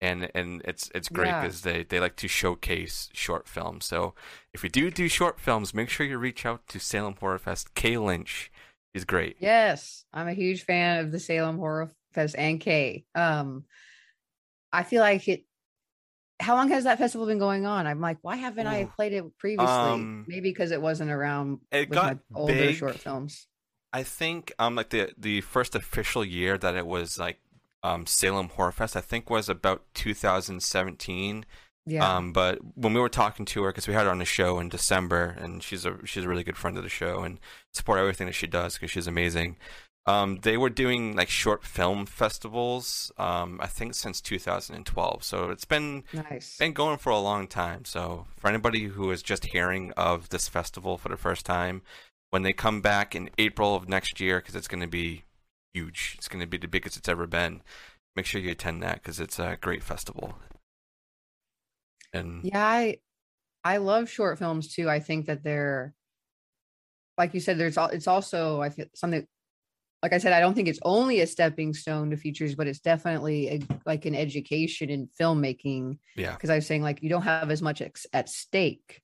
And 0.00 0.30
and 0.34 0.60
it's 0.66 0.90
it's 0.94 1.08
great 1.08 1.32
because 1.32 1.64
yeah. 1.64 1.72
they, 1.72 1.82
they 1.84 2.00
like 2.00 2.16
to 2.16 2.28
showcase 2.28 3.08
short 3.14 3.48
films. 3.48 3.86
So 3.86 4.14
if 4.52 4.62
you 4.62 4.68
do 4.68 4.90
do 4.90 5.08
short 5.08 5.40
films, 5.40 5.72
make 5.72 5.88
sure 5.88 6.04
you 6.04 6.18
reach 6.18 6.44
out 6.44 6.68
to 6.68 6.78
Salem 6.78 7.16
Horror 7.18 7.38
Fest. 7.38 7.74
Kay 7.74 7.96
Lynch 7.96 8.52
is 8.92 9.06
great. 9.06 9.36
Yes, 9.40 10.04
I'm 10.12 10.28
a 10.28 10.34
huge 10.34 10.64
fan 10.64 11.04
of 11.04 11.12
the 11.12 11.18
Salem 11.18 11.56
Horror 11.56 11.90
Fest 12.12 12.34
and 12.36 12.60
Kay. 12.60 13.06
Um, 13.14 13.64
I 14.70 14.82
feel 14.82 15.00
like 15.00 15.26
it. 15.28 15.44
How 16.38 16.54
long 16.54 16.68
has 16.68 16.84
that 16.84 16.98
festival 16.98 17.26
been 17.26 17.38
going 17.38 17.64
on? 17.64 17.86
I'm 17.86 18.00
like, 18.00 18.18
why 18.22 18.36
haven't 18.36 18.66
Ooh. 18.66 18.70
I 18.70 18.84
played 18.84 19.12
it 19.12 19.38
previously? 19.38 19.66
Um, 19.66 20.24
Maybe 20.28 20.50
because 20.50 20.70
it 20.70 20.82
wasn't 20.82 21.10
around. 21.10 21.60
It 21.72 21.88
got 21.90 22.18
older 22.34 22.52
big. 22.52 22.76
short 22.76 22.96
films 22.98 23.46
I 23.96 24.02
think 24.02 24.52
um 24.58 24.74
like 24.74 24.90
the 24.90 25.10
the 25.16 25.40
first 25.40 25.74
official 25.74 26.22
year 26.22 26.58
that 26.58 26.74
it 26.74 26.86
was 26.86 27.18
like 27.18 27.38
um 27.82 28.04
Salem 28.04 28.50
Horror 28.50 28.72
Fest 28.72 28.94
I 28.94 29.00
think 29.00 29.30
was 29.30 29.48
about 29.48 29.84
2017. 29.94 31.46
Yeah. 31.88 32.16
Um, 32.16 32.32
but 32.32 32.58
when 32.74 32.92
we 32.94 33.00
were 33.00 33.08
talking 33.08 33.46
to 33.46 33.62
her, 33.62 33.70
because 33.70 33.86
we 33.86 33.94
had 33.94 34.04
her 34.06 34.10
on 34.10 34.18
the 34.18 34.24
show 34.24 34.58
in 34.58 34.68
December, 34.68 35.36
and 35.38 35.62
she's 35.62 35.86
a 35.86 35.96
she's 36.04 36.24
a 36.24 36.28
really 36.28 36.42
good 36.42 36.56
friend 36.56 36.76
of 36.76 36.82
the 36.82 36.88
show, 36.88 37.22
and 37.22 37.38
support 37.72 38.00
everything 38.00 38.26
that 38.26 38.34
she 38.34 38.48
does 38.48 38.74
because 38.74 38.90
she's 38.90 39.06
amazing. 39.06 39.56
Um, 40.08 40.38
they 40.42 40.56
were 40.56 40.70
doing 40.70 41.16
like 41.16 41.28
short 41.28 41.64
film 41.64 42.06
festivals, 42.06 43.10
um, 43.18 43.58
I 43.60 43.66
think 43.66 43.94
since 43.94 44.20
2012. 44.20 45.24
So 45.24 45.50
it's 45.50 45.64
been 45.64 46.04
nice. 46.12 46.56
been 46.58 46.72
going 46.72 46.98
for 46.98 47.10
a 47.10 47.18
long 47.18 47.48
time. 47.48 47.84
So 47.84 48.26
for 48.38 48.48
anybody 48.48 48.84
who 48.84 49.10
is 49.10 49.22
just 49.22 49.46
hearing 49.46 49.92
of 49.96 50.28
this 50.28 50.46
festival 50.46 50.96
for 50.96 51.08
the 51.08 51.16
first 51.16 51.44
time, 51.44 51.82
when 52.30 52.42
they 52.42 52.52
come 52.52 52.80
back 52.80 53.16
in 53.16 53.30
April 53.36 53.74
of 53.74 53.88
next 53.88 54.20
year, 54.20 54.38
because 54.38 54.54
it's 54.54 54.68
going 54.68 54.80
to 54.80 54.86
be 54.86 55.24
huge. 55.74 56.14
It's 56.16 56.28
going 56.28 56.40
to 56.40 56.46
be 56.46 56.58
the 56.58 56.68
biggest 56.68 56.96
it's 56.96 57.08
ever 57.08 57.26
been. 57.26 57.62
Make 58.14 58.26
sure 58.26 58.40
you 58.40 58.50
attend 58.50 58.82
that 58.82 59.02
because 59.02 59.20
it's 59.20 59.38
a 59.38 59.58
great 59.60 59.82
festival. 59.82 60.38
And 62.12 62.44
yeah, 62.44 62.64
I 62.64 62.98
I 63.62 63.76
love 63.78 64.08
short 64.08 64.38
films 64.38 64.74
too. 64.74 64.88
I 64.88 65.00
think 65.00 65.26
that 65.26 65.42
they're 65.42 65.94
like 67.18 67.34
you 67.34 67.40
said. 67.40 67.58
There's 67.58 67.76
all. 67.76 67.88
It's 67.88 68.06
also 68.06 68.62
I 68.62 68.70
feel 68.70 68.86
something. 68.94 69.26
Like 70.06 70.12
I 70.12 70.18
said, 70.18 70.32
I 70.32 70.38
don't 70.38 70.54
think 70.54 70.68
it's 70.68 70.78
only 70.84 71.20
a 71.20 71.26
stepping 71.26 71.74
stone 71.74 72.10
to 72.10 72.16
features, 72.16 72.54
but 72.54 72.68
it's 72.68 72.78
definitely 72.78 73.48
a, 73.48 73.60
like 73.84 74.04
an 74.04 74.14
education 74.14 74.88
in 74.88 75.08
filmmaking. 75.20 75.98
Yeah. 76.14 76.30
Because 76.30 76.48
I 76.48 76.54
was 76.54 76.64
saying 76.64 76.82
like 76.82 77.02
you 77.02 77.08
don't 77.08 77.22
have 77.22 77.50
as 77.50 77.60
much 77.60 77.82
ex- 77.82 78.06
at 78.12 78.28
stake 78.28 79.02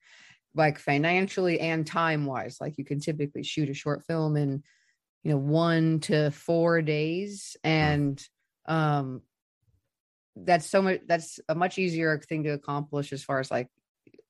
like 0.54 0.78
financially 0.78 1.58
and 1.58 1.84
time 1.84 2.24
wise 2.24 2.58
like 2.60 2.78
you 2.78 2.84
can 2.84 3.00
typically 3.00 3.42
shoot 3.42 3.70
a 3.70 3.74
short 3.74 4.04
film 4.04 4.36
in 4.36 4.62
you 5.22 5.32
know 5.32 5.38
one 5.38 5.98
to 5.98 6.30
four 6.30 6.82
days 6.82 7.56
mm. 7.64 7.70
and 7.70 8.28
um 8.66 9.22
that's 10.36 10.66
so 10.66 10.82
much 10.82 11.00
that's 11.06 11.40
a 11.48 11.54
much 11.54 11.78
easier 11.78 12.18
thing 12.28 12.44
to 12.44 12.50
accomplish 12.50 13.12
as 13.12 13.24
far 13.24 13.40
as 13.40 13.50
like 13.50 13.68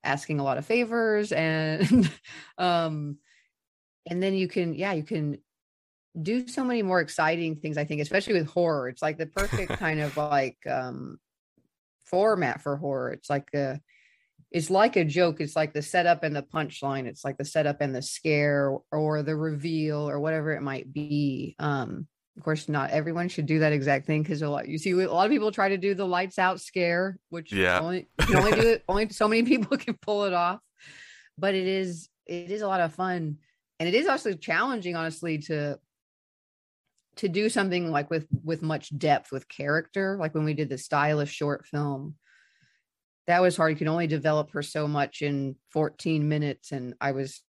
asking 0.05 0.41
a 0.41 0.45
lot 0.45 0.59
of 0.59 0.67
favors 0.67 1.33
and 1.33 2.11
um 2.59 3.19
and 4.09 4.23
then 4.23 4.35
you 4.35 4.49
can 4.49 4.75
yeah 4.75 4.93
you 4.93 5.03
can 5.03 5.39
do 6.20 6.46
so 6.46 6.62
many 6.64 6.83
more 6.83 7.01
exciting 7.01 7.57
things 7.57 7.79
i 7.79 7.85
think 7.85 8.01
especially 8.01 8.35
with 8.35 8.46
horror 8.46 8.88
it's 8.88 9.03
like 9.03 9.16
the 9.16 9.27
perfect 9.27 9.72
kind 9.72 10.01
of 10.01 10.16
like 10.16 10.59
um 10.68 11.18
format 12.05 12.61
for 12.61 12.77
horror 12.77 13.12
it's 13.12 13.31
like 13.31 13.48
a 13.55 13.81
it's 14.53 14.70
like 14.70 14.96
a 14.96 15.05
joke. 15.05 15.40
It's 15.40 15.57
like 15.57 15.72
the 15.72 15.83
setup 15.83 16.22
and 16.22 16.37
the 16.37 16.42
punchline. 16.42 17.07
It's 17.07 17.25
like 17.25 17.38
the 17.38 17.44
setup 17.44 17.81
and 17.81 17.94
the 17.94 18.03
scare 18.03 18.77
or 18.90 19.22
the 19.22 19.35
reveal 19.35 20.09
or 20.09 20.20
whatever 20.20 20.53
it 20.53 20.61
might 20.61 20.92
be. 20.92 21.57
Um, 21.59 22.07
of 22.37 22.42
course, 22.42 22.68
not 22.68 22.90
everyone 22.90 23.29
should 23.29 23.46
do 23.46 23.61
that 23.61 23.72
exact 23.72 24.07
thing 24.07 24.22
because 24.22 24.42
a 24.42 24.48
lot 24.48 24.68
you 24.68 24.79
see 24.79 24.92
a 24.92 25.11
lot 25.11 25.27
of 25.27 25.33
people 25.33 25.53
try 25.53 25.68
to 25.70 25.77
do 25.77 25.94
the 25.94 26.07
lights 26.07 26.38
out 26.38 26.61
scare, 26.61 27.18
which 27.29 27.53
yeah, 27.53 27.81
only 27.81 28.09
you 28.29 28.37
only 28.37 28.53
do 28.53 28.61
it 28.68 28.85
only 28.88 29.09
so 29.11 29.29
many 29.29 29.42
people 29.42 29.77
can 29.79 29.94
pull 29.94 30.25
it 30.25 30.33
off. 30.33 30.61
But 31.37 31.55
it 31.55 31.66
is 31.66 32.09
it 32.27 32.51
is 32.51 32.63
a 32.63 32.69
lot 32.69 32.81
of 32.81 32.94
fun, 32.94 33.37
and 33.79 33.88
it 33.88 33.94
is 33.94 34.06
also 34.06 34.33
challenging, 34.33 34.96
honestly, 34.96 35.38
to 35.38 35.79
to 37.17 37.29
do 37.29 37.48
something 37.48 37.90
like 37.90 38.10
with 38.10 38.27
with 38.44 38.63
much 38.63 38.96
depth 38.96 39.33
with 39.33 39.48
character, 39.48 40.17
like 40.19 40.35
when 40.35 40.44
we 40.44 40.54
did 40.54 40.69
the 40.69 40.79
Stylist 40.79 41.33
short 41.33 41.67
film 41.67 42.17
that 43.27 43.40
was 43.40 43.56
hard. 43.56 43.71
You 43.71 43.77
can 43.77 43.88
only 43.88 44.06
develop 44.06 44.50
her 44.52 44.63
so 44.63 44.88
much 44.88 45.23
in 45.23 45.56
14 45.71 46.29
minutes. 46.29 46.73
And 46.73 46.94
I 47.00 47.13
was 47.13 47.42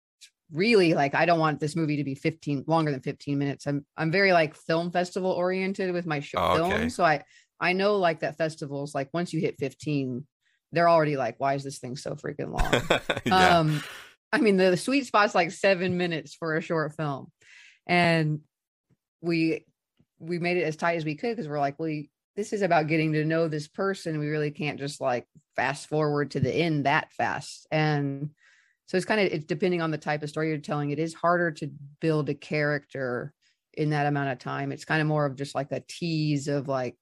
really 0.51 0.93
like, 0.93 1.15
I 1.15 1.25
don't 1.25 1.39
want 1.39 1.59
this 1.59 1.75
movie 1.75 1.97
to 1.97 2.03
be 2.03 2.15
15 2.15 2.65
longer 2.67 2.91
than 2.91 3.01
15 3.01 3.37
minutes. 3.37 3.67
I'm 3.67 3.85
I'm 3.95 4.11
very 4.11 4.33
like 4.33 4.55
film 4.55 4.91
festival 4.91 5.31
oriented 5.31 5.93
with 5.93 6.05
my 6.05 6.19
show 6.19 6.39
oh, 6.39 6.63
okay. 6.63 6.77
film. 6.77 6.89
So 6.89 7.03
I 7.03 7.23
I 7.59 7.73
know 7.73 7.97
like 7.97 8.19
that 8.21 8.37
festivals, 8.37 8.93
like 8.93 9.09
once 9.13 9.31
you 9.33 9.39
hit 9.39 9.57
15, 9.59 10.25
they're 10.71 10.89
already 10.89 11.15
like, 11.15 11.35
why 11.37 11.53
is 11.53 11.63
this 11.63 11.79
thing 11.79 11.95
so 11.95 12.15
freaking 12.15 12.51
long? 12.51 12.99
yeah. 13.25 13.59
Um, 13.59 13.83
I 14.33 14.39
mean, 14.39 14.57
the, 14.57 14.71
the 14.71 14.77
sweet 14.77 15.05
spot's 15.05 15.35
like 15.35 15.51
seven 15.51 15.97
minutes 15.97 16.33
for 16.33 16.55
a 16.55 16.61
short 16.61 16.95
film. 16.95 17.31
And 17.87 18.39
we 19.21 19.65
we 20.19 20.39
made 20.39 20.57
it 20.57 20.63
as 20.63 20.75
tight 20.75 20.97
as 20.97 21.05
we 21.05 21.15
could 21.15 21.35
because 21.35 21.47
we're 21.47 21.59
like, 21.59 21.79
we 21.79 22.09
this 22.35 22.53
is 22.53 22.61
about 22.61 22.87
getting 22.87 23.13
to 23.13 23.25
know 23.25 23.47
this 23.47 23.67
person. 23.67 24.19
We 24.19 24.27
really 24.27 24.51
can't 24.51 24.79
just 24.79 25.01
like 25.01 25.27
fast 25.55 25.87
forward 25.87 26.31
to 26.31 26.39
the 26.39 26.53
end 26.53 26.85
that 26.85 27.11
fast. 27.13 27.67
And 27.71 28.31
so 28.91 28.97
it's 28.97 29.05
kind 29.05 29.21
of 29.21 29.27
it's 29.31 29.45
depending 29.45 29.81
on 29.81 29.91
the 29.91 29.97
type 29.97 30.21
of 30.21 30.27
story 30.27 30.49
you're 30.49 30.57
telling 30.57 30.89
it 30.89 30.99
is 30.99 31.13
harder 31.13 31.49
to 31.49 31.71
build 32.01 32.27
a 32.27 32.33
character 32.33 33.33
in 33.73 33.91
that 33.91 34.05
amount 34.05 34.29
of 34.29 34.37
time 34.37 34.73
it's 34.73 34.83
kind 34.83 35.01
of 35.01 35.07
more 35.07 35.25
of 35.25 35.37
just 35.37 35.55
like 35.55 35.71
a 35.71 35.81
tease 35.87 36.49
of 36.49 36.67
like 36.67 36.97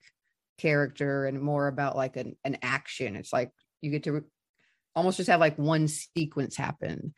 character 0.60 1.26
and 1.26 1.42
more 1.42 1.68
about 1.68 1.96
like 1.96 2.16
an, 2.16 2.36
an 2.44 2.60
action 2.62 3.16
it's 3.16 3.34
like 3.34 3.52
you 3.82 3.90
get 3.90 4.04
to 4.04 4.12
re- 4.12 4.22
almost 4.96 5.18
just 5.18 5.30
have 5.30 5.40
like 5.40 5.58
one 5.58 5.88
sequence 5.88 6.56
happen 6.56 7.12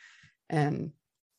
and 0.50 0.92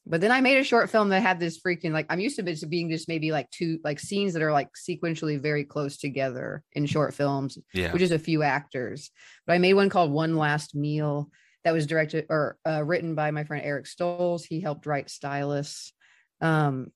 but 0.06 0.20
then 0.20 0.32
I 0.32 0.40
made 0.40 0.58
a 0.58 0.64
short 0.64 0.90
film 0.90 1.10
that 1.10 1.20
had 1.22 1.38
this 1.38 1.60
freaking 1.60 1.92
like 1.92 2.06
I'm 2.10 2.20
used 2.20 2.36
to 2.36 2.48
it 2.48 2.68
being 2.70 2.90
just 2.90 3.08
maybe 3.08 3.30
like 3.30 3.50
two 3.50 3.78
like 3.84 4.00
scenes 4.00 4.32
that 4.32 4.42
are 4.42 4.52
like 4.52 4.68
sequentially 4.74 5.40
very 5.40 5.64
close 5.64 5.96
together 5.96 6.62
in 6.72 6.86
short 6.86 7.14
films, 7.14 7.56
Yeah. 7.72 7.92
which 7.92 8.02
is 8.02 8.10
a 8.12 8.18
few 8.18 8.42
actors. 8.42 9.10
But 9.46 9.54
I 9.54 9.58
made 9.58 9.74
one 9.74 9.88
called 9.90 10.10
One 10.10 10.36
Last 10.36 10.74
Meal 10.74 11.30
that 11.64 11.72
was 11.72 11.86
directed 11.86 12.26
or 12.28 12.56
uh, 12.66 12.82
written 12.82 13.14
by 13.14 13.30
my 13.30 13.44
friend 13.44 13.64
Eric 13.64 13.84
Stolze. 13.86 14.44
He 14.44 14.60
helped 14.60 14.86
write 14.86 15.08
Stylist. 15.08 15.92
Um, 16.40 16.90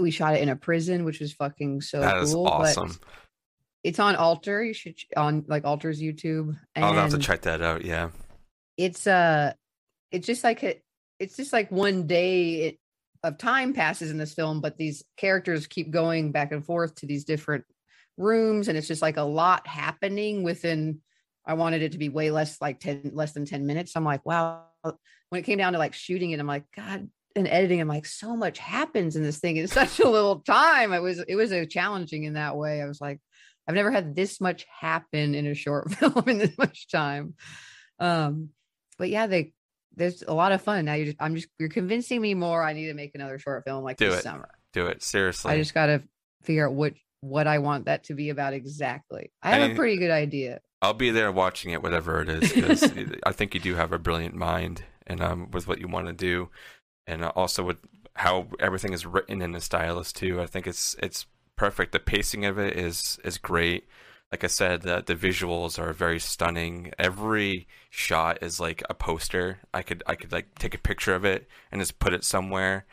we 0.00 0.10
shot 0.10 0.34
it 0.34 0.40
in 0.40 0.48
a 0.48 0.56
prison, 0.56 1.04
which 1.04 1.20
was 1.20 1.32
fucking 1.34 1.82
so 1.82 2.00
that 2.00 2.24
cool. 2.24 2.46
awesome. 2.46 2.96
It's 3.84 3.98
on 3.98 4.16
Alter. 4.16 4.62
You 4.62 4.72
should 4.72 4.94
on 5.16 5.44
like 5.48 5.64
Alter's 5.64 6.00
YouTube. 6.00 6.56
I'll 6.76 6.94
have 6.94 7.10
to 7.10 7.18
check 7.18 7.42
that 7.42 7.60
out. 7.60 7.84
Yeah. 7.84 8.10
it's 8.76 9.06
uh 9.06 9.52
it's 10.10 10.26
just 10.26 10.42
like 10.44 10.62
a, 10.62 10.80
it's 11.20 11.36
just 11.36 11.52
like 11.52 11.70
one 11.70 12.06
day 12.06 12.78
of 13.22 13.36
time 13.36 13.74
passes 13.74 14.10
in 14.10 14.18
this 14.18 14.34
film 14.34 14.60
but 14.60 14.78
these 14.78 15.04
characters 15.16 15.66
keep 15.66 15.90
going 15.90 16.32
back 16.32 16.50
and 16.50 16.64
forth 16.64 16.94
to 16.96 17.06
these 17.06 17.24
different 17.24 17.64
rooms 18.16 18.66
and 18.66 18.76
it's 18.76 18.88
just 18.88 19.02
like 19.02 19.18
a 19.18 19.22
lot 19.22 19.66
happening 19.66 20.42
within 20.42 21.00
i 21.46 21.54
wanted 21.54 21.82
it 21.82 21.92
to 21.92 21.98
be 21.98 22.08
way 22.08 22.30
less 22.30 22.60
like 22.60 22.80
10 22.80 23.12
less 23.14 23.32
than 23.32 23.44
10 23.44 23.66
minutes. 23.66 23.92
I'm 23.94 24.04
like 24.04 24.24
wow. 24.24 24.64
When 25.28 25.38
it 25.40 25.44
came 25.44 25.58
down 25.58 25.74
to 25.74 25.78
like 25.78 25.94
shooting 25.94 26.30
it 26.30 26.40
i'm 26.40 26.46
like 26.46 26.64
god 26.74 27.08
and 27.36 27.46
editing 27.46 27.80
i'm 27.80 27.88
like 27.88 28.06
so 28.06 28.34
much 28.36 28.58
happens 28.58 29.14
in 29.14 29.22
this 29.22 29.38
thing 29.38 29.56
in 29.56 29.68
such 29.68 30.00
a 30.00 30.08
little 30.08 30.40
time. 30.40 30.92
It 30.92 31.02
was 31.02 31.20
it 31.20 31.36
was 31.36 31.52
a 31.52 31.66
challenging 31.66 32.24
in 32.24 32.34
that 32.34 32.56
way. 32.56 32.80
I 32.80 32.86
was 32.86 33.00
like 33.00 33.20
i've 33.68 33.74
never 33.74 33.90
had 33.90 34.16
this 34.16 34.40
much 34.40 34.66
happen 34.80 35.34
in 35.34 35.46
a 35.46 35.54
short 35.54 35.92
film 35.94 36.24
in 36.26 36.38
this 36.38 36.56
much 36.56 36.88
time. 36.88 37.34
Um 37.98 38.48
but 38.98 39.10
yeah 39.10 39.26
they 39.26 39.52
there's 40.00 40.22
a 40.26 40.34
lot 40.34 40.50
of 40.52 40.60
fun 40.60 40.84
now 40.84 40.94
you're 40.94 41.06
just 41.06 41.16
i'm 41.20 41.34
just 41.36 41.48
you're 41.58 41.68
convincing 41.68 42.20
me 42.20 42.34
more 42.34 42.62
i 42.62 42.72
need 42.72 42.86
to 42.86 42.94
make 42.94 43.12
another 43.14 43.38
short 43.38 43.64
film 43.64 43.84
like 43.84 43.96
Do 43.96 44.10
this 44.10 44.20
it. 44.20 44.22
summer 44.22 44.48
Do 44.72 44.86
it. 44.86 45.02
Seriously. 45.02 45.52
i 45.52 45.56
just 45.58 45.74
gotta 45.74 46.02
figure 46.42 46.66
out 46.68 46.74
what 46.74 46.94
what 47.20 47.46
i 47.46 47.58
want 47.58 47.84
that 47.84 48.04
to 48.04 48.14
be 48.14 48.30
about 48.30 48.52
exactly 48.54 49.30
i 49.42 49.50
have 49.50 49.70
I 49.70 49.72
a 49.72 49.76
pretty 49.76 49.96
good 49.98 50.10
idea 50.10 50.60
I'll 50.82 50.94
be 50.94 51.10
there 51.10 51.30
watching 51.30 51.72
it, 51.72 51.82
whatever 51.82 52.22
it 52.22 52.28
is, 52.30 52.52
because 52.54 52.82
I 53.26 53.32
think 53.32 53.52
you 53.52 53.60
do 53.60 53.74
have 53.74 53.92
a 53.92 53.98
brilliant 53.98 54.34
mind, 54.34 54.82
and 55.06 55.20
um, 55.20 55.50
with 55.50 55.68
what 55.68 55.78
you 55.78 55.88
want 55.88 56.06
to 56.06 56.12
do, 56.14 56.48
and 57.06 57.22
uh, 57.22 57.32
also 57.36 57.62
with 57.62 57.76
how 58.16 58.46
everything 58.58 58.94
is 58.94 59.04
written 59.04 59.42
in 59.42 59.52
the 59.52 59.60
stylist 59.60 60.16
too. 60.16 60.40
I 60.40 60.46
think 60.46 60.66
it's 60.66 60.96
it's 61.02 61.26
perfect. 61.56 61.92
The 61.92 61.98
pacing 62.00 62.46
of 62.46 62.58
it 62.58 62.78
is 62.78 63.18
is 63.24 63.36
great. 63.36 63.88
Like 64.32 64.44
I 64.44 64.46
said, 64.46 64.82
the 64.82 65.02
the 65.04 65.16
visuals 65.16 65.78
are 65.78 65.92
very 65.92 66.20
stunning. 66.20 66.92
Every 66.98 67.66
shot 67.90 68.38
is 68.42 68.60
like 68.60 68.82
a 68.88 68.94
poster. 68.94 69.60
I 69.74 69.82
could 69.82 70.02
I 70.06 70.14
could 70.14 70.30
like 70.32 70.56
take 70.58 70.74
a 70.74 70.78
picture 70.78 71.14
of 71.14 71.24
it 71.24 71.48
and 71.72 71.80
just 71.80 71.98
put 71.98 72.14
it 72.14 72.24
somewhere. 72.24 72.86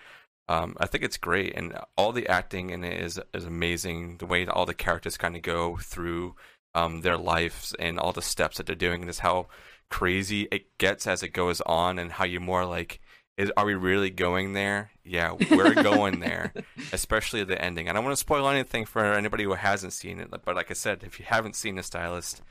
Um, 0.50 0.76
I 0.80 0.88
think 0.88 1.04
it's 1.04 1.18
great, 1.18 1.54
and 1.56 1.78
all 1.98 2.12
the 2.12 2.28
acting 2.28 2.70
in 2.72 2.84
it 2.84 3.02
is 3.02 3.20
is 3.34 3.46
amazing. 3.46 4.18
The 4.18 4.26
way 4.26 4.46
that 4.46 4.54
all 4.54 4.66
the 4.66 4.74
characters 4.74 5.18
kind 5.18 5.36
of 5.36 5.42
go 5.44 5.78
through 5.78 6.36
um, 6.74 7.02
their 7.02 7.18
lives 7.18 7.76
and 7.80 8.00
all 8.00 8.14
the 8.14 8.22
steps 8.22 8.58
that 8.58 8.66
they're 8.66 8.76
doing, 8.76 9.02
and 9.02 9.10
just 9.10 9.20
how 9.20 9.48
crazy 9.90 10.48
it 10.52 10.78
gets 10.78 11.06
as 11.06 11.22
it 11.24 11.30
goes 11.34 11.62
on, 11.62 12.00
and 12.00 12.14
how 12.14 12.26
you're 12.26 12.42
more 12.42 12.66
like, 12.66 13.00
is 13.38 13.52
are 13.56 13.66
we 13.66 13.76
really 13.76 14.10
going 14.10 14.54
there? 14.54 14.92
Yeah, 15.04 15.34
we're 15.52 15.74
going 15.76 16.20
there, 16.20 16.54
especially 16.92 17.44
the 17.44 17.62
ending. 17.62 17.90
I 17.90 17.94
don't 17.94 18.04
want 18.04 18.16
to 18.16 18.20
spoil 18.20 18.48
anything 18.50 18.86
for 18.86 19.04
anybody 19.04 19.44
who 19.44 19.54
hasn't 19.54 19.94
seen 19.94 20.20
it, 20.20 20.30
but 20.32 20.56
like 20.56 20.72
I 20.72 20.74
said, 20.74 21.04
if 21.04 21.20
you 21.20 21.26
haven't 21.26 21.56
seen 21.56 21.76
the 21.76 21.84
stylist, 21.84 22.42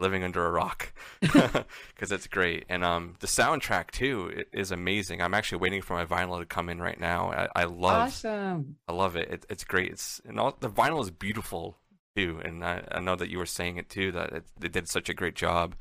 living 0.00 0.24
under 0.24 0.44
a 0.44 0.50
rock 0.50 0.92
because 1.20 2.10
it's 2.10 2.26
great 2.26 2.64
and 2.68 2.82
um 2.82 3.14
the 3.20 3.26
soundtrack 3.28 3.92
too 3.92 4.42
is 4.52 4.72
amazing 4.72 5.22
i'm 5.22 5.32
actually 5.32 5.58
waiting 5.58 5.80
for 5.80 5.94
my 5.94 6.04
vinyl 6.04 6.40
to 6.40 6.44
come 6.44 6.68
in 6.68 6.82
right 6.82 6.98
now 6.98 7.30
i, 7.30 7.62
I 7.62 7.64
love 7.66 8.08
awesome 8.08 8.78
I 8.88 8.92
love 8.92 9.16
it. 9.16 9.30
it. 9.30 9.46
It's 9.48 9.64
great. 9.64 9.92
It's 9.92 10.20
and 10.26 10.38
all 10.38 10.56
the 10.58 10.68
vinyl 10.68 11.02
is 11.02 11.10
beautiful 11.10 11.78
too. 12.16 12.40
And 12.44 12.64
I, 12.64 12.82
I 12.90 13.00
know 13.00 13.16
that 13.16 13.30
you 13.30 13.38
were 13.38 13.46
saying 13.46 13.76
it 13.76 13.88
too 13.88 14.12
that 14.12 14.32
it, 14.32 14.44
they 14.58 14.68
did 14.68 14.88
such 14.88 15.08
a 15.08 15.14
great 15.14 15.34
job. 15.34 15.74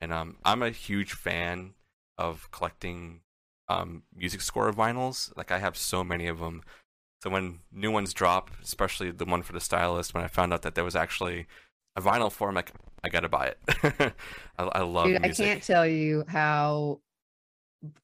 And 0.00 0.12
um, 0.12 0.36
I'm 0.44 0.62
a 0.62 0.70
huge 0.70 1.12
fan 1.12 1.74
of 2.18 2.50
collecting 2.50 3.20
um 3.70 4.02
music 4.14 4.40
score 4.40 4.70
vinyls. 4.72 5.34
Like 5.36 5.50
I 5.50 5.58
have 5.58 5.76
so 5.76 6.02
many 6.02 6.26
of 6.26 6.40
them. 6.40 6.62
So 7.22 7.30
when 7.30 7.60
new 7.72 7.90
ones 7.90 8.12
drop, 8.12 8.50
especially 8.62 9.10
the 9.10 9.24
one 9.24 9.42
for 9.42 9.52
the 9.52 9.60
stylist, 9.60 10.12
when 10.14 10.24
I 10.24 10.26
found 10.26 10.52
out 10.52 10.62
that 10.62 10.74
there 10.74 10.84
was 10.84 10.96
actually 10.96 11.46
a 11.96 12.00
vinyl 12.00 12.32
for 12.32 12.48
'em, 12.48 12.54
like 12.56 12.72
I 13.04 13.08
gotta 13.08 13.28
buy 13.28 13.46
it. 13.46 13.58
I, 14.58 14.64
I 14.64 14.80
love 14.80 15.06
Dude, 15.06 15.24
I 15.24 15.28
can't 15.28 15.62
tell 15.62 15.86
you 15.86 16.24
how 16.26 17.00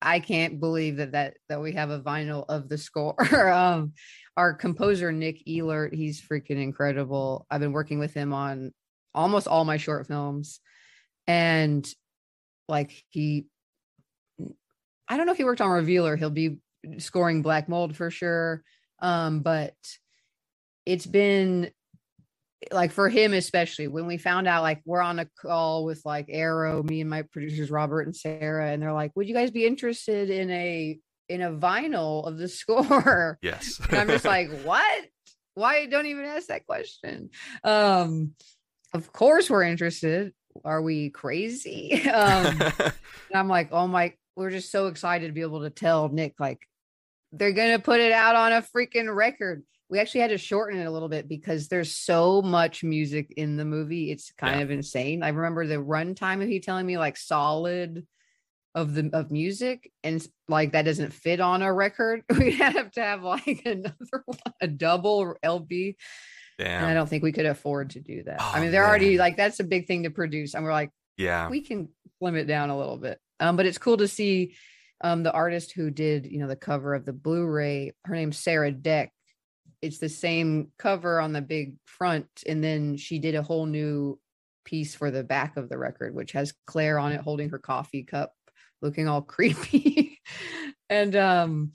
I 0.00 0.20
can't 0.20 0.60
believe 0.60 0.96
that 0.96 1.12
that 1.12 1.36
that 1.48 1.60
we 1.60 1.72
have 1.72 1.90
a 1.90 2.00
vinyl 2.00 2.44
of 2.48 2.68
the 2.68 2.78
score. 2.78 3.14
um, 3.52 3.92
our 4.36 4.54
composer 4.54 5.12
Nick 5.12 5.42
Elert, 5.48 5.94
he's 5.94 6.20
freaking 6.20 6.62
incredible. 6.62 7.46
I've 7.50 7.60
been 7.60 7.72
working 7.72 7.98
with 7.98 8.14
him 8.14 8.32
on 8.32 8.72
almost 9.14 9.48
all 9.48 9.64
my 9.64 9.76
short 9.78 10.06
films, 10.06 10.60
and 11.26 11.86
like 12.68 13.04
he, 13.08 13.46
I 15.08 15.16
don't 15.16 15.26
know 15.26 15.32
if 15.32 15.38
he 15.38 15.44
worked 15.44 15.60
on 15.60 15.70
Revealer. 15.70 16.16
He'll 16.16 16.30
be 16.30 16.58
scoring 16.98 17.42
Black 17.42 17.68
Mold 17.68 17.96
for 17.96 18.10
sure. 18.10 18.62
Um, 19.00 19.40
but 19.40 19.74
it's 20.84 21.06
been 21.06 21.70
like 22.72 22.90
for 22.90 23.08
him 23.08 23.34
especially 23.34 23.86
when 23.86 24.06
we 24.06 24.16
found 24.16 24.48
out 24.48 24.62
like 24.62 24.80
we're 24.86 25.02
on 25.02 25.18
a 25.18 25.28
call 25.40 25.84
with 25.84 26.00
like 26.06 26.26
arrow 26.30 26.82
me 26.82 27.02
and 27.02 27.10
my 27.10 27.20
producers 27.22 27.70
robert 27.70 28.06
and 28.06 28.16
sarah 28.16 28.70
and 28.70 28.82
they're 28.82 28.94
like 28.94 29.12
would 29.14 29.28
you 29.28 29.34
guys 29.34 29.50
be 29.50 29.66
interested 29.66 30.30
in 30.30 30.50
a 30.50 30.98
in 31.28 31.42
a 31.42 31.50
vinyl 31.50 32.26
of 32.26 32.38
the 32.38 32.48
score 32.60 33.38
Yes. 33.42 33.78
and 33.90 33.98
i'm 33.98 34.08
just 34.08 34.24
like 34.24 34.50
what 34.62 35.04
why 35.54 35.84
don't 35.86 36.06
even 36.06 36.24
ask 36.24 36.46
that 36.46 36.66
question 36.66 37.28
um 37.62 38.32
of 38.94 39.12
course 39.12 39.50
we're 39.50 39.62
interested 39.62 40.32
are 40.64 40.80
we 40.80 41.10
crazy 41.10 42.02
um 42.08 42.58
and 43.30 43.34
I'm 43.34 43.48
like, 43.48 43.68
oh 43.72 43.86
my, 43.86 44.14
we're 44.36 44.50
just 44.50 44.70
so 44.70 44.86
excited 44.88 45.26
to 45.26 45.32
be 45.32 45.40
able 45.40 45.62
to 45.62 45.70
tell 45.70 46.08
Nick, 46.08 46.34
like, 46.38 46.60
they're 47.32 47.52
going 47.52 47.72
to 47.72 47.82
put 47.82 48.00
it 48.00 48.12
out 48.12 48.36
on 48.36 48.52
a 48.52 48.62
freaking 48.62 49.14
record. 49.14 49.64
We 49.88 49.98
actually 49.98 50.20
had 50.20 50.30
to 50.30 50.38
shorten 50.38 50.78
it 50.80 50.84
a 50.86 50.90
little 50.90 51.08
bit 51.08 51.28
because 51.28 51.68
there's 51.68 51.94
so 51.94 52.42
much 52.42 52.82
music 52.84 53.32
in 53.36 53.56
the 53.56 53.64
movie. 53.64 54.10
It's 54.10 54.32
kind 54.32 54.56
Yeah. 54.58 54.64
of 54.64 54.70
insane. 54.70 55.22
I 55.22 55.28
remember 55.28 55.66
the 55.66 55.76
runtime 55.76 56.42
of 56.42 56.48
he 56.48 56.60
telling 56.60 56.86
me 56.86 56.98
like 56.98 57.16
solid 57.16 58.06
of 58.74 58.94
the 58.94 59.08
of 59.14 59.30
music 59.30 59.90
and 60.04 60.26
like 60.48 60.72
that 60.72 60.82
doesn't 60.84 61.12
fit 61.12 61.40
on 61.40 61.62
a 61.62 61.72
record. 61.72 62.22
We 62.38 62.52
have 62.56 62.90
to 62.92 63.00
have 63.00 63.22
like 63.22 63.62
another 63.66 64.22
one, 64.26 64.38
a 64.60 64.66
double 64.68 65.34
LP. 65.42 65.96
And 66.58 66.86
I 66.86 66.94
don't 66.94 67.08
think 67.08 67.22
we 67.22 67.32
could 67.32 67.46
afford 67.46 67.90
to 67.90 68.00
do 68.00 68.22
that. 68.24 68.40
I 68.40 68.58
Oh, 68.58 68.62
mean, 68.62 68.70
they're 68.72 68.86
already 68.86 69.18
like 69.18 69.36
that's 69.36 69.60
a 69.60 69.64
big 69.64 69.86
thing 69.86 70.02
to 70.04 70.10
produce. 70.10 70.54
And 70.54 70.64
we're 70.64 70.72
like, 70.72 70.90
Yeah. 71.16 71.48
we 71.48 71.60
can 71.60 71.88
slim 72.18 72.34
it 72.36 72.44
down 72.46 72.70
a 72.70 72.76
little 72.78 72.96
bit. 72.96 73.18
Um, 73.40 73.56
but 73.56 73.66
it's 73.66 73.78
cool 73.78 73.96
to 73.98 74.08
see 74.08 74.54
um 75.02 75.22
the 75.22 75.32
artist 75.32 75.72
who 75.72 75.90
did, 75.90 76.26
you 76.26 76.38
know, 76.38 76.48
the 76.48 76.56
cover 76.56 76.94
of 76.94 77.04
the 77.04 77.12
Blu-ray. 77.12 77.92
Her 78.04 78.14
name's 78.14 78.38
Sarah 78.38 78.72
Deck. 78.72 79.12
It's 79.82 79.98
the 79.98 80.08
same 80.08 80.72
cover 80.78 81.20
on 81.20 81.32
the 81.32 81.42
big 81.42 81.74
front, 81.84 82.28
and 82.46 82.62
then 82.64 82.96
she 82.96 83.18
did 83.18 83.34
a 83.34 83.42
whole 83.42 83.66
new 83.66 84.18
piece 84.64 84.94
for 84.94 85.10
the 85.10 85.22
back 85.22 85.56
of 85.56 85.68
the 85.68 85.78
record, 85.78 86.14
which 86.14 86.32
has 86.32 86.54
Claire 86.66 86.98
on 86.98 87.12
it 87.12 87.20
holding 87.20 87.50
her 87.50 87.58
coffee 87.58 88.02
cup, 88.02 88.32
looking 88.82 89.06
all 89.06 89.22
creepy. 89.34 90.18
and 90.88 91.14
um, 91.14 91.72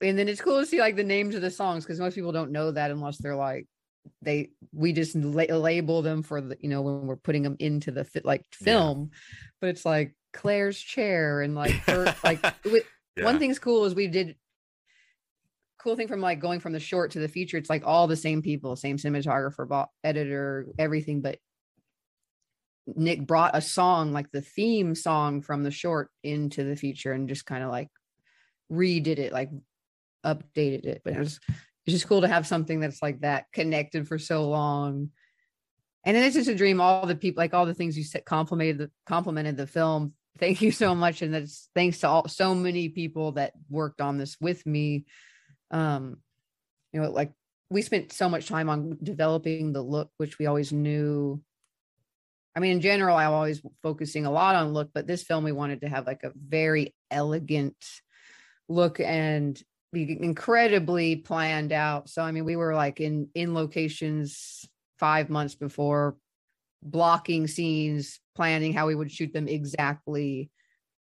and 0.00 0.18
then 0.18 0.28
it's 0.28 0.40
cool 0.40 0.60
to 0.60 0.66
see 0.66 0.80
like 0.80 0.96
the 0.96 1.04
names 1.04 1.34
of 1.34 1.42
the 1.42 1.50
songs 1.50 1.84
because 1.84 2.00
most 2.00 2.14
people 2.14 2.32
don't 2.32 2.50
know 2.52 2.70
that 2.70 2.90
unless 2.90 3.18
they're 3.18 3.36
like 3.36 3.66
they 4.22 4.50
we 4.72 4.92
just 4.92 5.16
la- 5.16 5.56
label 5.56 6.02
them 6.02 6.22
for 6.22 6.40
the 6.40 6.56
you 6.60 6.68
know 6.68 6.82
when 6.82 7.06
we're 7.06 7.16
putting 7.16 7.42
them 7.42 7.56
into 7.58 7.90
the 7.90 8.04
fit 8.04 8.24
like 8.24 8.44
Yeah. 8.60 8.64
film 8.64 9.10
but 9.60 9.68
it's 9.70 9.84
like 9.84 10.14
claire's 10.36 10.78
chair 10.78 11.40
and 11.40 11.54
like 11.54 11.72
her 11.86 12.14
like 12.22 12.40
wi- 12.64 12.84
one 13.20 13.38
thing's 13.38 13.58
cool 13.58 13.84
is 13.84 13.94
we 13.94 14.06
did 14.06 14.36
cool 15.80 15.96
thing 15.96 16.08
from 16.08 16.20
like 16.20 16.40
going 16.40 16.60
from 16.60 16.72
the 16.72 16.80
short 16.80 17.12
to 17.12 17.20
the 17.20 17.28
feature 17.28 17.56
it's 17.56 17.70
like 17.70 17.86
all 17.86 18.06
the 18.06 18.16
same 18.16 18.42
people 18.42 18.76
same 18.76 18.96
cinematographer 18.96 19.68
bo- 19.68 19.90
editor 20.04 20.66
everything 20.78 21.20
but 21.20 21.38
nick 22.94 23.26
brought 23.26 23.56
a 23.56 23.60
song 23.60 24.12
like 24.12 24.30
the 24.30 24.40
theme 24.40 24.94
song 24.94 25.42
from 25.42 25.62
the 25.62 25.70
short 25.70 26.10
into 26.22 26.64
the 26.64 26.76
feature 26.76 27.12
and 27.12 27.28
just 27.28 27.46
kind 27.46 27.64
of 27.64 27.70
like 27.70 27.88
redid 28.70 29.18
it 29.18 29.32
like 29.32 29.50
updated 30.24 30.86
it 30.86 31.02
but 31.04 31.14
it 31.14 31.18
was 31.18 31.40
it's 31.86 31.94
just 31.94 32.08
cool 32.08 32.20
to 32.20 32.28
have 32.28 32.46
something 32.46 32.80
that's 32.80 33.00
like 33.00 33.20
that 33.20 33.46
connected 33.52 34.08
for 34.08 34.18
so 34.18 34.48
long. 34.48 35.10
And 36.04 36.16
then 36.16 36.24
it's 36.24 36.34
just 36.34 36.48
a 36.48 36.54
dream 36.54 36.80
all 36.80 37.06
the 37.06 37.14
people 37.14 37.40
like 37.40 37.54
all 37.54 37.66
the 37.66 37.74
things 37.74 37.96
you 37.96 38.04
said 38.04 38.24
complimented 38.24 38.78
the 38.78 38.90
complimented 39.06 39.56
the 39.56 39.66
film 39.66 40.12
thank 40.38 40.62
you 40.62 40.70
so 40.70 40.94
much. 40.94 41.22
And 41.22 41.34
that's 41.34 41.68
thanks 41.74 42.00
to 42.00 42.08
all 42.08 42.28
so 42.28 42.54
many 42.54 42.88
people 42.88 43.32
that 43.32 43.52
worked 43.68 44.00
on 44.00 44.18
this 44.18 44.36
with 44.40 44.64
me. 44.66 45.04
Um 45.70 46.18
you 46.92 47.00
know 47.00 47.10
like 47.10 47.32
we 47.68 47.82
spent 47.82 48.12
so 48.12 48.28
much 48.28 48.46
time 48.46 48.70
on 48.70 48.96
developing 49.02 49.72
the 49.72 49.82
look 49.82 50.10
which 50.16 50.38
we 50.38 50.46
always 50.46 50.72
knew. 50.72 51.42
I 52.54 52.60
mean 52.60 52.72
in 52.72 52.80
general 52.80 53.16
i'm 53.16 53.32
always 53.32 53.60
focusing 53.82 54.24
a 54.24 54.30
lot 54.30 54.54
on 54.54 54.72
look 54.72 54.90
but 54.94 55.06
this 55.06 55.24
film 55.24 55.44
we 55.44 55.52
wanted 55.52 55.82
to 55.82 55.88
have 55.88 56.06
like 56.06 56.22
a 56.22 56.32
very 56.34 56.94
elegant 57.10 57.76
look 58.68 58.98
and 58.98 59.60
be 59.92 60.16
incredibly 60.20 61.16
planned 61.16 61.72
out. 61.72 62.08
So 62.08 62.22
i 62.22 62.32
mean 62.32 62.44
we 62.44 62.56
were 62.56 62.74
like 62.74 63.00
in 63.00 63.28
in 63.34 63.54
locations 63.54 64.66
five 64.98 65.28
months 65.28 65.54
before 65.54 66.16
blocking 66.82 67.46
scenes 67.46 68.20
planning 68.34 68.72
how 68.72 68.86
we 68.86 68.94
would 68.94 69.10
shoot 69.10 69.32
them 69.32 69.48
exactly 69.48 70.50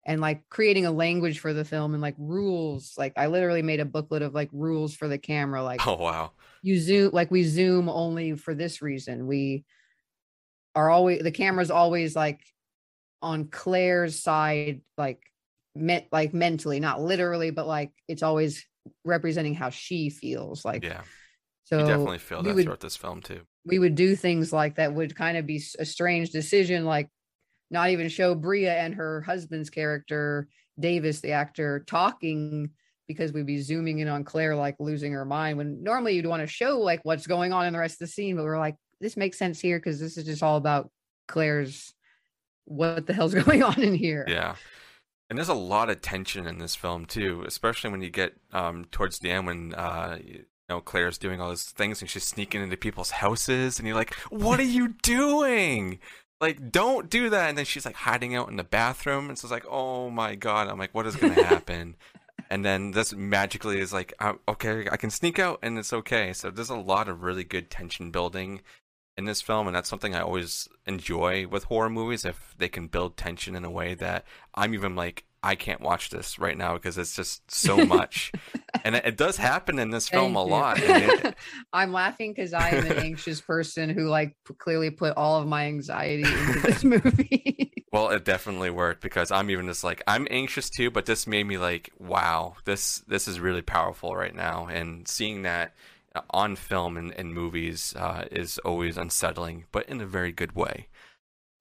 and 0.05 0.19
like 0.19 0.47
creating 0.49 0.85
a 0.85 0.91
language 0.91 1.39
for 1.39 1.53
the 1.53 1.65
film 1.65 1.93
and 1.93 2.01
like 2.01 2.15
rules. 2.17 2.93
Like 2.97 3.13
i 3.17 3.27
literally 3.27 3.61
made 3.61 3.79
a 3.79 3.85
booklet 3.85 4.21
of 4.21 4.33
like 4.33 4.49
rules 4.51 4.93
for 4.93 5.07
the 5.07 5.17
camera 5.17 5.63
like 5.63 5.85
oh 5.87 5.95
wow. 5.95 6.31
you 6.61 6.79
zoom 6.79 7.11
like 7.13 7.31
we 7.31 7.43
zoom 7.43 7.89
only 7.89 8.35
for 8.35 8.53
this 8.53 8.81
reason. 8.81 9.27
We 9.27 9.65
are 10.75 10.89
always 10.89 11.21
the 11.21 11.31
camera's 11.31 11.71
always 11.71 12.15
like 12.15 12.41
on 13.21 13.45
claire's 13.45 14.19
side 14.19 14.81
like 14.97 15.21
meant 15.75 16.05
like 16.11 16.33
mentally 16.33 16.79
not 16.79 17.01
literally 17.01 17.49
but 17.49 17.65
like 17.65 17.91
it's 18.07 18.21
always 18.21 18.65
representing 19.05 19.55
how 19.55 19.69
she 19.69 20.09
feels 20.09 20.65
like 20.65 20.83
yeah 20.83 21.01
so 21.63 21.79
you 21.79 21.85
definitely 21.85 22.17
feel 22.17 22.41
that 22.43 22.55
would- 22.55 22.63
throughout 22.63 22.79
this 22.79 22.97
film 22.97 23.21
too 23.21 23.41
we 23.65 23.79
would 23.79 23.95
do 23.95 24.15
things 24.15 24.51
like 24.51 24.75
that 24.75 24.93
would 24.93 25.15
kind 25.15 25.37
of 25.37 25.45
be 25.45 25.61
a 25.79 25.85
strange 25.85 26.31
decision 26.31 26.85
like 26.85 27.09
not 27.71 27.89
even 27.89 28.09
show 28.09 28.35
Brea 28.35 28.67
and 28.67 28.93
her 28.95 29.21
husband's 29.21 29.69
character 29.69 30.47
davis 30.79 31.21
the 31.21 31.31
actor 31.31 31.83
talking 31.87 32.69
because 33.07 33.31
we'd 33.31 33.45
be 33.45 33.61
zooming 33.61 33.99
in 33.99 34.07
on 34.07 34.23
claire 34.23 34.55
like 34.55 34.75
losing 34.79 35.11
her 35.13 35.25
mind 35.25 35.57
when 35.57 35.83
normally 35.83 36.15
you'd 36.15 36.25
want 36.25 36.41
to 36.41 36.47
show 36.47 36.79
like 36.79 36.99
what's 37.03 37.27
going 37.27 37.53
on 37.53 37.65
in 37.65 37.73
the 37.73 37.79
rest 37.79 37.95
of 37.95 37.99
the 37.99 38.07
scene 38.07 38.35
but 38.35 38.43
we're 38.43 38.57
like 38.59 38.75
this 38.99 39.15
makes 39.17 39.37
sense 39.37 39.59
here 39.59 39.77
because 39.77 39.99
this 39.99 40.17
is 40.17 40.25
just 40.25 40.41
all 40.43 40.57
about 40.57 40.89
claire's 41.27 41.93
what 42.65 43.05
the 43.05 43.13
hell's 43.13 43.33
going 43.45 43.61
on 43.63 43.81
in 43.81 43.93
here 43.93 44.25
Yeah. 44.27 44.55
And 45.29 45.37
there's 45.39 45.49
a 45.49 45.53
lot 45.55 45.89
of 45.89 46.01
tension 46.01 46.45
in 46.45 46.59
this 46.59 46.75
film 46.75 47.05
too, 47.05 47.43
especially 47.47 47.89
when 47.89 48.01
you 48.03 48.11
get 48.11 48.33
um, 48.51 48.85
towards 48.91 49.17
the 49.19 49.31
end 49.31 49.47
when 49.47 49.73
uh, 49.73 50.19
know 50.69 50.81
Claire's 50.81 51.17
doing 51.17 51.41
all 51.41 51.49
those 51.49 51.63
things 51.63 52.01
and 52.01 52.09
she's 52.09 52.23
sneaking 52.23 52.61
into 52.61 52.77
people's 52.77 53.11
houses, 53.11 53.79
and 53.79 53.87
you're 53.87 53.97
like, 53.97 54.13
"What 54.29 54.59
are 54.59 54.63
you 54.63 54.89
doing? 55.01 55.99
Like, 56.41 56.71
don't 56.71 57.09
do 57.09 57.29
that!" 57.29 57.49
And 57.49 57.57
then 57.57 57.65
she's 57.65 57.85
like 57.85 57.95
hiding 57.95 58.35
out 58.35 58.49
in 58.49 58.57
the 58.57 58.63
bathroom, 58.63 59.29
and 59.29 59.37
so 59.37 59.45
it's 59.45 59.51
like, 59.51 59.65
"Oh 59.69 60.09
my 60.09 60.35
god!" 60.35 60.67
I'm 60.67 60.79
like, 60.79 60.93
"What 60.93 61.07
is 61.07 61.15
gonna 61.15 61.43
happen?" 61.45 61.95
and 62.49 62.63
then 62.65 62.91
this 62.91 63.13
magically 63.13 63.79
is 63.79 63.93
like, 63.93 64.13
uh, 64.19 64.33
"Okay, 64.47 64.87
I 64.91 64.97
can 64.97 65.09
sneak 65.09 65.39
out, 65.39 65.59
and 65.61 65.77
it's 65.77 65.93
okay." 65.93 66.33
So 66.33 66.49
there's 66.49 66.69
a 66.69 66.75
lot 66.75 67.09
of 67.09 67.23
really 67.23 67.43
good 67.43 67.69
tension 67.69 68.11
building 68.11 68.61
in 69.17 69.25
this 69.25 69.41
film, 69.41 69.67
and 69.67 69.75
that's 69.75 69.89
something 69.89 70.15
I 70.15 70.21
always 70.21 70.67
enjoy 70.85 71.47
with 71.47 71.65
horror 71.65 71.89
movies 71.89 72.25
if 72.25 72.55
they 72.57 72.69
can 72.69 72.87
build 72.87 73.17
tension 73.17 73.55
in 73.55 73.65
a 73.65 73.71
way 73.71 73.93
that 73.95 74.25
I'm 74.55 74.73
even 74.73 74.95
like 74.95 75.25
I 75.43 75.55
can't 75.55 75.81
watch 75.81 76.09
this 76.09 76.39
right 76.39 76.57
now 76.57 76.75
because 76.75 76.97
it's 76.97 77.15
just 77.15 77.51
so 77.51 77.85
much, 77.85 78.31
and 78.85 78.95
it, 78.95 79.05
it 79.05 79.17
does 79.17 79.35
happen 79.35 79.77
in 79.77 79.89
this 79.91 80.07
film 80.07 80.33
Thank 80.33 80.47
a 80.47 80.49
lot. 80.49 80.79
It, 80.83 81.35
I'm 81.73 81.91
laughing 81.91 82.31
because 82.31 82.53
I 82.53 82.69
am 82.69 82.85
an 82.85 82.97
anxious 82.99 83.41
person 83.41 83.89
who 83.89 84.07
like 84.07 84.37
p- 84.47 84.53
clearly 84.57 84.89
put 84.89 85.17
all 85.17 85.41
of 85.41 85.47
my 85.47 85.65
anxiety 85.65 86.23
into 86.23 86.59
this 86.61 86.83
movie. 86.83 87.73
well, 87.91 88.09
it 88.09 88.23
definitely 88.23 88.69
worked 88.69 89.01
because 89.01 89.31
I'm 89.31 89.49
even 89.49 89.67
just 89.67 89.83
like 89.83 90.01
I'm 90.07 90.27
anxious 90.31 90.69
too, 90.69 90.89
but 90.89 91.05
this 91.05 91.27
made 91.27 91.43
me 91.43 91.57
like, 91.57 91.89
wow, 91.99 92.55
this 92.63 92.99
this 92.99 93.27
is 93.27 93.39
really 93.39 93.61
powerful 93.61 94.15
right 94.15 94.33
now, 94.33 94.67
and 94.67 95.07
seeing 95.07 95.41
that 95.41 95.73
uh, 96.15 96.21
on 96.29 96.55
film 96.55 96.95
and, 96.95 97.11
and 97.13 97.33
movies 97.33 97.93
uh, 97.97 98.25
is 98.31 98.59
always 98.59 98.97
unsettling, 98.97 99.65
but 99.71 99.89
in 99.89 99.99
a 99.99 100.05
very 100.05 100.31
good 100.31 100.55
way. 100.55 100.87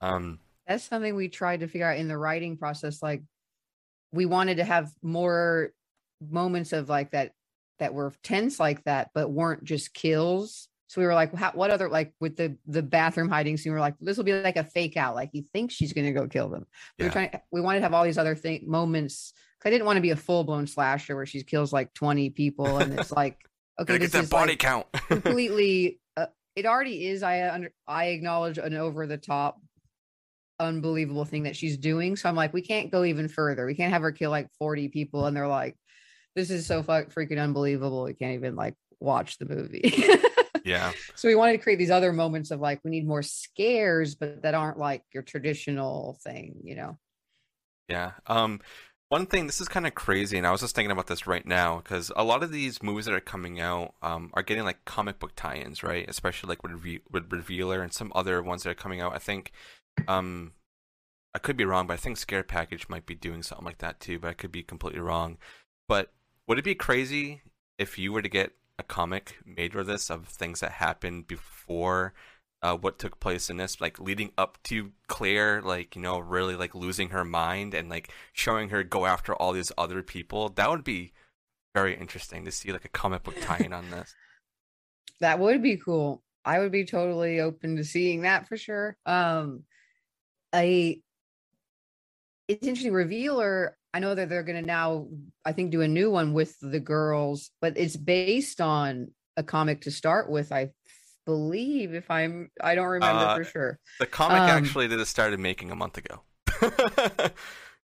Um, 0.01 0.41
That's 0.66 0.85
something 0.85 1.14
we 1.14 1.28
tried 1.28 1.61
to 1.61 1.68
figure 1.68 1.91
out 1.91 1.99
in 1.99 2.09
the 2.09 2.18
writing 2.18 2.57
process. 2.57 3.03
Like 3.03 3.22
we 4.13 4.27
wanted 4.27 4.59
to 4.59 4.65
have 4.65 4.91
more 5.03 5.71
moments 6.21 6.73
of 6.73 6.89
like 6.89 7.11
that 7.13 7.33
that 7.79 7.95
were 7.95 8.13
tense 8.23 8.61
like 8.61 8.85
that, 8.85 9.11
but 9.15 9.31
weren't 9.31 9.65
just 9.65 9.93
kills. 9.95 10.69
So 10.89 11.01
we 11.01 11.07
were 11.07 11.15
like, 11.15 11.35
how, 11.35 11.53
what 11.53 11.71
other 11.71 11.89
like 11.89 12.13
with 12.21 12.37
the 12.37 12.57
the 12.67 12.83
bathroom 12.83 13.29
hiding 13.31 13.57
scene? 13.57 13.73
We 13.73 13.79
are 13.79 13.81
like, 13.81 13.95
this 14.01 14.17
will 14.17 14.25
be 14.25 14.35
like 14.35 14.57
a 14.57 14.65
fake 14.65 14.97
out. 14.97 15.15
Like 15.15 15.31
he 15.33 15.43
thinks 15.53 15.75
she's 15.75 15.93
gonna 15.95 16.13
go 16.13 16.29
kill 16.29 16.49
them. 16.51 16.67
We 16.99 17.05
Yeah. 17.05 17.09
were 17.09 17.13
trying. 17.13 17.41
We 17.51 17.61
wanted 17.63 17.79
to 17.81 17.85
have 17.85 17.95
all 17.95 18.05
these 18.05 18.19
other 18.19 18.35
thing 18.35 18.65
moments. 18.67 19.33
I 19.65 19.71
didn't 19.71 19.87
want 19.87 19.97
to 19.97 20.01
be 20.03 20.11
a 20.11 20.17
full 20.17 20.45
blown 20.45 20.67
slasher 20.67 21.15
where 21.17 21.25
she 21.27 21.43
kills 21.45 21.73
like 21.73 21.95
twenty 21.95 22.29
people 22.31 22.79
and 22.79 22.99
it's 22.99 23.11
like, 23.13 23.39
okay, 23.81 23.97
this 23.97 24.11
that 24.13 24.25
is 24.25 24.31
body 24.31 24.53
like, 24.53 24.59
count. 24.59 24.87
completely 25.09 26.01
uh, 26.17 26.27
it 26.57 26.67
already 26.67 27.07
is 27.07 27.23
i 27.23 27.49
under 27.49 27.73
i 27.89 28.07
acknowledge 28.07 28.59
an 28.59 28.75
over 28.75 29.07
the 29.07 29.17
top 29.17 29.59
unbelievable 30.63 31.25
thing 31.25 31.45
that 31.45 31.57
she's 31.57 31.77
doing 31.77 32.17
so 32.17 32.29
i'm 32.29 32.37
like 32.37 32.53
we 32.53 32.63
can't 32.63 32.91
go 32.91 33.05
even 33.05 33.29
further 33.29 33.67
we 33.67 33.75
can't 33.75 33.93
have 33.93 34.03
her 34.03 34.13
kill 34.13 34.31
like 34.31 34.49
40 34.59 34.89
people 34.89 35.27
and 35.27 35.37
they're 35.37 35.49
like 35.49 35.77
this 36.37 36.51
is 36.51 36.67
so 36.67 36.83
fuck 36.83 37.11
freaking 37.13 37.41
unbelievable 37.43 38.05
we 38.05 38.15
can't 38.15 38.35
even 38.35 38.57
like 38.57 38.75
watch 39.01 39.39
the 39.39 39.47
movie 39.47 39.93
yeah. 40.65 40.93
so 41.15 41.29
we 41.29 41.35
wanted 41.35 41.53
to 41.53 41.59
create 41.59 41.79
these 41.79 41.91
other 41.91 42.13
moments 42.13 42.51
of 42.51 42.61
like 42.61 42.81
we 42.85 42.91
need 42.91 43.07
more 43.07 43.23
scares 43.23 44.15
but 44.15 44.43
that 44.43 44.55
aren't 44.55 44.79
like 44.79 45.03
your 45.13 45.23
traditional 45.23 46.19
thing 46.25 46.61
you 46.65 46.77
know 46.77 46.99
Yeah. 47.89 48.13
Um, 48.27 48.61
one 49.09 49.27
thing, 49.27 49.47
this 49.47 49.61
is 49.61 49.69
kind 49.69 49.87
of 49.87 49.95
crazy, 49.95 50.39
and 50.39 50.47
I 50.47 50.53
was 50.53 50.63
just 50.63 50.75
thinking 50.75 50.91
about 50.91 51.07
this 51.07 51.27
right 51.27 51.45
now 51.47 51.79
because 51.79 52.11
a 52.17 52.25
lot 52.25 52.43
of 52.43 52.51
these 52.51 52.83
movies 52.83 53.05
that 53.05 53.15
are 53.15 53.21
coming 53.21 53.61
out 53.61 53.95
um, 54.01 54.31
are 54.33 54.43
getting 54.43 54.65
like 54.65 54.85
comic 54.87 55.19
book 55.19 55.33
tie-ins, 55.37 55.83
right? 55.83 56.09
Especially 56.09 56.49
like 56.49 56.63
with, 56.63 56.83
Re- 56.83 57.03
with 57.11 57.31
Revealer 57.31 57.83
and 57.83 57.93
some 57.93 58.11
other 58.15 58.43
ones 58.43 58.63
that 58.63 58.71
are 58.71 58.75
coming 58.75 59.03
out. 59.03 59.15
I 59.15 59.19
think, 59.19 59.53
um, 60.09 60.53
I 61.34 61.38
could 61.38 61.57
be 61.57 61.64
wrong, 61.64 61.86
but 61.86 61.95
I 61.95 61.99
think 61.99 62.16
Scare 62.16 62.43
Package 62.43 62.88
might 62.88 63.07
be 63.07 63.14
doing 63.14 63.43
something 63.43 63.64
like 63.64 63.78
that 63.78 64.01
too. 64.01 64.18
But 64.18 64.28
I 64.28 64.34
could 64.34 64.53
be 64.53 64.62
completely 64.62 65.01
wrong. 65.01 65.38
But 65.88 66.12
would 66.47 66.59
it 66.59 66.64
be 66.64 66.74
crazy 66.74 67.43
if 67.78 67.99
you 67.99 68.12
were 68.12 68.22
to 68.22 68.28
get 68.28 68.53
a 68.78 68.82
comic 68.82 69.38
made 69.45 69.72
for 69.72 69.84
this 69.84 70.11
of 70.11 70.26
things 70.26 70.61
that 70.61 70.72
happened 70.72 71.26
before 71.26 72.14
uh, 72.62 72.76
what 72.76 72.99
took 72.99 73.18
place 73.18 73.51
in 73.51 73.57
this, 73.57 73.80
like 73.80 73.99
leading 73.99 74.30
up 74.38 74.57
to 74.64 74.93
Claire, 75.09 75.61
like 75.62 75.97
you 75.97 76.03
know, 76.03 76.18
really 76.18 76.55
like 76.55 76.74
losing 76.74 77.11
her 77.11 77.24
mind 77.24 77.74
and 77.74 77.88
like 77.88 78.12
showing 78.32 78.68
her 78.68 78.82
go 78.84 79.07
after 79.07 79.34
all 79.34 79.53
these 79.53 79.72
other 79.76 80.03
people. 80.03 80.49
That 80.49 80.70
would 80.70 80.84
be 80.84 81.12
very 81.74 81.97
interesting 81.97 82.45
to 82.45 82.53
see 82.53 82.70
like 82.70 82.84
a 82.84 82.88
comic 82.88 83.22
book 83.22 83.36
tie-in 83.40 83.72
on 83.72 83.90
this. 83.90 84.14
that 85.22 85.38
would 85.38 85.62
be 85.62 85.76
cool 85.78 86.22
i 86.45 86.59
would 86.59 86.72
be 86.72 86.84
totally 86.84 87.40
open 87.40 87.76
to 87.76 87.84
seeing 87.84 88.22
that 88.22 88.47
for 88.47 88.57
sure 88.57 88.97
um 89.07 89.62
i 90.53 91.01
it's 92.49 92.67
interesting 92.67 92.93
revealer 92.93 93.77
i 93.95 93.99
know 93.99 94.15
that 94.15 94.29
they're 94.29 94.43
going 94.43 94.61
to 94.61 94.67
now 94.67 95.07
i 95.45 95.53
think 95.53 95.71
do 95.71 95.81
a 95.83 95.89
new 95.89 96.11
one 96.11 96.33
with 96.33 96.57
the 96.61 96.81
girls 96.81 97.51
but 97.61 97.77
it's 97.77 97.97
based 97.97 98.61
on 98.61 99.09
a 99.37 99.43
comic 99.43 99.83
to 99.83 99.91
start 99.91 100.31
with 100.31 100.53
i 100.53 100.71
believe 101.25 101.95
if 101.95 102.11
i'm 102.11 102.51
i 102.61 102.75
don't 102.75 102.87
remember 102.89 103.25
Uh, 103.25 103.37
for 103.37 103.45
sure. 103.45 103.79
The 104.01 104.07
comic 104.07 104.43
Um, 104.43 104.49
actually 104.49 104.89
that 104.89 104.99
it 104.99 105.07
started 105.07 105.39
making 105.39 105.71
a 105.71 105.77
month 105.77 105.97
ago. 105.97 106.23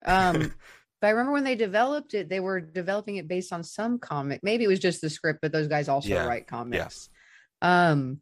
um 0.05 0.53
but 1.01 1.07
i 1.07 1.09
remember 1.09 1.33
when 1.33 1.43
they 1.43 1.55
developed 1.55 2.13
it 2.13 2.29
they 2.29 2.39
were 2.39 2.61
developing 2.61 3.17
it 3.17 3.27
based 3.27 3.51
on 3.51 3.63
some 3.63 3.99
comic. 3.99 4.39
Maybe 4.43 4.63
it 4.63 4.67
was 4.67 4.79
just 4.79 5.01
the 5.01 5.09
script 5.09 5.39
but 5.41 5.51
those 5.51 5.67
guys 5.67 5.89
also 5.89 6.09
Yeah, 6.09 6.25
write 6.25 6.47
comics. 6.47 7.09
um 7.61 8.21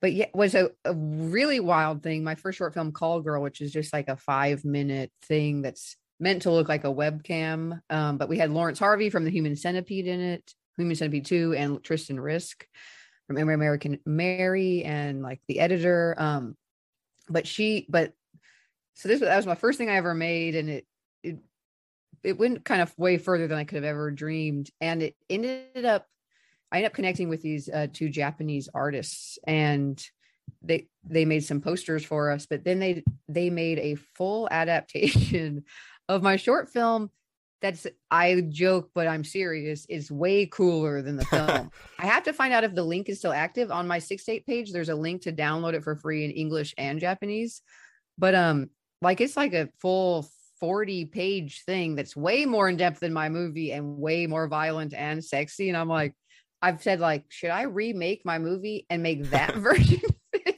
but 0.00 0.12
yeah 0.12 0.26
was 0.34 0.54
a, 0.54 0.70
a 0.84 0.94
really 0.94 1.60
wild 1.60 2.02
thing 2.02 2.24
my 2.24 2.34
first 2.34 2.58
short 2.58 2.74
film 2.74 2.92
call 2.92 3.20
girl 3.20 3.42
which 3.42 3.60
is 3.60 3.72
just 3.72 3.92
like 3.92 4.08
a 4.08 4.16
five 4.16 4.64
minute 4.64 5.10
thing 5.22 5.62
that's 5.62 5.96
meant 6.18 6.42
to 6.42 6.50
look 6.50 6.68
like 6.68 6.84
a 6.84 6.92
webcam 6.92 7.80
um 7.90 8.18
but 8.18 8.28
we 8.28 8.38
had 8.38 8.50
Laurence 8.50 8.78
Harvey 8.78 9.10
from 9.10 9.24
the 9.24 9.30
human 9.30 9.56
centipede 9.56 10.06
in 10.06 10.20
it 10.20 10.52
human 10.76 10.96
centipede 10.96 11.26
2 11.26 11.54
and 11.54 11.82
tristan 11.82 12.18
risk 12.18 12.66
from 13.26 13.36
american 13.36 13.98
mary 14.04 14.84
and 14.84 15.22
like 15.22 15.40
the 15.48 15.60
editor 15.60 16.14
um 16.18 16.56
but 17.28 17.46
she 17.46 17.86
but 17.88 18.12
so 18.94 19.08
this 19.08 19.20
that 19.20 19.36
was 19.36 19.46
my 19.46 19.54
first 19.54 19.78
thing 19.78 19.88
i 19.88 19.96
ever 19.96 20.14
made 20.14 20.54
and 20.54 20.68
it 20.68 20.86
it 21.22 21.38
it 22.22 22.38
went 22.38 22.64
kind 22.64 22.82
of 22.82 22.96
way 22.98 23.18
further 23.18 23.46
than 23.46 23.58
i 23.58 23.64
could 23.64 23.76
have 23.76 23.84
ever 23.84 24.10
dreamed 24.10 24.70
and 24.80 25.02
it 25.02 25.14
ended 25.28 25.84
up 25.84 26.06
i 26.72 26.76
ended 26.76 26.90
up 26.90 26.94
connecting 26.94 27.28
with 27.28 27.42
these 27.42 27.68
uh, 27.68 27.86
two 27.92 28.08
japanese 28.08 28.68
artists 28.74 29.38
and 29.46 30.08
they 30.62 30.88
they 31.04 31.24
made 31.24 31.44
some 31.44 31.60
posters 31.60 32.04
for 32.04 32.30
us 32.30 32.46
but 32.46 32.64
then 32.64 32.78
they 32.78 33.02
they 33.28 33.50
made 33.50 33.78
a 33.78 33.94
full 34.16 34.48
adaptation 34.50 35.64
of 36.08 36.22
my 36.22 36.36
short 36.36 36.68
film 36.68 37.10
that's 37.62 37.86
i 38.10 38.40
joke 38.48 38.90
but 38.94 39.06
i'm 39.06 39.24
serious 39.24 39.86
is 39.88 40.10
way 40.10 40.46
cooler 40.46 41.02
than 41.02 41.16
the 41.16 41.24
film 41.26 41.70
i 41.98 42.06
have 42.06 42.22
to 42.22 42.32
find 42.32 42.52
out 42.52 42.64
if 42.64 42.74
the 42.74 42.82
link 42.82 43.08
is 43.08 43.18
still 43.18 43.32
active 43.32 43.70
on 43.70 43.86
my 43.86 43.98
six 43.98 44.28
eight 44.28 44.46
page 44.46 44.72
there's 44.72 44.88
a 44.88 44.94
link 44.94 45.22
to 45.22 45.32
download 45.32 45.74
it 45.74 45.84
for 45.84 45.94
free 45.94 46.24
in 46.24 46.30
english 46.30 46.74
and 46.78 47.00
japanese 47.00 47.62
but 48.18 48.34
um 48.34 48.68
like 49.02 49.20
it's 49.20 49.36
like 49.36 49.52
a 49.52 49.68
full 49.80 50.26
40 50.60 51.06
page 51.06 51.64
thing 51.64 51.94
that's 51.94 52.14
way 52.14 52.44
more 52.44 52.68
in 52.68 52.76
depth 52.76 53.00
than 53.00 53.12
my 53.12 53.28
movie 53.28 53.72
and 53.72 53.96
way 53.96 54.26
more 54.26 54.46
violent 54.46 54.92
and 54.92 55.24
sexy. 55.24 55.68
And 55.68 55.76
I'm 55.76 55.88
like, 55.88 56.14
I've 56.62 56.82
said 56.82 57.00
like, 57.00 57.24
should 57.28 57.50
I 57.50 57.62
remake 57.62 58.22
my 58.24 58.38
movie 58.38 58.86
and 58.90 59.02
make 59.02 59.30
that 59.30 59.54
version? 59.56 60.00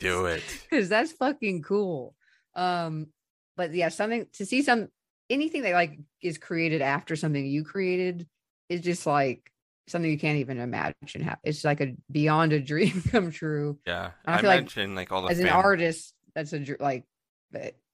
Do 0.01 0.27
it. 0.27 0.43
Because 0.71 0.89
that's 0.89 1.13
fucking 1.13 1.63
cool. 1.63 2.15
Um, 2.55 3.09
but 3.57 3.75
yeah, 3.75 3.89
something 3.89 4.27
to 4.35 4.47
see 4.47 4.63
some 4.63 4.89
anything 5.31 5.63
that 5.63 5.73
like 5.73 5.99
is 6.23 6.39
created 6.39 6.83
after 6.83 7.17
something 7.17 7.45
you 7.45 7.65
created 7.65 8.27
is 8.69 8.81
just 8.81 9.07
like 9.07 9.51
something 9.89 10.11
you 10.11 10.19
can't 10.19 10.39
even 10.39 10.59
imagine. 10.59 11.23
How 11.23 11.37
it's 11.45 11.65
like 11.65 11.81
a 11.81 11.95
beyond 12.11 12.53
a 12.53 12.61
dream 12.73 13.03
come 13.11 13.31
true. 13.31 13.79
Yeah, 13.87 14.11
I 14.27 14.35
I, 14.35 14.41
feel 14.41 14.51
like 14.51 14.61
mentioned 14.61 14.97
like, 14.97 15.13
all 15.13 15.23
the 15.23 15.29
As 15.29 15.39
an 15.39 15.49
artist, 15.49 16.15
that's 16.35 16.53
a 16.53 16.77
like 16.81 17.05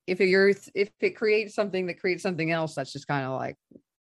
if 0.06 0.20
you're 0.20 0.48
if 0.74 0.90
it 1.00 1.16
creates 1.16 1.54
something 1.54 1.86
that 1.86 2.00
creates 2.00 2.22
something 2.22 2.50
else, 2.50 2.74
that's 2.74 2.92
just 2.92 3.06
kind 3.06 3.26
of 3.26 3.32
like 3.32 3.56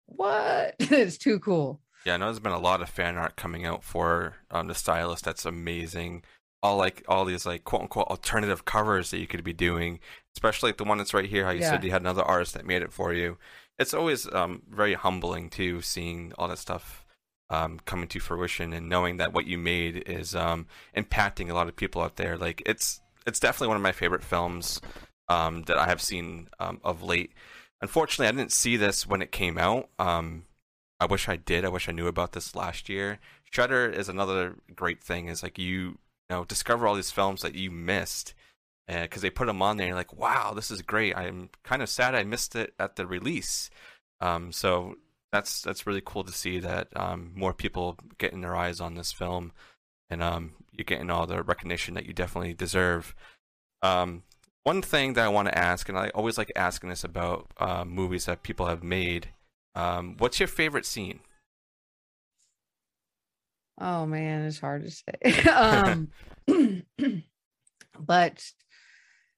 what? 0.06 0.76
it's 0.80 1.18
too 1.18 1.40
cool. 1.40 1.82
Yeah, 2.06 2.14
I 2.14 2.18
know 2.18 2.26
there's 2.26 2.40
been 2.40 2.52
a 2.52 2.60
lot 2.60 2.82
of 2.82 2.90
fan 2.90 3.18
art 3.18 3.36
coming 3.36 3.66
out 3.66 3.84
for 3.84 4.36
um, 4.50 4.68
the 4.68 4.76
stylist. 4.76 5.26
That's 5.26 5.46
amazing. 5.46 6.24
All 6.64 6.78
like 6.78 7.04
all 7.08 7.26
these 7.26 7.46
like 7.46 7.64
quote 7.64 7.84
unquote 7.84 8.08
alternative 8.08 8.66
covers 8.66 9.12
that 9.12 9.20
you 9.20 9.28
could 9.28 9.44
be 9.44 9.54
doing, 9.54 10.00
especially 10.36 10.70
like 10.70 10.78
the 10.78 10.84
one 10.86 10.98
that's 10.98 11.14
right 11.14 11.30
here. 11.30 11.46
How 11.46 11.52
you 11.52 11.62
Yeah. 11.62 11.72
said 11.72 11.84
you 11.84 11.92
had 11.92 12.02
another 12.02 12.24
artist 12.24 12.54
that 12.54 12.66
made 12.66 12.82
it 12.82 12.92
for 12.94 13.14
you. 13.14 13.38
It's 13.78 13.94
always 13.94 14.32
um, 14.34 14.64
very 14.70 14.96
humbling 14.96 15.50
too, 15.50 15.82
seeing 15.82 16.34
all 16.38 16.48
that 16.48 16.58
stuff 16.58 17.06
um, 17.50 17.80
coming 17.86 18.08
to 18.10 18.20
fruition 18.20 18.74
and 18.74 18.90
knowing 18.90 19.18
that 19.18 19.34
what 19.34 19.46
you 19.46 19.58
made 19.58 20.04
is 20.08 20.34
um, 20.36 20.66
impacting 20.96 21.50
a 21.50 21.54
lot 21.54 21.68
of 21.68 21.76
people 21.76 22.02
out 22.02 22.16
there. 22.16 22.38
Like 22.38 22.64
it's 22.66 23.02
it's 23.28 23.40
definitely 23.40 23.68
one 23.68 23.78
of 23.78 23.84
my 23.84 23.92
favorite 23.92 24.24
films 24.24 24.82
um, 25.30 25.62
that 25.64 25.78
I 25.78 25.86
have 25.86 26.02
seen 26.02 26.48
um, 26.60 26.80
of 26.84 27.04
late. 27.04 27.34
Unfortunately, 27.82 28.28
I 28.28 28.32
didn't 28.32 28.52
see 28.52 28.78
this 28.78 29.06
when 29.06 29.22
it 29.22 29.32
came 29.32 29.58
out. 29.60 29.90
Um, 30.00 30.46
I 31.00 31.06
wish 31.06 31.30
I 31.30 31.36
did. 31.36 31.64
I 31.64 31.70
wish 31.70 31.88
I 31.88 31.92
knew 31.94 32.08
about 32.08 32.32
this 32.32 32.56
last 32.56 32.90
year. 32.90 33.20
Shudder 33.52 33.88
is 33.90 34.10
another 34.10 34.56
great 34.76 35.04
thing. 35.04 35.28
Is 35.28 35.44
like 35.44 35.58
you, 35.58 35.66
you 35.68 35.98
know 36.30 36.46
discover 36.46 36.88
all 36.88 36.96
these 36.96 37.12
films 37.12 37.42
that 37.42 37.56
you 37.56 37.72
missed 37.72 38.34
because 38.88 39.22
they 39.22 39.30
put 39.30 39.48
them 39.48 39.62
on 39.62 39.78
there. 39.78 39.86
And 39.86 39.90
you're 39.90 39.98
like, 39.98 40.18
wow, 40.18 40.54
this 40.54 40.72
is 40.72 40.82
great. 40.82 41.16
I'm 41.16 41.50
kind 41.64 41.82
of 41.82 41.90
sad 41.90 42.16
I 42.16 42.24
missed 42.24 42.56
it 42.56 42.74
at 42.80 42.96
the 42.96 43.06
release. 43.06 43.70
Um, 44.22 44.52
so 44.52 44.96
that's 45.32 45.62
that's 45.62 45.86
really 45.86 46.02
cool 46.04 46.24
to 46.24 46.32
see 46.32 46.60
that 46.60 46.88
um, 46.96 47.32
more 47.36 47.54
people 47.54 47.98
getting 48.18 48.42
their 48.42 48.56
eyes 48.56 48.80
on 48.80 48.96
this 48.96 49.12
film, 49.12 49.52
and 50.10 50.24
um, 50.24 50.54
you're 50.72 50.86
getting 50.86 51.10
all 51.10 51.28
the 51.28 51.44
recognition 51.44 51.94
that 51.96 52.06
you 52.06 52.14
definitely 52.14 52.54
deserve. 52.54 53.14
Um, 53.82 54.24
one 54.64 54.82
thing 54.82 55.14
that 55.14 55.26
I 55.26 55.30
want 55.30 55.48
to 55.50 55.58
ask, 55.58 55.88
and 55.88 55.98
I 55.98 56.10
always 56.10 56.38
like 56.38 56.52
asking 56.56 56.90
this 56.90 57.04
about 57.04 57.52
uh, 57.58 57.86
movies 57.86 58.26
that 58.26 58.44
people 58.44 58.66
have 58.68 58.84
made. 58.84 59.30
Um, 59.78 60.16
what's 60.18 60.40
your 60.40 60.48
favorite 60.48 60.88
scene? 60.88 61.20
Oh 63.80 64.08
man, 64.08 64.46
it's 64.46 64.60
hard 64.60 64.86
to 64.86 64.92
say. 64.92 65.50
um, 65.52 66.08
but 68.00 68.44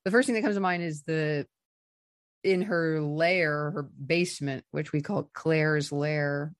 the 0.05 0.11
first 0.11 0.27
thing 0.27 0.35
that 0.35 0.41
comes 0.41 0.55
to 0.55 0.61
mind 0.61 0.81
is 0.81 1.03
the 1.03 1.45
in 2.45 2.61
her 2.61 3.01
lair, 3.01 3.71
her 3.71 3.83
basement, 3.83 4.63
which 4.71 4.93
we 4.93 5.01
call 5.01 5.29
Claire's 5.33 5.91
lair 5.91 6.55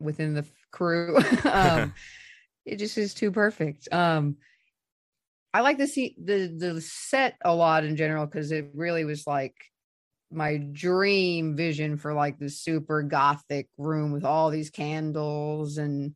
within 0.00 0.34
the 0.34 0.44
crew. 0.72 1.16
um, 1.44 1.94
it 2.66 2.76
just 2.76 2.98
is 2.98 3.14
too 3.14 3.30
perfect. 3.30 3.86
Um, 3.92 4.38
I 5.54 5.60
like 5.60 5.78
the 5.78 5.86
see 5.86 6.16
the 6.20 6.48
the 6.48 6.80
set 6.80 7.36
a 7.44 7.54
lot 7.54 7.84
in 7.84 7.94
general 7.94 8.26
because 8.26 8.50
it 8.50 8.70
really 8.74 9.04
was 9.04 9.24
like 9.24 9.54
my 10.30 10.56
dream 10.56 11.56
vision 11.56 11.96
for 11.96 12.14
like 12.14 12.38
the 12.38 12.48
super 12.50 13.02
gothic 13.02 13.68
room 13.76 14.12
with 14.12 14.24
all 14.24 14.50
these 14.50 14.70
candles 14.70 15.76
and 15.78 16.14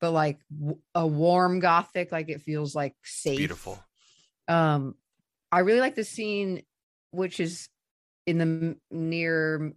but 0.00 0.12
like 0.12 0.38
w- 0.56 0.78
a 0.94 1.06
warm 1.06 1.58
gothic 1.60 2.12
like 2.12 2.28
it 2.28 2.42
feels 2.42 2.74
like 2.74 2.94
safe 3.02 3.38
Beautiful. 3.38 3.82
um 4.48 4.94
i 5.50 5.60
really 5.60 5.80
like 5.80 5.94
the 5.96 6.04
scene 6.04 6.62
which 7.10 7.40
is 7.40 7.68
in 8.26 8.38
the 8.38 8.76
near 8.90 9.72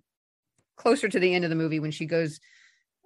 closer 0.76 1.10
to 1.10 1.20
the 1.20 1.34
end 1.34 1.44
of 1.44 1.50
the 1.50 1.56
movie 1.56 1.80
when 1.80 1.92
she 1.92 2.06
goes 2.06 2.40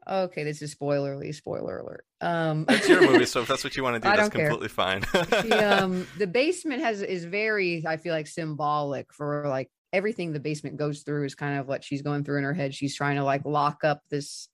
okay 0.09 0.43
this 0.43 0.61
is 0.61 0.75
spoilerly 0.75 1.33
spoiler 1.33 1.77
alert 1.79 2.05
um 2.19 2.65
It's 2.69 2.89
your 2.89 3.01
movie, 3.01 3.25
so 3.25 3.41
if 3.41 3.47
that's 3.47 3.63
what 3.63 3.77
you 3.77 3.83
want 3.83 4.01
to 4.01 4.09
do, 4.09 4.15
that's 4.15 4.29
completely 4.29 4.67
fine. 4.67 5.01
the 5.13 5.59
um 5.83 6.07
the 6.17 6.27
basement 6.27 6.81
has 6.81 7.01
is 7.01 7.23
very 7.23 7.85
i 7.87 7.97
feel 7.97 8.13
like 8.13 8.27
symbolic 8.27 9.13
for 9.13 9.47
like 9.47 9.69
everything 9.93 10.31
the 10.31 10.39
basement 10.39 10.77
goes 10.77 11.01
through 11.01 11.25
is 11.25 11.35
kind 11.35 11.59
of 11.59 11.67
what 11.67 11.83
she's 11.83 12.01
going 12.01 12.23
through 12.23 12.37
in 12.37 12.43
her 12.43 12.53
head. 12.53 12.73
She's 12.73 12.95
trying 12.95 13.17
to 13.17 13.23
like 13.23 13.45
lock 13.45 13.83
up 13.83 14.01
this 14.09 14.47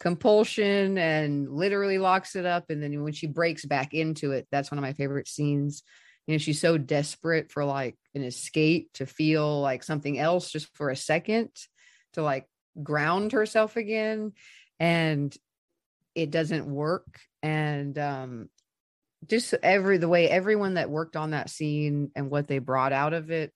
compulsion 0.00 0.96
and 0.96 1.48
literally 1.50 1.98
locks 1.98 2.34
it 2.34 2.46
up 2.46 2.70
and 2.70 2.82
then 2.82 3.02
when 3.02 3.12
she 3.12 3.26
breaks 3.26 3.66
back 3.66 3.92
into 3.92 4.32
it 4.32 4.48
that's 4.50 4.70
one 4.70 4.78
of 4.78 4.82
my 4.82 4.94
favorite 4.94 5.28
scenes. 5.28 5.82
You 6.26 6.34
know 6.34 6.38
she's 6.38 6.60
so 6.60 6.78
desperate 6.78 7.52
for 7.52 7.64
like 7.64 7.96
an 8.14 8.22
escape 8.22 8.90
to 8.94 9.06
feel 9.06 9.60
like 9.60 9.82
something 9.82 10.18
else 10.18 10.50
just 10.50 10.74
for 10.74 10.88
a 10.88 10.96
second 10.96 11.50
to 12.14 12.22
like 12.22 12.46
ground 12.82 13.32
herself 13.32 13.76
again 13.76 14.32
and 14.78 15.36
it 16.14 16.30
doesn't 16.30 16.66
work. 16.66 17.20
And 17.42 17.98
um 17.98 18.48
just 19.26 19.54
every 19.62 19.98
the 19.98 20.08
way 20.08 20.30
everyone 20.30 20.74
that 20.74 20.88
worked 20.88 21.14
on 21.14 21.32
that 21.32 21.50
scene 21.50 22.10
and 22.16 22.30
what 22.30 22.48
they 22.48 22.58
brought 22.58 22.92
out 22.92 23.12
of 23.12 23.30
it 23.30 23.52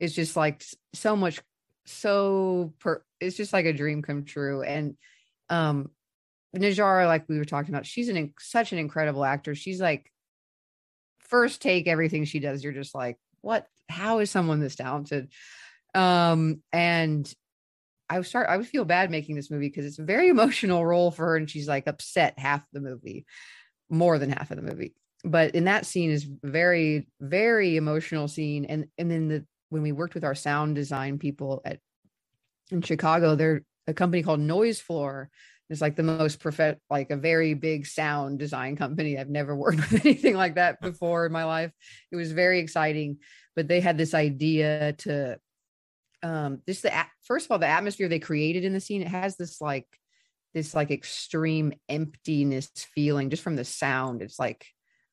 is 0.00 0.14
just 0.14 0.36
like 0.36 0.62
so 0.94 1.16
much 1.16 1.40
so 1.86 2.74
per 2.78 3.02
it's 3.20 3.36
just 3.36 3.52
like 3.52 3.66
a 3.66 3.72
dream 3.72 4.02
come 4.02 4.24
true. 4.24 4.62
And 4.62 4.96
um 5.48 5.90
Najarra 6.56 7.06
like 7.06 7.28
we 7.28 7.38
were 7.38 7.44
talking 7.44 7.74
about 7.74 7.86
she's 7.86 8.08
an 8.08 8.34
such 8.38 8.72
an 8.72 8.78
incredible 8.78 9.24
actor. 9.24 9.54
She's 9.54 9.80
like 9.80 10.10
first 11.20 11.60
take 11.60 11.86
everything 11.86 12.24
she 12.24 12.40
does 12.40 12.62
you're 12.62 12.72
just 12.72 12.94
like 12.94 13.16
what? 13.40 13.66
How 13.88 14.18
is 14.18 14.30
someone 14.30 14.60
this 14.60 14.76
talented? 14.76 15.32
Um 15.94 16.62
and 16.72 17.32
I 18.10 18.20
start 18.22 18.48
I 18.48 18.56
would 18.56 18.66
feel 18.66 18.84
bad 18.84 19.10
making 19.10 19.36
this 19.36 19.50
movie 19.50 19.68
because 19.68 19.86
it's 19.86 19.98
a 19.98 20.04
very 20.04 20.28
emotional 20.30 20.84
role 20.84 21.10
for 21.10 21.26
her 21.26 21.36
and 21.36 21.50
she's 21.50 21.68
like 21.68 21.86
upset 21.86 22.38
half 22.38 22.66
the 22.72 22.80
movie 22.80 23.26
more 23.90 24.18
than 24.18 24.30
half 24.30 24.50
of 24.50 24.56
the 24.56 24.62
movie. 24.62 24.94
But 25.24 25.54
in 25.54 25.64
that 25.64 25.86
scene 25.86 26.10
is 26.10 26.24
very 26.42 27.08
very 27.20 27.76
emotional 27.76 28.28
scene. 28.28 28.66
And 28.66 28.86
and 28.98 29.10
then 29.10 29.28
the 29.28 29.46
when 29.70 29.82
we 29.82 29.92
worked 29.92 30.14
with 30.14 30.24
our 30.24 30.34
sound 30.34 30.74
design 30.74 31.18
people 31.18 31.60
at 31.64 31.78
in 32.70 32.82
Chicago 32.82 33.34
they're 33.34 33.62
a 33.86 33.94
company 33.94 34.22
called 34.22 34.40
Noise 34.40 34.80
Floor. 34.80 35.30
It's 35.70 35.80
like 35.80 35.96
the 35.96 36.02
most 36.02 36.40
prof 36.40 36.76
like 36.90 37.10
a 37.10 37.16
very 37.16 37.54
big 37.54 37.86
sound 37.86 38.38
design 38.38 38.76
company. 38.76 39.18
I've 39.18 39.30
never 39.30 39.56
worked 39.64 39.78
with 39.78 40.04
anything 40.04 40.34
like 40.34 40.56
that 40.56 40.80
before 40.80 41.26
in 41.26 41.32
my 41.32 41.44
life. 41.44 41.72
It 42.10 42.16
was 42.16 42.32
very 42.32 42.58
exciting 42.60 43.18
but 43.56 43.66
they 43.66 43.80
had 43.80 43.98
this 43.98 44.14
idea 44.14 44.92
to 44.98 45.36
um 46.22 46.62
just 46.68 46.82
the 46.82 46.92
first 47.22 47.46
of 47.46 47.50
all 47.50 47.58
the 47.58 47.66
atmosphere 47.66 48.06
they 48.06 48.20
created 48.20 48.62
in 48.64 48.72
the 48.72 48.78
scene 48.78 49.02
it 49.02 49.08
has 49.08 49.36
this 49.36 49.60
like 49.60 49.86
this 50.54 50.74
like 50.74 50.90
extreme 50.90 51.72
emptiness 51.88 52.70
feeling 52.94 53.30
just 53.30 53.42
from 53.42 53.56
the 53.56 53.64
sound. 53.64 54.22
It's 54.22 54.38
like 54.38 54.66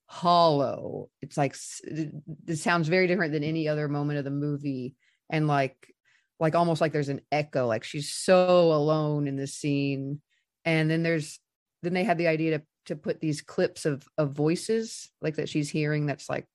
hollow. 0.08 1.10
It's 1.22 1.38
like 1.38 1.54
s- 1.54 1.82
it 1.84 2.12
it 2.48 2.56
sounds 2.58 2.88
very 2.88 3.08
different 3.08 3.34
than 3.34 3.44
any 3.44 3.68
other 3.68 3.88
moment 3.88 4.20
of 4.20 4.26
the 4.26 4.32
movie 4.32 4.96
and 5.30 5.48
like 5.48 5.94
like 6.40 6.56
almost 6.56 6.82
like 6.82 6.92
there's 6.92 7.10
an 7.10 7.22
echo 7.32 7.66
like 7.66 7.84
she's 7.84 8.12
so 8.14 8.72
alone 8.74 9.28
in 9.28 9.36
this 9.36 9.56
scene 9.56 10.22
and 10.66 10.90
then 10.90 11.04
there's 11.04 11.40
then 11.82 11.94
they 11.94 12.04
had 12.04 12.18
the 12.18 12.28
idea 12.28 12.58
to 12.58 12.66
to 12.86 12.96
put 12.96 13.20
these 13.20 13.42
clips 13.42 13.86
of 13.86 14.04
of 14.18 14.34
voices 14.34 15.10
like 15.22 15.36
that 15.36 15.50
she's 15.50 15.70
hearing 15.70 16.06
that's 16.06 16.30
like 16.30 16.46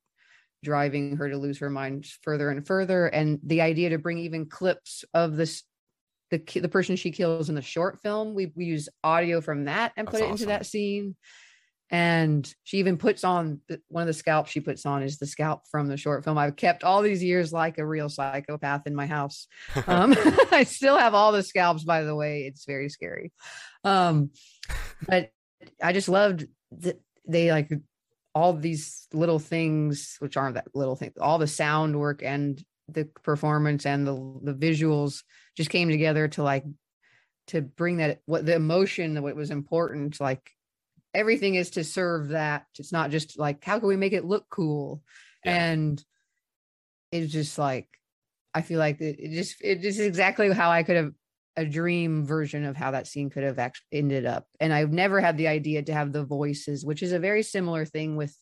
driving 0.63 1.17
her 1.17 1.31
to 1.31 1.39
lose 1.39 1.59
her 1.59 1.71
mind 1.71 2.07
further 2.23 2.51
and 2.51 2.67
further 2.67 3.07
and 3.07 3.41
the 3.43 3.63
idea 3.63 3.91
to 3.91 3.99
bring 3.99 4.19
even 4.19 4.47
clips 4.47 5.05
of 5.15 5.37
this 5.37 5.65
the 6.31 6.39
the 6.61 6.69
person 6.69 6.95
she 6.95 7.11
kills 7.11 7.49
in 7.49 7.55
the 7.55 7.63
short 7.63 7.99
film 8.01 8.35
we 8.35 8.53
we 8.55 8.67
use 8.67 8.89
audio 9.03 9.41
from 9.41 9.65
that 9.65 9.93
and 9.97 10.07
put 10.07 10.21
That's 10.21 10.29
it 10.29 10.33
into 10.33 10.47
that 10.47 10.67
scene 10.67 11.17
and 11.91 12.53
she 12.65 12.79
even 12.79 12.97
puts 12.97 13.25
on 13.25 13.61
the- 13.69 13.81
one 13.89 14.03
of 14.03 14.07
the 14.07 14.13
scalps 14.13 14.51
she 14.51 14.61
puts 14.61 14.87
on 14.87 15.03
is 15.03 15.19
the 15.19 15.27
scalp 15.27 15.63
from 15.71 15.89
the 15.89 15.97
short 15.97 16.25
film. 16.25 16.39
I've 16.39 16.57
kept 16.57 16.85
all 16.85 17.03
these 17.03 17.23
years 17.23 17.53
like 17.53 17.79
a 17.79 17.87
real 17.87 18.09
psychopath 18.09 18.87
in 18.87 18.95
my 18.95 19.07
house. 19.07 19.47
Um 19.87 20.15
i 20.53 20.65
still 20.65 20.97
have 20.97 21.15
all 21.15 21.33
the 21.33 21.43
scalps 21.43 21.85
by 21.85 22.03
the 22.05 22.15
way. 22.15 22.43
It's 22.43 22.65
very 22.65 22.89
scary. 22.89 23.33
Um 23.85 24.31
but 25.07 25.31
i 25.83 25.93
just 25.93 26.09
loved 26.09 26.47
that 26.79 27.01
they 27.27 27.51
like 27.51 27.71
all 28.35 28.53
these 28.53 29.09
little 29.13 29.39
things 29.39 30.17
which 30.21 30.37
aren't 30.37 30.55
that 30.55 30.69
little 30.75 30.97
thing 30.97 31.13
all 31.21 31.39
the 31.39 31.47
sound 31.47 31.99
work 31.99 32.23
and 32.23 32.65
the 32.89 33.05
performance 33.23 33.87
and 33.87 34.07
the 34.07 34.15
the 34.43 34.55
visuals 34.55 35.23
just 35.57 35.71
came 35.71 35.89
together 35.89 36.29
to 36.29 36.43
like 36.43 36.65
to 37.49 37.61
bring 37.61 37.99
that 37.99 38.21
what 38.27 38.47
the 38.47 38.55
emotion 38.55 39.21
what 39.23 39.37
was 39.37 39.51
important 39.51 40.21
like 40.21 40.51
everything 41.15 41.55
is 41.55 41.71
to 41.71 41.85
serve 41.85 42.29
that 42.29 42.67
it's 42.79 42.93
not 42.93 43.11
just 43.11 43.39
like 43.39 43.65
how 43.65 43.79
can 43.79 43.89
we 43.89 43.97
make 43.97 44.13
it 44.13 44.25
look 44.25 44.47
cool 44.51 45.03
Yeah. 45.45 45.65
and 45.65 46.05
it's 47.13 47.33
just 47.33 47.59
like 47.59 47.89
I 48.55 48.63
feel 48.63 48.79
like 48.79 49.01
it, 49.01 49.17
it 49.19 49.31
just 49.33 49.57
it 49.61 49.81
just 49.81 50.01
exactly 50.01 50.53
how 50.53 50.71
I 50.71 50.83
could 50.83 50.97
have 50.97 51.13
a 51.57 51.65
dream 51.65 52.25
version 52.25 52.65
of 52.65 52.77
how 52.77 52.93
that 52.93 53.07
scene 53.07 53.31
could 53.31 53.43
have 53.43 53.59
actually 53.59 53.87
ended 53.93 54.25
up. 54.25 54.47
And 54.61 54.73
I've 54.73 54.93
never 54.93 55.21
had 55.21 55.37
the 55.37 55.49
idea 55.49 55.83
to 55.83 55.93
have 55.93 56.13
the 56.13 56.25
voices, 56.25 56.85
which 56.85 57.03
is 57.03 57.13
a 57.13 57.19
very 57.19 57.43
similar 57.43 57.85
thing 57.85 58.17
with 58.17 58.35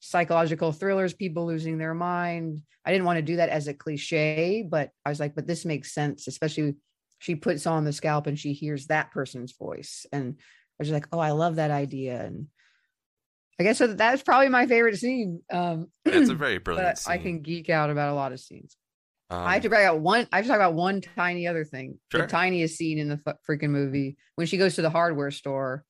psychological 0.00 0.72
thrillers, 0.72 1.14
people 1.14 1.46
losing 1.46 1.78
their 1.78 1.94
mind. 1.94 2.62
I 2.84 2.92
didn't 2.92 3.06
want 3.06 3.18
to 3.18 3.22
do 3.22 3.36
that 3.36 3.48
as 3.48 3.68
a 3.68 3.74
cliche, 3.74 4.64
but 4.68 4.90
I 5.04 5.08
was 5.08 5.20
like, 5.20 5.34
but 5.34 5.46
this 5.46 5.64
makes 5.64 5.92
sense, 5.94 6.26
especially 6.26 6.74
she 7.18 7.34
puts 7.34 7.66
on 7.66 7.84
the 7.84 7.92
scalp 7.92 8.26
and 8.26 8.38
she 8.38 8.52
hears 8.52 8.86
that 8.86 9.10
person's 9.12 9.52
voice. 9.56 10.06
And 10.12 10.38
I 10.78 10.82
was 10.82 10.90
like, 10.90 11.06
oh, 11.12 11.18
I 11.18 11.30
love 11.30 11.56
that 11.56 11.70
idea. 11.70 12.24
And 12.24 12.48
I 13.58 13.62
guess 13.62 13.78
so 13.78 13.86
that's 13.86 14.22
probably 14.22 14.48
my 14.48 14.66
favorite 14.66 14.96
scene. 14.96 15.42
Um, 15.52 15.88
it's 16.04 16.30
a 16.30 16.34
very 16.36 16.58
brilliant 16.58 16.98
I 17.06 17.18
can 17.18 17.40
geek 17.40 17.70
out 17.70 17.90
about 17.90 18.10
a 18.10 18.14
lot 18.14 18.32
of 18.32 18.40
scenes. 18.40 18.76
Um, 19.30 19.40
I 19.40 19.54
have 19.54 19.62
to 19.62 19.68
bring 19.68 19.84
out 19.84 20.00
one. 20.00 20.26
I 20.32 20.36
have 20.36 20.44
to 20.44 20.48
talk 20.48 20.56
about 20.56 20.74
one 20.74 21.00
tiny 21.00 21.46
other 21.46 21.64
thing. 21.64 21.98
Sure. 22.10 22.22
The 22.22 22.26
tiniest 22.26 22.76
scene 22.76 22.98
in 22.98 23.08
the 23.08 23.20
f- 23.26 23.36
freaking 23.48 23.70
movie 23.70 24.16
when 24.34 24.46
she 24.46 24.58
goes 24.58 24.74
to 24.74 24.82
the 24.82 24.90
hardware 24.90 25.30
store 25.30 25.84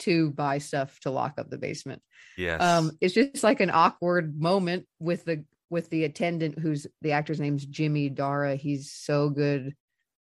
to 0.00 0.30
buy 0.30 0.58
stuff 0.58 0.98
to 1.00 1.10
lock 1.10 1.34
up 1.38 1.50
the 1.50 1.58
basement. 1.58 2.00
yes. 2.38 2.62
Um, 2.62 2.92
it's 3.00 3.12
just 3.12 3.44
like 3.44 3.60
an 3.60 3.70
awkward 3.70 4.40
moment 4.40 4.86
with 4.98 5.24
the 5.24 5.44
with 5.68 5.90
the 5.90 6.04
attendant 6.04 6.58
who's 6.58 6.86
the 7.02 7.12
actor's 7.12 7.38
name's 7.40 7.66
Jimmy 7.66 8.08
Dara. 8.08 8.56
He's 8.56 8.92
so 8.92 9.30
good. 9.30 9.74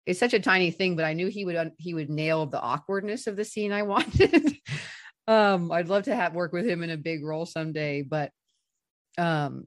It's 0.08 0.18
such 0.18 0.32
a 0.32 0.40
tiny 0.40 0.70
thing, 0.70 0.96
but 0.96 1.04
I 1.04 1.12
knew 1.12 1.26
he 1.28 1.44
would 1.44 1.72
he 1.76 1.92
would 1.92 2.08
nail 2.08 2.46
the 2.46 2.58
awkwardness 2.60 3.26
of 3.26 3.36
the 3.36 3.44
scene 3.44 3.72
I 3.72 3.82
wanted. 3.94 4.56
um, 5.28 5.70
I'd 5.70 5.88
love 5.88 6.04
to 6.04 6.16
have 6.16 6.32
work 6.34 6.52
with 6.54 6.66
him 6.66 6.82
in 6.82 6.88
a 6.88 6.96
big 6.96 7.22
role 7.22 7.44
someday, 7.44 8.00
but 8.00 8.32
um, 9.18 9.66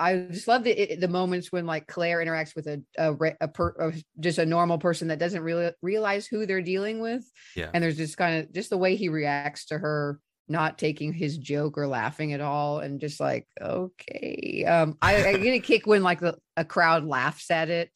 I 0.00 0.26
just 0.32 0.48
love 0.48 0.64
the 0.64 0.96
the 0.96 1.06
moments 1.06 1.52
when 1.52 1.64
like 1.64 1.86
Claire 1.86 2.18
interacts 2.18 2.56
with 2.56 2.66
a 2.66 2.82
a, 2.98 3.14
a, 3.40 3.46
per, 3.46 3.68
a 3.78 3.92
just 4.18 4.38
a 4.38 4.44
normal 4.44 4.78
person 4.78 5.08
that 5.08 5.20
doesn't 5.20 5.42
really 5.44 5.70
realize 5.80 6.26
who 6.26 6.44
they're 6.44 6.60
dealing 6.60 7.00
with, 7.00 7.22
Yeah. 7.54 7.70
and 7.72 7.84
there's 7.84 7.96
just 7.96 8.16
kind 8.16 8.42
of 8.42 8.52
just 8.52 8.70
the 8.70 8.78
way 8.78 8.96
he 8.96 9.08
reacts 9.08 9.66
to 9.66 9.78
her 9.78 10.18
not 10.48 10.76
taking 10.76 11.12
his 11.12 11.38
joke 11.38 11.78
or 11.78 11.86
laughing 11.86 12.32
at 12.32 12.40
all, 12.40 12.80
and 12.80 13.00
just 13.00 13.20
like 13.20 13.46
okay, 13.62 14.64
um, 14.66 14.98
I, 15.00 15.24
I 15.24 15.36
get 15.36 15.54
a 15.54 15.60
kick 15.60 15.86
when 15.86 16.02
like 16.02 16.18
the, 16.18 16.36
a 16.56 16.64
crowd 16.64 17.04
laughs 17.04 17.48
at 17.52 17.70
it. 17.70 17.90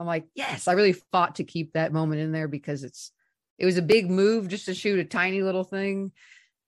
I'm 0.00 0.06
like, 0.06 0.26
yes, 0.34 0.66
I 0.66 0.72
really 0.72 0.94
fought 0.94 1.36
to 1.36 1.44
keep 1.44 1.74
that 1.74 1.92
moment 1.92 2.22
in 2.22 2.32
there 2.32 2.48
because 2.48 2.82
it's 2.82 3.12
it 3.58 3.66
was 3.66 3.76
a 3.76 3.82
big 3.82 4.10
move 4.10 4.48
just 4.48 4.64
to 4.64 4.74
shoot 4.74 4.98
a 4.98 5.04
tiny 5.04 5.42
little 5.42 5.64
thing. 5.64 6.12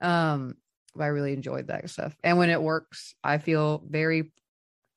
Um, 0.02 0.56
but 0.94 1.04
I 1.04 1.06
really 1.06 1.32
enjoyed 1.32 1.68
that 1.68 1.88
stuff, 1.88 2.14
and 2.22 2.36
when 2.36 2.50
it 2.50 2.60
works, 2.60 3.14
I 3.24 3.38
feel 3.38 3.82
very 3.88 4.30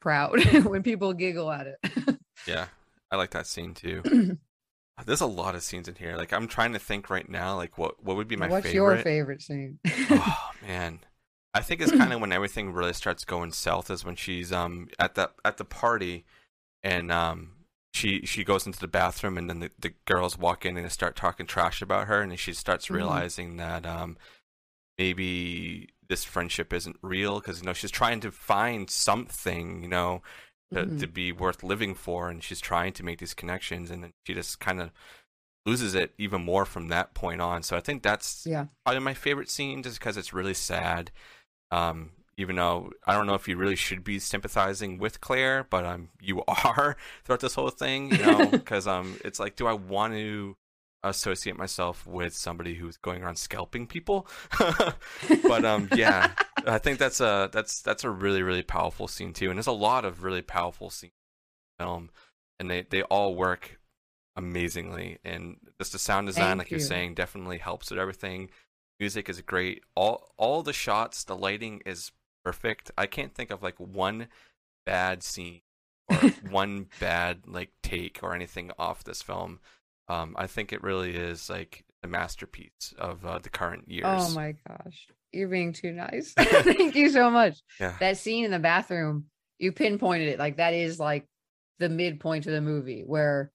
proud 0.01 0.43
when 0.65 0.83
people 0.83 1.13
giggle 1.13 1.51
at 1.51 1.67
it. 1.67 2.17
Yeah, 2.45 2.67
I 3.09 3.15
like 3.15 3.31
that 3.31 3.47
scene 3.47 3.73
too. 3.73 4.03
There's 5.05 5.21
a 5.21 5.25
lot 5.25 5.55
of 5.55 5.63
scenes 5.63 5.87
in 5.87 5.95
here. 5.95 6.15
Like 6.15 6.31
I'm 6.31 6.47
trying 6.47 6.73
to 6.73 6.79
think 6.79 7.09
right 7.09 7.27
now, 7.27 7.55
like 7.55 7.77
what 7.77 8.03
what 8.03 8.17
would 8.17 8.27
be 8.27 8.35
my 8.35 8.47
What's 8.47 8.67
favorite? 8.67 8.83
What's 8.83 8.95
your 8.97 9.03
favorite 9.03 9.41
scene? 9.41 9.79
oh 10.11 10.49
man, 10.67 10.99
I 11.53 11.61
think 11.61 11.81
it's 11.81 11.91
kind 11.97 12.13
of 12.13 12.21
when 12.21 12.31
everything 12.31 12.71
really 12.71 12.93
starts 12.93 13.25
going 13.25 13.51
south 13.51 13.89
is 13.89 14.05
when 14.05 14.15
she's 14.15 14.51
um 14.51 14.89
at 14.99 15.15
the 15.15 15.31
at 15.43 15.57
the 15.57 15.65
party, 15.65 16.25
and 16.83 17.11
um 17.11 17.54
she 17.95 18.25
she 18.25 18.43
goes 18.43 18.65
into 18.65 18.79
the 18.79 18.87
bathroom 18.87 19.37
and 19.37 19.49
then 19.49 19.59
the, 19.59 19.71
the 19.79 19.93
girls 20.05 20.37
walk 20.37 20.65
in 20.65 20.75
and 20.77 20.91
start 20.91 21.15
talking 21.15 21.45
trash 21.45 21.81
about 21.81 22.07
her 22.07 22.21
and 22.21 22.37
she 22.39 22.53
starts 22.53 22.87
Mhm. 22.87 22.95
realizing 22.95 23.57
that 23.57 23.85
um 23.85 24.17
maybe 24.97 25.89
this 26.07 26.23
friendship 26.23 26.71
isn't 26.73 26.97
real 27.01 27.39
because 27.39 27.59
you 27.59 27.65
know 27.65 27.73
she's 27.73 27.91
trying 27.91 28.19
to 28.19 28.31
find 28.31 28.89
something 28.89 29.81
you 29.81 29.89
know 29.89 30.21
to, 30.73 30.85
Mhm. 30.85 30.99
to 30.99 31.07
be 31.07 31.31
worth 31.31 31.63
living 31.63 31.95
for 31.95 32.29
and 32.29 32.43
she's 32.43 32.59
trying 32.61 32.91
to 32.93 33.03
make 33.03 33.19
these 33.19 33.33
connections 33.33 33.89
and 33.91 34.03
then 34.03 34.11
she 34.25 34.33
just 34.33 34.59
kind 34.59 34.81
of 34.81 34.91
loses 35.65 35.95
it 35.95 36.13
even 36.17 36.43
more 36.43 36.65
from 36.65 36.89
that 36.89 37.13
point 37.13 37.41
on 37.41 37.63
so 37.63 37.75
i 37.75 37.79
think 37.79 38.03
that's 38.03 38.45
yeah. 38.45 38.65
probably 38.85 39.01
my 39.01 39.13
favorite 39.13 39.49
scene 39.49 39.81
just 39.83 39.99
because 39.99 40.17
it's 40.17 40.33
really 40.33 40.53
sad 40.53 41.11
um 41.71 42.11
even 42.37 42.55
though 42.55 42.91
i 43.05 43.13
don't 43.13 43.27
know 43.27 43.33
if 43.33 43.47
you 43.47 43.57
really 43.57 43.75
should 43.75 44.03
be 44.03 44.19
sympathizing 44.19 44.97
with 44.97 45.21
claire 45.21 45.65
but 45.69 45.85
um 45.85 46.09
you 46.21 46.43
are 46.47 46.95
throughout 47.23 47.39
this 47.39 47.55
whole 47.55 47.69
thing 47.69 48.11
you 48.11 48.17
know 48.17 48.45
because 48.51 48.87
um 48.87 49.17
it's 49.23 49.39
like 49.39 49.55
do 49.55 49.67
i 49.67 49.73
want 49.73 50.13
to 50.13 50.55
associate 51.03 51.55
myself 51.55 52.07
with 52.07 52.35
somebody 52.35 52.73
who's 52.73 52.97
going 52.97 53.21
around 53.21 53.35
scalping 53.35 53.85
people? 53.85 54.25
But 55.43 55.63
um 55.63 55.87
yeah 55.95 56.31
i 56.65 56.79
think 56.79 56.97
that's 56.97 57.21
a 57.21 57.47
that's 57.51 57.83
that's 57.83 58.03
a 58.03 58.09
really 58.09 58.41
really 58.41 58.63
powerful 58.63 59.07
scene 59.07 59.31
too 59.31 59.49
and 59.49 59.57
there's 59.57 59.67
a 59.67 59.71
lot 59.71 60.03
of 60.03 60.23
really 60.23 60.41
powerful 60.41 60.89
scenes 60.89 61.13
in 61.79 61.85
the 61.85 61.85
film 61.85 62.09
and 62.59 62.71
they 62.71 62.87
they 62.89 63.03
all 63.03 63.35
work 63.35 63.79
amazingly 64.35 65.17
and 65.23 65.57
just 65.79 65.93
the 65.93 65.99
sound 65.99 66.27
design 66.27 66.43
Thank 66.43 66.57
like 66.59 66.71
you're 66.71 66.79
saying 66.79 67.15
definitely 67.15 67.57
helps 67.57 67.89
with 67.89 67.99
everything. 67.99 68.49
Music 68.99 69.29
is 69.29 69.41
great. 69.41 69.83
All 69.95 70.29
all 70.37 70.63
the 70.63 70.73
shots 70.73 71.23
the 71.23 71.35
lighting 71.35 71.81
is 71.85 72.11
perfect 72.45 72.91
i 72.97 73.05
can't 73.05 73.33
think 73.33 73.51
of 73.51 73.63
like 73.63 73.79
one 73.79 74.27
bad 74.85 75.23
scene 75.23 75.61
or 76.09 76.15
one 76.49 76.87
bad 76.99 77.41
like 77.47 77.71
take 77.81 78.19
or 78.21 78.33
anything 78.35 78.71
off 78.77 79.03
this 79.03 79.21
film 79.21 79.59
um 80.07 80.35
i 80.37 80.45
think 80.47 80.71
it 80.71 80.83
really 80.83 81.15
is 81.15 81.49
like 81.49 81.83
a 82.05 82.07
masterpiece 82.07 82.93
of 82.97 83.25
uh, 83.25 83.39
the 83.39 83.49
current 83.49 83.89
years 83.91 84.05
Oh 84.05 84.29
my 84.33 84.55
gosh. 84.67 85.07
You're 85.33 85.49
being 85.49 85.73
too 85.73 85.91
nice. 85.91 86.33
Thank 86.37 86.95
you 86.95 87.09
so 87.09 87.29
much. 87.29 87.61
Yeah. 87.79 87.95
That 87.99 88.17
scene 88.17 88.45
in 88.45 88.51
the 88.51 88.59
bathroom, 88.59 89.25
you 89.59 89.73
pinpointed 89.73 90.29
it. 90.29 90.39
Like 90.39 90.57
that 90.57 90.73
is 90.73 90.99
like 90.99 91.27
the 91.79 91.89
midpoint 91.89 92.45
of 92.45 92.53
the 92.53 92.61
movie 92.61 93.03
where 93.05 93.51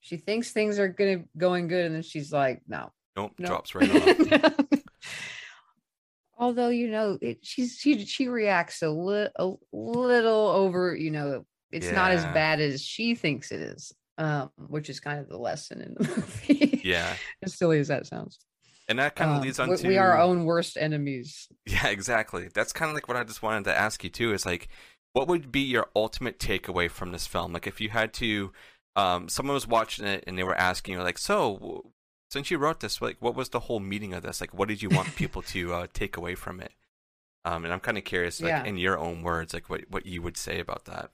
she 0.00 0.16
thinks 0.16 0.52
things 0.52 0.78
are 0.78 0.88
gonna 0.88 1.24
going 1.36 1.66
good 1.66 1.86
and 1.86 1.94
then 1.96 2.02
she's 2.02 2.32
like, 2.32 2.60
no. 2.68 2.92
nope 3.16 3.32
no. 3.38 3.48
drops 3.48 3.74
right 3.74 3.90
off 3.90 4.80
Although, 6.44 6.68
you 6.68 6.88
know, 6.88 7.18
it, 7.20 7.38
she's 7.42 7.78
she 7.78 8.04
she 8.04 8.28
reacts 8.28 8.82
a, 8.82 8.90
li- 8.90 9.30
a 9.36 9.50
little 9.72 10.48
over, 10.48 10.94
you 10.94 11.10
know, 11.10 11.44
it's 11.72 11.90
not 11.90 12.12
as 12.12 12.24
bad 12.26 12.60
as 12.60 12.82
she 12.82 13.14
thinks 13.14 13.50
it 13.50 13.60
is. 13.60 13.92
Um, 14.16 14.50
which 14.68 14.88
is 14.90 15.00
kind 15.00 15.18
of 15.18 15.28
the 15.28 15.36
lesson 15.38 15.80
in 15.80 15.94
the 15.94 16.08
movie. 16.48 16.80
yeah 16.84 17.16
as 17.42 17.54
silly 17.58 17.80
as 17.80 17.88
that 17.88 18.06
sounds. 18.06 18.38
and 18.88 19.00
that 19.00 19.16
kind 19.16 19.30
of 19.32 19.36
Um, 19.38 19.42
leads 19.42 19.58
on 19.58 19.70
we, 19.70 19.76
to 19.76 19.88
we 19.88 19.98
are 19.98 20.12
our 20.12 20.20
own 20.20 20.44
worst 20.44 20.76
enemies. 20.76 21.48
Yeah, 21.66 21.88
exactly. 21.88 22.48
That's 22.54 22.72
kind 22.72 22.90
of 22.90 22.94
like 22.94 23.08
what 23.08 23.16
I 23.16 23.24
just 23.24 23.42
wanted 23.42 23.64
to 23.64 23.76
ask 23.76 24.04
you 24.04 24.10
too. 24.10 24.32
Is 24.32 24.46
like, 24.46 24.68
what 25.14 25.26
would 25.26 25.50
be 25.50 25.62
your 25.62 25.88
ultimate 25.96 26.38
takeaway 26.38 26.88
from 26.88 27.10
this 27.10 27.26
film? 27.26 27.52
Like, 27.52 27.66
if 27.66 27.80
you 27.80 27.88
had 27.88 28.12
to, 28.14 28.52
um, 28.94 29.28
someone 29.28 29.54
was 29.54 29.66
watching 29.66 30.06
it 30.06 30.22
and 30.28 30.38
they 30.38 30.44
were 30.44 30.54
asking 30.56 30.94
you, 30.94 31.02
like, 31.02 31.18
so 31.18 31.90
since 32.34 32.50
you 32.50 32.58
wrote 32.58 32.80
this, 32.80 33.00
like, 33.00 33.16
what 33.20 33.36
was 33.36 33.50
the 33.50 33.60
whole 33.60 33.78
meaning 33.78 34.12
of 34.12 34.24
this? 34.24 34.40
Like, 34.40 34.52
what 34.52 34.68
did 34.68 34.82
you 34.82 34.88
want 34.88 35.14
people 35.22 35.40
to 35.42 35.72
uh, 35.72 35.86
take 35.94 36.16
away 36.16 36.34
from 36.34 36.60
it? 36.60 36.72
Um, 37.44 37.64
and 37.64 37.72
I'm 37.72 37.78
kind 37.78 37.96
of 37.96 38.02
curious, 38.02 38.42
like, 38.42 38.50
Yeah. 38.50 38.64
in 38.64 38.76
your 38.76 38.98
own 38.98 39.22
words, 39.22 39.54
like, 39.54 39.70
what 39.70 39.82
what 39.88 40.04
you 40.04 40.20
would 40.20 40.36
say 40.36 40.58
about 40.58 40.84
that. 40.86 41.10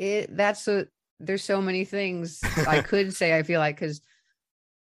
it 0.00 0.36
that's 0.36 0.66
a 0.66 0.88
there's 1.20 1.44
so 1.44 1.62
many 1.62 1.84
things 1.84 2.40
I 2.66 2.82
could 2.90 3.14
say. 3.14 3.38
I 3.38 3.44
feel 3.44 3.60
like 3.60 3.76
because 3.76 4.00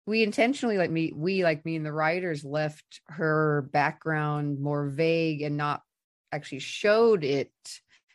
we 0.07 0.23
intentionally 0.23 0.79
like 0.79 0.89
me, 0.89 1.13
we 1.15 1.43
like 1.43 1.63
me 1.63 1.75
and 1.75 1.85
the 1.85 1.93
writers 1.93 2.43
left 2.43 3.01
her 3.07 3.69
background 3.71 4.59
more 4.59 4.87
vague 4.87 5.43
and 5.43 5.55
not 5.55 5.83
actually 6.31 6.59
showed 6.59 7.23
it 7.23 7.51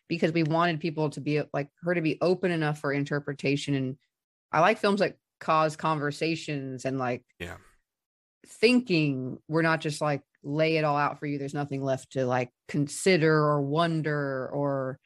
because 0.08 0.32
we 0.32 0.42
wanted 0.42 0.80
people 0.80 1.10
to 1.10 1.20
be 1.20 1.40
like 1.54 1.68
her 1.84 1.94
to 1.94 2.00
be 2.02 2.18
open 2.20 2.50
enough 2.50 2.80
for 2.80 2.92
interpretation. 2.92 3.74
And 3.74 3.96
I 4.50 4.58
like 4.60 4.78
films 4.78 4.98
that 4.98 5.16
cause 5.41 5.76
conversations 5.76 6.84
and 6.84 6.99
like 6.99 7.24
Yeah. 7.39 7.57
thinking. 8.47 9.39
We're 9.49 9.62
not 9.62 9.80
just 9.80 10.01
like 10.01 10.22
lay 10.43 10.76
it 10.76 10.84
all 10.84 10.97
out 10.97 11.18
for 11.18 11.26
you. 11.26 11.39
There's 11.39 11.55
nothing 11.55 11.82
left 11.82 12.12
to 12.12 12.26
like 12.26 12.51
consider 12.68 13.34
or 13.34 13.61
wonder 13.62 14.49
or 14.49 14.99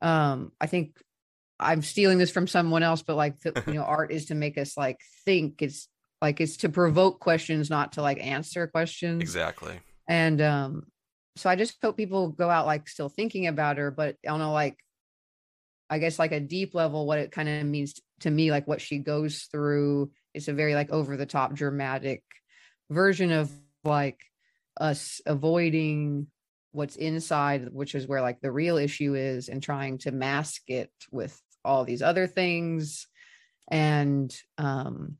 um 0.00 0.52
I 0.60 0.66
think 0.66 0.96
I'm 1.60 1.82
stealing 1.82 2.18
this 2.18 2.30
from 2.30 2.46
someone 2.46 2.82
else, 2.84 3.02
but 3.02 3.16
like 3.16 3.40
the, 3.40 3.62
you 3.66 3.74
know, 3.74 3.82
art 3.84 4.12
is 4.12 4.26
to 4.26 4.34
make 4.34 4.56
us 4.56 4.76
like 4.76 5.00
think. 5.24 5.60
It's 5.60 5.88
like 6.22 6.40
it's 6.40 6.58
to 6.58 6.68
provoke 6.68 7.20
questions, 7.20 7.70
not 7.70 7.92
to 7.92 8.02
like 8.02 8.24
answer 8.24 8.66
questions. 8.68 9.22
Exactly. 9.22 9.80
And 10.08 10.40
um, 10.40 10.84
so 11.36 11.50
I 11.50 11.56
just 11.56 11.76
hope 11.82 11.96
people 11.96 12.28
go 12.28 12.48
out 12.48 12.66
like 12.66 12.88
still 12.88 13.08
thinking 13.08 13.46
about 13.46 13.78
her, 13.78 13.90
but 13.90 14.16
on 14.26 14.40
a 14.40 14.52
like, 14.52 14.76
I 15.90 15.98
guess 15.98 16.18
like 16.18 16.32
a 16.32 16.40
deep 16.40 16.74
level, 16.74 17.06
what 17.06 17.18
it 17.18 17.32
kind 17.32 17.48
of 17.48 17.66
means 17.66 18.00
to 18.20 18.30
me, 18.30 18.50
like 18.50 18.66
what 18.66 18.80
she 18.80 18.98
goes 18.98 19.48
through. 19.50 20.10
It's 20.34 20.48
a 20.48 20.52
very 20.52 20.74
like 20.74 20.90
over 20.90 21.16
the 21.16 21.26
top 21.26 21.54
dramatic 21.54 22.22
version 22.90 23.32
of 23.32 23.50
like 23.84 24.20
us 24.80 25.20
avoiding 25.26 26.28
what's 26.72 26.96
inside, 26.96 27.68
which 27.72 27.94
is 27.94 28.06
where 28.06 28.22
like 28.22 28.40
the 28.40 28.52
real 28.52 28.76
issue 28.76 29.14
is, 29.14 29.48
and 29.48 29.62
trying 29.62 29.98
to 29.98 30.12
mask 30.12 30.62
it 30.68 30.90
with 31.10 31.40
all 31.64 31.84
these 31.84 32.02
other 32.02 32.26
things, 32.26 33.06
and 33.70 34.34
um, 34.58 35.16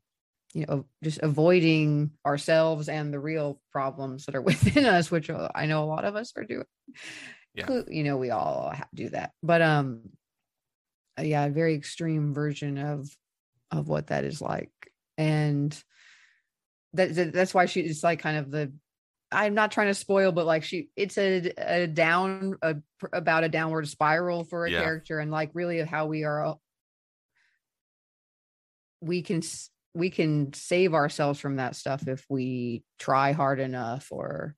you 0.53 0.65
know, 0.67 0.85
just 1.03 1.19
avoiding 1.21 2.11
ourselves 2.25 2.89
and 2.89 3.13
the 3.13 3.19
real 3.19 3.61
problems 3.71 4.25
that 4.25 4.35
are 4.35 4.41
within 4.53 4.85
us, 4.85 5.11
which 5.11 5.29
uh, 5.29 5.49
I 5.53 5.65
know 5.65 5.83
a 5.83 5.85
lot 5.85 6.05
of 6.05 6.15
us 6.15 6.33
are 6.35 6.43
doing. 6.43 6.65
Yeah. 7.55 7.81
You 7.87 8.03
know, 8.03 8.17
we 8.17 8.29
all 8.29 8.73
do 8.93 9.09
that, 9.09 9.31
but 9.43 9.61
um, 9.61 10.01
yeah, 11.21 11.45
a 11.45 11.49
very 11.49 11.75
extreme 11.75 12.33
version 12.33 12.77
of 12.77 13.09
of 13.71 13.87
what 13.87 14.07
that 14.07 14.23
is 14.23 14.41
like. 14.41 14.71
And 15.17 15.71
that, 16.93 17.13
that 17.15 17.33
that's 17.33 17.53
why 17.53 17.65
she 17.65 17.81
is 17.81 18.03
like 18.03 18.19
kind 18.19 18.37
of 18.37 18.51
the 18.51 18.71
I'm 19.31 19.53
not 19.53 19.71
trying 19.71 19.87
to 19.87 19.93
spoil, 19.93 20.31
but 20.31 20.47
like 20.47 20.63
she, 20.63 20.89
it's 20.95 21.17
a, 21.19 21.51
a 21.57 21.85
down 21.85 22.57
a, 22.63 22.77
about 23.13 23.43
a 23.43 23.49
downward 23.49 23.87
spiral 23.87 24.43
for 24.43 24.65
a 24.65 24.71
Yeah. 24.71 24.81
character, 24.81 25.19
and 25.19 25.29
like 25.29 25.51
really 25.53 25.79
how 25.81 26.07
we 26.07 26.23
are. 26.23 26.45
Uh, 26.45 26.53
we 29.01 29.21
can 29.21 29.41
we 29.93 30.09
can 30.09 30.51
save 30.53 30.93
ourselves 30.93 31.39
from 31.39 31.57
that 31.57 31.75
stuff 31.75 32.07
if 32.07 32.25
we 32.29 32.83
try 32.97 33.31
hard 33.31 33.59
enough, 33.59 34.07
or 34.11 34.55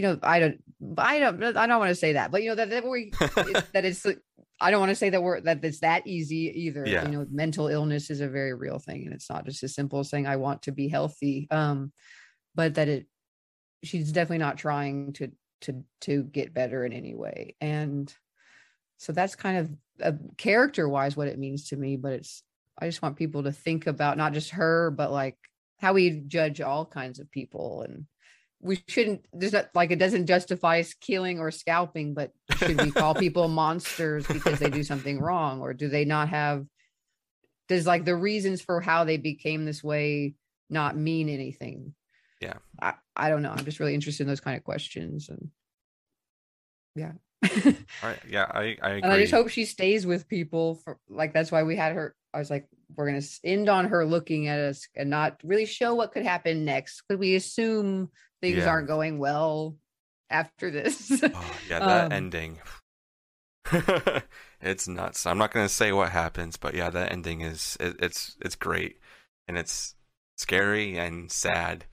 you 0.00 0.06
know, 0.06 0.18
I 0.22 0.40
don't, 0.40 0.62
I 0.96 1.18
don't, 1.18 1.42
I 1.42 1.66
don't 1.66 1.78
want 1.78 1.90
to 1.90 1.94
say 1.94 2.14
that, 2.14 2.30
but 2.30 2.42
you 2.42 2.48
know 2.48 2.54
that 2.54 2.70
that 2.70 2.88
we 2.88 3.12
that 3.74 3.84
it's. 3.84 4.06
I 4.62 4.70
don't 4.70 4.80
want 4.80 4.90
to 4.90 4.96
say 4.96 5.10
that 5.10 5.22
we're 5.22 5.42
that 5.42 5.62
it's 5.62 5.80
that 5.80 6.06
easy 6.06 6.50
either. 6.54 6.86
Yeah. 6.86 7.04
You 7.04 7.18
know, 7.18 7.26
mental 7.30 7.68
illness 7.68 8.08
is 8.08 8.22
a 8.22 8.28
very 8.28 8.54
real 8.54 8.78
thing, 8.78 9.04
and 9.04 9.12
it's 9.12 9.28
not 9.28 9.44
just 9.44 9.62
as 9.62 9.74
simple 9.74 9.98
as 9.98 10.08
saying 10.08 10.26
I 10.26 10.36
want 10.36 10.62
to 10.62 10.72
be 10.72 10.88
healthy. 10.88 11.48
Um, 11.50 11.92
but 12.54 12.74
that 12.76 12.88
it 12.88 13.06
she's 13.82 14.10
definitely 14.10 14.38
not 14.38 14.56
trying 14.56 15.12
to 15.14 15.30
to 15.62 15.84
to 16.00 16.22
get 16.24 16.54
better 16.54 16.86
in 16.86 16.94
any 16.94 17.14
way 17.14 17.54
and 17.60 18.14
so 18.96 19.12
that's 19.12 19.34
kind 19.34 19.58
of 19.58 19.70
uh, 20.02 20.16
character 20.38 20.88
wise 20.88 21.16
what 21.16 21.28
it 21.28 21.38
means 21.38 21.68
to 21.68 21.76
me 21.76 21.96
but 21.96 22.12
it's 22.12 22.42
i 22.78 22.86
just 22.86 23.02
want 23.02 23.16
people 23.16 23.42
to 23.42 23.52
think 23.52 23.86
about 23.86 24.16
not 24.16 24.32
just 24.32 24.50
her 24.50 24.90
but 24.90 25.10
like 25.10 25.36
how 25.78 25.92
we 25.92 26.22
judge 26.26 26.60
all 26.60 26.84
kinds 26.84 27.18
of 27.18 27.30
people 27.30 27.82
and 27.82 28.06
we 28.62 28.82
shouldn't 28.88 29.24
there's 29.32 29.52
not 29.52 29.70
like 29.74 29.90
it 29.90 29.98
doesn't 29.98 30.26
justify 30.26 30.82
killing 31.00 31.38
or 31.38 31.50
scalping 31.50 32.12
but 32.12 32.32
should 32.56 32.80
we 32.80 32.90
call 32.90 33.14
people 33.26 33.48
monsters 33.48 34.26
because 34.26 34.58
they 34.58 34.70
do 34.70 34.84
something 34.84 35.18
wrong? 35.18 35.60
Or 35.60 35.72
do 35.72 35.88
they 35.88 36.04
not 36.04 36.28
have 36.28 36.66
does 37.68 37.86
like 37.86 38.04
the 38.04 38.16
reasons 38.16 38.60
for 38.60 38.80
how 38.80 39.04
they 39.04 39.16
became 39.16 39.64
this 39.64 39.82
way 39.82 40.34
not 40.68 40.96
mean 40.96 41.28
anything? 41.28 41.94
Yeah. 42.40 42.54
i, 42.80 42.94
I 43.16 43.28
don't 43.28 43.42
know. 43.42 43.50
I'm 43.50 43.64
just 43.64 43.80
really 43.80 43.94
interested 43.94 44.24
in 44.24 44.28
those 44.28 44.40
kind 44.40 44.56
of 44.56 44.64
questions 44.64 45.28
and 45.28 45.50
yeah 46.96 47.12
right. 48.02 48.18
Yeah, 48.28 48.46
I, 48.50 48.60
I 48.60 48.62
agree. 48.64 49.00
and 49.02 49.12
i 49.12 49.20
just 49.20 49.32
hope 49.32 49.48
she 49.48 49.64
stays 49.64 50.06
with 50.06 50.28
people 50.28 50.76
for 50.76 50.98
like 51.08 51.32
that's 51.32 51.50
why 51.50 51.62
we 51.62 51.76
had 51.76 51.94
her 51.94 52.14
i 52.34 52.38
was 52.38 52.50
like 52.50 52.66
we're 52.96 53.06
gonna 53.06 53.22
end 53.44 53.68
on 53.68 53.86
her 53.86 54.04
looking 54.04 54.48
at 54.48 54.58
us 54.58 54.86
and 54.96 55.08
not 55.10 55.40
really 55.44 55.66
show 55.66 55.94
what 55.94 56.12
could 56.12 56.24
happen 56.24 56.64
next 56.64 57.02
could 57.02 57.18
we 57.18 57.34
assume 57.34 58.10
things 58.42 58.58
Yeah. 58.58 58.68
aren't 58.70 58.88
going 58.88 59.18
well 59.18 59.76
after 60.28 60.70
this 60.70 61.22
Oh, 61.22 61.56
yeah, 61.68 61.80
that 61.86 62.06
Um, 62.06 62.12
ending. 62.12 62.58
it's 64.60 64.88
nuts. 64.88 65.26
I'm 65.26 65.38
not 65.38 65.52
gonna 65.52 65.68
say 65.68 65.92
what 65.92 66.10
happens, 66.10 66.56
but 66.56 66.74
yeah, 66.74 66.90
that 66.90 67.12
ending 67.12 67.40
is 67.42 67.76
it, 67.80 67.96
it's 68.00 68.36
it's 68.40 68.56
great, 68.56 68.98
and 69.46 69.56
it's 69.58 69.94
scary 70.36 70.98
and 70.98 71.30
sad, 71.30 71.84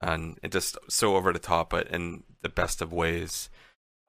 and 0.00 0.38
it 0.42 0.52
just 0.52 0.76
so 0.88 1.16
over 1.16 1.32
the 1.32 1.38
top, 1.38 1.70
but 1.70 1.88
in 1.88 2.24
the 2.42 2.48
best 2.48 2.82
of 2.82 2.92
ways. 2.92 3.48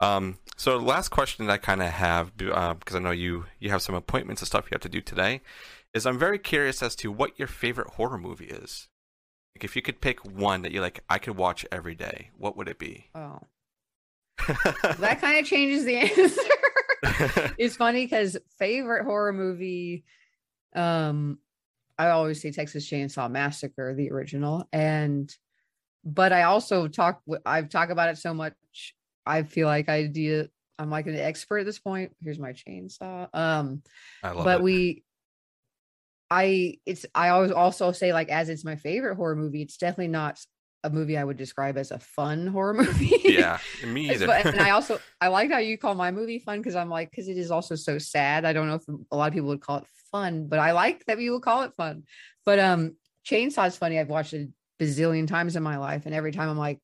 Um, 0.03 0.37
so 0.57 0.77
the 0.77 0.85
last 0.85 1.09
question 1.09 1.45
that 1.45 1.53
I 1.53 1.57
kind 1.57 1.81
of 1.81 1.89
have, 1.89 2.31
uh, 2.41 2.73
because 2.73 2.95
I 2.95 2.99
know 2.99 3.11
you 3.11 3.45
you 3.59 3.69
have 3.69 3.81
some 3.81 3.95
appointments 3.95 4.41
and 4.41 4.47
stuff 4.47 4.65
you 4.65 4.75
have 4.75 4.81
to 4.81 4.89
do 4.89 5.01
today, 5.01 5.41
is 5.93 6.05
I'm 6.05 6.19
very 6.19 6.39
curious 6.39 6.83
as 6.83 6.95
to 6.97 7.11
what 7.11 7.37
your 7.39 7.47
favorite 7.47 7.91
horror 7.91 8.17
movie 8.17 8.45
is. 8.45 8.89
Like, 9.55 9.63
if 9.63 9.75
you 9.75 9.81
could 9.81 10.01
pick 10.01 10.25
one 10.25 10.63
that 10.63 10.71
you 10.71 10.81
like, 10.81 11.03
I 11.09 11.19
could 11.19 11.37
watch 11.37 11.65
every 11.71 11.95
day. 11.95 12.31
What 12.37 12.57
would 12.57 12.67
it 12.67 12.79
be? 12.79 13.09
oh 13.15 13.39
that 14.99 15.19
kind 15.21 15.39
of 15.39 15.45
changes 15.45 15.85
the 15.85 15.95
answer 15.95 17.53
it's 17.57 17.75
funny 17.75 18.05
because 18.05 18.35
favorite 18.57 19.05
horror 19.05 19.31
movie 19.31 20.03
um 20.75 21.37
i 21.99 22.09
always 22.09 22.41
say 22.41 22.51
texas 22.51 22.89
chainsaw 22.89 23.29
massacre 23.29 23.93
the 23.93 24.11
original 24.11 24.67
and 24.73 25.37
but 26.03 26.33
i 26.33 26.43
also 26.43 26.87
talk 26.87 27.21
i've 27.45 27.69
talked 27.69 27.91
about 27.91 28.09
it 28.09 28.17
so 28.17 28.33
much 28.33 28.53
i 29.25 29.43
feel 29.43 29.67
like 29.67 29.89
i 29.89 30.05
do 30.05 30.47
i'm 30.79 30.89
like 30.89 31.07
an 31.07 31.15
expert 31.15 31.59
at 31.59 31.65
this 31.65 31.79
point 31.79 32.11
here's 32.21 32.39
my 32.39 32.53
chainsaw 32.53 33.27
um 33.33 33.81
I 34.23 34.31
love 34.31 34.45
but 34.45 34.59
it. 34.59 34.63
we 34.63 35.03
i 36.29 36.77
it's 36.85 37.05
i 37.13 37.29
always 37.29 37.51
also 37.51 37.91
say 37.91 38.13
like 38.13 38.29
as 38.29 38.49
it's 38.49 38.65
my 38.65 38.75
favorite 38.75 39.15
horror 39.15 39.35
movie 39.35 39.61
it's 39.61 39.77
definitely 39.77 40.07
not 40.07 40.39
a 40.83 40.89
movie 40.89 41.17
i 41.17 41.23
would 41.23 41.37
describe 41.37 41.77
as 41.77 41.91
a 41.91 41.99
fun 41.99 42.47
horror 42.55 42.73
movie 42.73 43.13
yeah, 43.25 43.59
me 43.85 44.09
either. 44.11 44.27
fun- 44.27 44.41
and 44.45 44.59
I 44.61 44.69
also 44.71 44.99
I 45.19 45.27
like 45.27 45.51
how 45.51 45.59
you 45.59 45.77
call 45.77 45.95
my 45.95 46.11
movie 46.11 46.39
fun 46.39 46.59
because 46.59 46.75
I'm 46.75 46.89
like 46.89 47.09
because 47.09 47.27
it 47.27 47.37
is 47.37 47.51
also 47.51 47.75
so 47.75 47.97
sad. 47.97 48.45
I 48.45 48.53
don't 48.53 48.67
know 48.67 48.75
if 48.75 48.83
a 49.11 49.15
lot 49.15 49.27
of 49.27 49.33
people 49.33 49.49
would 49.49 49.61
call 49.61 49.77
it 49.77 49.87
fun, 50.11 50.47
but 50.47 50.59
I 50.59 50.71
like 50.71 51.05
that 51.05 51.19
you 51.19 51.33
would 51.33 51.41
call 51.41 51.63
it 51.63 51.73
fun. 51.75 52.03
But 52.45 52.59
um, 52.59 52.95
Chainsaw 53.25 53.67
is 53.67 53.77
funny. 53.77 53.99
I've 53.99 54.09
watched 54.09 54.33
it 54.33 54.49
a 54.49 54.83
bazillion 54.83 55.27
times 55.27 55.55
in 55.55 55.63
my 55.63 55.77
life, 55.77 56.05
and 56.05 56.13
every 56.13 56.31
time 56.31 56.49
I'm 56.49 56.57
like, 56.57 56.79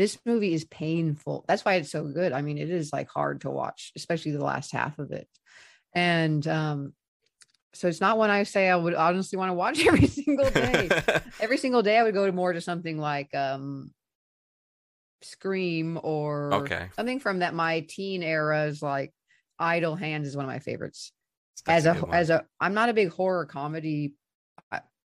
this 0.00 0.18
movie 0.24 0.54
is 0.54 0.64
painful. 0.64 1.44
That's 1.46 1.62
why 1.62 1.74
it's 1.74 1.90
so 1.90 2.04
good. 2.08 2.32
I 2.32 2.40
mean, 2.40 2.56
it 2.56 2.70
is 2.70 2.90
like 2.90 3.10
hard 3.10 3.42
to 3.42 3.50
watch, 3.50 3.92
especially 3.96 4.32
the 4.32 4.42
last 4.42 4.72
half 4.72 4.98
of 4.98 5.12
it. 5.12 5.28
And 5.94 6.46
um, 6.48 6.94
so 7.74 7.86
it's 7.86 8.00
not 8.00 8.16
one 8.16 8.30
I 8.30 8.44
say 8.44 8.70
I 8.70 8.76
would 8.76 8.94
honestly 8.94 9.36
want 9.36 9.50
to 9.50 9.54
watch 9.54 9.84
every 9.86 10.06
single 10.06 10.48
day 10.50 10.88
every 11.40 11.58
single 11.58 11.82
day 11.82 11.98
I 11.98 12.02
would 12.02 12.14
go 12.14 12.24
to 12.24 12.32
more 12.32 12.54
to 12.54 12.62
something 12.62 12.96
like 12.96 13.34
um 13.34 13.92
Scream 15.20 16.00
or 16.02 16.54
Okay. 16.54 16.88
something 16.96 17.20
from 17.20 17.40
that 17.40 17.52
my 17.52 17.80
teen 17.86 18.22
era 18.22 18.64
is 18.64 18.80
like 18.80 19.12
Idle 19.58 19.96
Hands 19.96 20.26
is 20.26 20.34
one 20.34 20.46
of 20.46 20.50
my 20.50 20.60
favorites. 20.60 21.12
That's 21.66 21.84
as 21.84 21.94
a 21.94 22.00
one. 22.00 22.14
as 22.14 22.30
a 22.30 22.46
I'm 22.58 22.72
not 22.72 22.88
a 22.88 22.94
big 22.94 23.10
horror 23.10 23.44
comedy. 23.44 24.14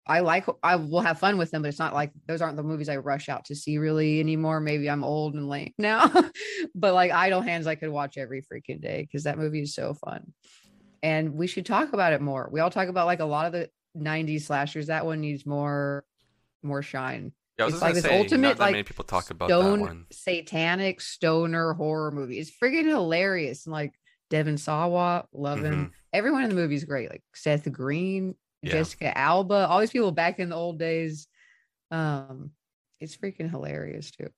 I, 0.07 0.21
like 0.21 0.45
I 0.63 0.77
will 0.77 1.01
have 1.01 1.19
fun 1.19 1.39
with 1.39 1.51
them, 1.51 1.63
but 1.63 1.69
it's 1.69 1.79
not 1.79 1.95
like 1.95 2.13
those 2.27 2.43
aren't 2.43 2.57
the 2.57 2.63
movies 2.63 2.89
I 2.89 2.97
rush 2.97 3.29
out 3.29 3.47
to 3.47 3.55
see 3.55 3.79
really 3.79 4.21
anymore. 4.21 4.61
Maybe 4.61 4.91
I'm 4.91 5.03
old 5.05 5.35
and 5.35 5.49
lame 5.49 5.73
now, 5.79 6.11
but 6.75 6.95
like 6.95 7.11
Idle 7.11 7.41
Hands 7.41 7.67
I 7.67 7.75
could 7.75 7.89
watch 7.89 8.19
every 8.19 8.43
freaking 8.43 8.83
day 8.83 9.03
because 9.03 9.25
that 9.25 9.39
movie 9.39 9.63
is 9.63 9.75
so 9.75 9.95
fun. 9.95 10.33
And 11.03 11.35
we 11.35 11.47
should 11.47 11.67
talk 11.67 11.93
about 11.93 12.13
it 12.13 12.21
more. 12.21 12.49
We 12.53 12.61
all 12.61 12.71
talk 12.71 12.89
about 12.89 13.07
like 13.07 13.21
a 13.21 13.25
lot 13.25 13.47
of 13.47 13.53
the 13.53 13.71
90s 13.97 14.43
slashers. 14.43 14.89
That 14.89 15.07
one 15.07 15.21
needs 15.21 15.47
more 15.47 16.05
more 16.63 16.83
shine. 16.83 17.33
Yeah, 17.59 17.69
it's 17.69 17.81
like 17.81 17.95
this 17.95 18.03
say, 18.03 18.19
ultimate, 18.19 18.59
like, 18.59 18.73
many 18.73 18.83
people 18.83 19.05
talk 19.05 19.31
about 19.31 19.49
that 19.49 19.55
Stone 19.55 19.81
one. 19.81 20.07
satanic 20.11 21.01
stoner 21.01 21.73
horror 21.75 22.11
movie. 22.11 22.39
It's 22.39 22.51
freaking 22.51 22.87
hilarious. 22.87 23.67
And 23.67 23.73
like 23.73 23.95
Devon 24.29 24.59
Sawa, 24.59 25.27
love 25.33 25.63
him. 25.63 25.93
Everyone 26.13 26.43
in 26.43 26.49
the 26.49 26.57
movie 26.57 26.75
is 26.75 26.85
great. 26.85 27.11
Like 27.11 27.23
Seth 27.33 27.71
Green, 27.71 28.31
Mm-hmm. 28.31 28.43
Yeah. 28.65 28.73
Jessica 28.73 29.17
Alba, 29.17 29.67
all 29.69 29.81
these 29.81 29.91
people 29.91 30.12
back 30.12 30.39
in 30.39 30.51
the 30.51 30.57
old 30.57 30.79
days. 30.79 31.29
Um, 31.91 32.51
it's 33.01 33.17
freaking 33.17 33.51
hilarious 33.51 34.11
too. 34.11 34.29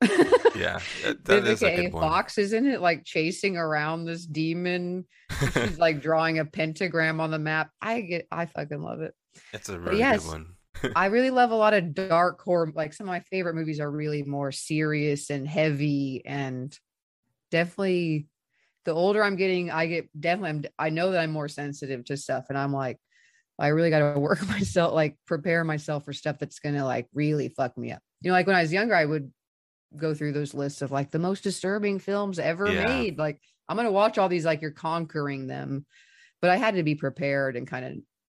Yeah, 0.57 0.81
that, 1.05 1.25
that 1.25 1.47
is 1.47 1.63
a 1.63 1.87
A. 1.87 1.91
Fox 1.91 2.39
isn't 2.39 2.67
it, 2.67 2.81
like 2.81 3.05
chasing 3.05 3.57
around 3.57 4.05
this 4.05 4.27
demon. 4.27 5.07
She's 5.53 5.79
like 5.79 6.03
drawing 6.03 6.39
a 6.39 6.45
pentagram 6.45 7.21
on 7.21 7.31
the 7.31 7.39
map. 7.39 7.71
I 7.81 8.01
get, 8.01 8.27
I 8.31 8.47
fucking 8.47 8.83
love 8.83 9.03
it. 9.03 9.15
it's 9.53 9.69
a 9.69 9.79
really 9.79 9.99
yes, 9.99 10.25
good 10.25 10.33
one. 10.33 10.47
I 10.95 11.07
really 11.07 11.31
love 11.31 11.51
a 11.51 11.57
lot 11.57 11.75
of 11.75 11.95
dark 11.95 12.41
horror. 12.43 12.73
Like 12.75 12.93
some 12.93 13.07
of 13.07 13.13
my 13.13 13.21
favorite 13.21 13.55
movies 13.55 13.81
are 13.81 13.91
really 13.91 14.23
more 14.23 14.53
serious 14.53 15.31
and 15.31 15.47
heavy, 15.47 16.23
and 16.27 16.77
definitely 17.51 18.27
the 18.85 18.93
older 18.93 19.23
I'm 19.23 19.37
getting, 19.37 19.71
I 19.71 19.87
get 19.87 20.09
definitely. 20.19 20.51
I'm, 20.51 20.65
I 20.79 20.91
know 20.91 21.11
that 21.11 21.21
I'm 21.21 21.33
more 21.33 21.49
sensitive 21.49 22.05
to 22.07 22.17
stuff, 22.17 22.47
and 22.49 22.59
I'm 22.59 22.73
like, 22.73 22.99
I 23.59 23.69
really 23.69 23.91
got 23.91 24.15
to 24.15 24.21
work 24.21 24.47
myself, 24.49 24.93
like 24.95 25.17
prepare 25.27 25.65
myself 25.65 26.05
for 26.05 26.13
stuff 26.13 26.39
that's 26.39 26.59
gonna 26.59 26.85
like 26.85 27.09
really 27.15 27.49
fuck 27.49 27.77
me 27.77 27.93
up. 27.93 28.03
You 28.21 28.31
know, 28.31 28.35
like 28.35 28.47
when 28.47 28.57
I 28.57 28.63
was 28.63 28.73
younger, 28.73 28.95
I 28.95 29.05
would 29.05 29.33
go 29.97 30.15
through 30.15 30.33
those 30.33 30.55
lists 30.55 30.83
of 30.83 30.91
like 30.91 31.11
the 31.11 31.19
most 31.19 31.43
disturbing 31.45 31.99
films 31.99 32.39
ever 32.39 32.73
Yeah. 32.73 32.85
made. 32.85 33.19
Like 33.19 33.41
I'm 33.69 33.77
gonna 33.77 33.91
watch 33.91 34.19
all 34.19 34.29
these, 34.29 34.45
like 34.45 34.63
you're 34.63 34.71
conquering 34.71 35.47
them, 35.47 35.87
but 36.41 36.51
I 36.51 36.57
had 36.57 36.75
to 36.77 36.83
be 36.83 36.95
prepared 36.95 37.57
and 37.57 37.67
kind 37.67 37.85
of 37.85 37.93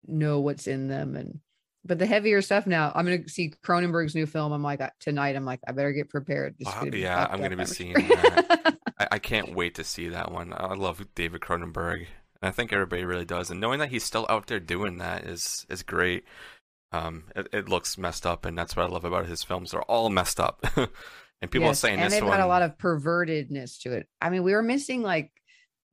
know 0.07 0.39
what's 0.39 0.67
in 0.67 0.87
them 0.87 1.15
and 1.15 1.39
but 1.85 1.99
the 1.99 2.05
heavier 2.05 2.41
stuff 2.41 2.65
now 2.65 2.91
i'm 2.95 3.05
gonna 3.05 3.27
see 3.27 3.53
cronenberg's 3.63 4.15
new 4.15 4.25
film 4.25 4.51
i'm 4.51 4.63
like 4.63 4.81
uh, 4.81 4.89
tonight 4.99 5.35
i'm 5.35 5.45
like 5.45 5.59
i 5.67 5.71
better 5.71 5.91
get 5.91 6.09
prepared 6.09 6.55
Wow, 6.63 6.87
yeah, 6.91 7.27
I'm 7.29 7.41
gonna 7.41 7.55
be 7.55 7.65
seeing. 7.65 7.95
I, 8.99 9.07
I 9.13 9.19
can't 9.19 9.55
wait 9.55 9.75
to 9.75 9.83
see 9.83 10.09
that 10.09 10.31
one. 10.31 10.53
I 10.55 10.73
love 10.73 11.03
David 11.15 11.41
Cronenberg, 11.41 12.07
and 12.41 12.49
I 12.49 12.51
think 12.51 12.73
everybody 12.73 13.03
really 13.05 13.25
does. 13.25 13.51
And 13.51 13.59
knowing 13.59 13.79
that 13.79 13.89
he's 13.89 14.03
still 14.03 14.25
out 14.29 14.47
there 14.47 14.59
doing 14.59 14.97
that 14.97 15.25
is 15.25 15.65
is 15.69 15.83
great. 15.83 16.25
Um, 16.91 17.25
it, 17.35 17.47
it 17.53 17.69
looks 17.69 17.97
messed 17.97 18.25
up, 18.25 18.45
and 18.45 18.57
that's 18.57 18.75
what 18.75 18.85
I 18.85 18.89
love 18.89 19.05
about 19.05 19.25
his 19.25 19.43
films. 19.43 19.71
They're 19.71 19.81
all 19.83 20.09
messed 20.09 20.39
up, 20.41 20.65
and 20.75 20.89
people 21.49 21.67
are 21.67 21.69
Yes, 21.69 21.79
saying 21.79 21.99
and 21.99 22.05
this 22.05 22.13
they've 22.13 22.21
one. 22.21 22.31
got 22.31 22.41
a 22.41 22.47
lot 22.47 22.61
of 22.63 22.77
pervertedness 22.77 23.79
to 23.81 23.93
it 23.93 24.07
i 24.21 24.29
mean 24.29 24.43
we 24.43 24.53
were 24.53 24.61
missing 24.61 25.01
like 25.01 25.31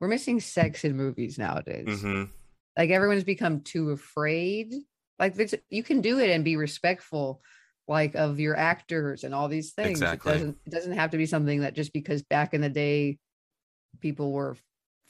we're 0.00 0.08
missing 0.08 0.40
sex 0.40 0.84
in 0.84 0.96
movies 0.96 1.38
nowadays 1.38 1.86
Mhm. 1.86 2.28
like 2.76 2.90
everyone's 2.90 3.24
become 3.24 3.60
too 3.62 3.90
afraid 3.90 4.72
like 5.18 5.38
it's, 5.38 5.54
you 5.70 5.82
can 5.82 6.00
do 6.00 6.18
it 6.18 6.30
and 6.30 6.44
be 6.44 6.56
respectful 6.56 7.40
like 7.86 8.14
of 8.14 8.38
your 8.40 8.56
actors 8.56 9.24
and 9.24 9.34
all 9.34 9.48
these 9.48 9.72
things 9.72 10.00
Exactly. 10.00 10.32
it 10.32 10.34
doesn't 10.36 10.56
it 10.66 10.70
doesn't 10.70 10.92
have 10.92 11.10
to 11.12 11.16
be 11.16 11.26
something 11.26 11.60
that 11.60 11.74
just 11.74 11.92
because 11.92 12.22
back 12.22 12.52
in 12.54 12.60
the 12.60 12.68
day 12.68 13.18
people 14.00 14.32
were 14.32 14.56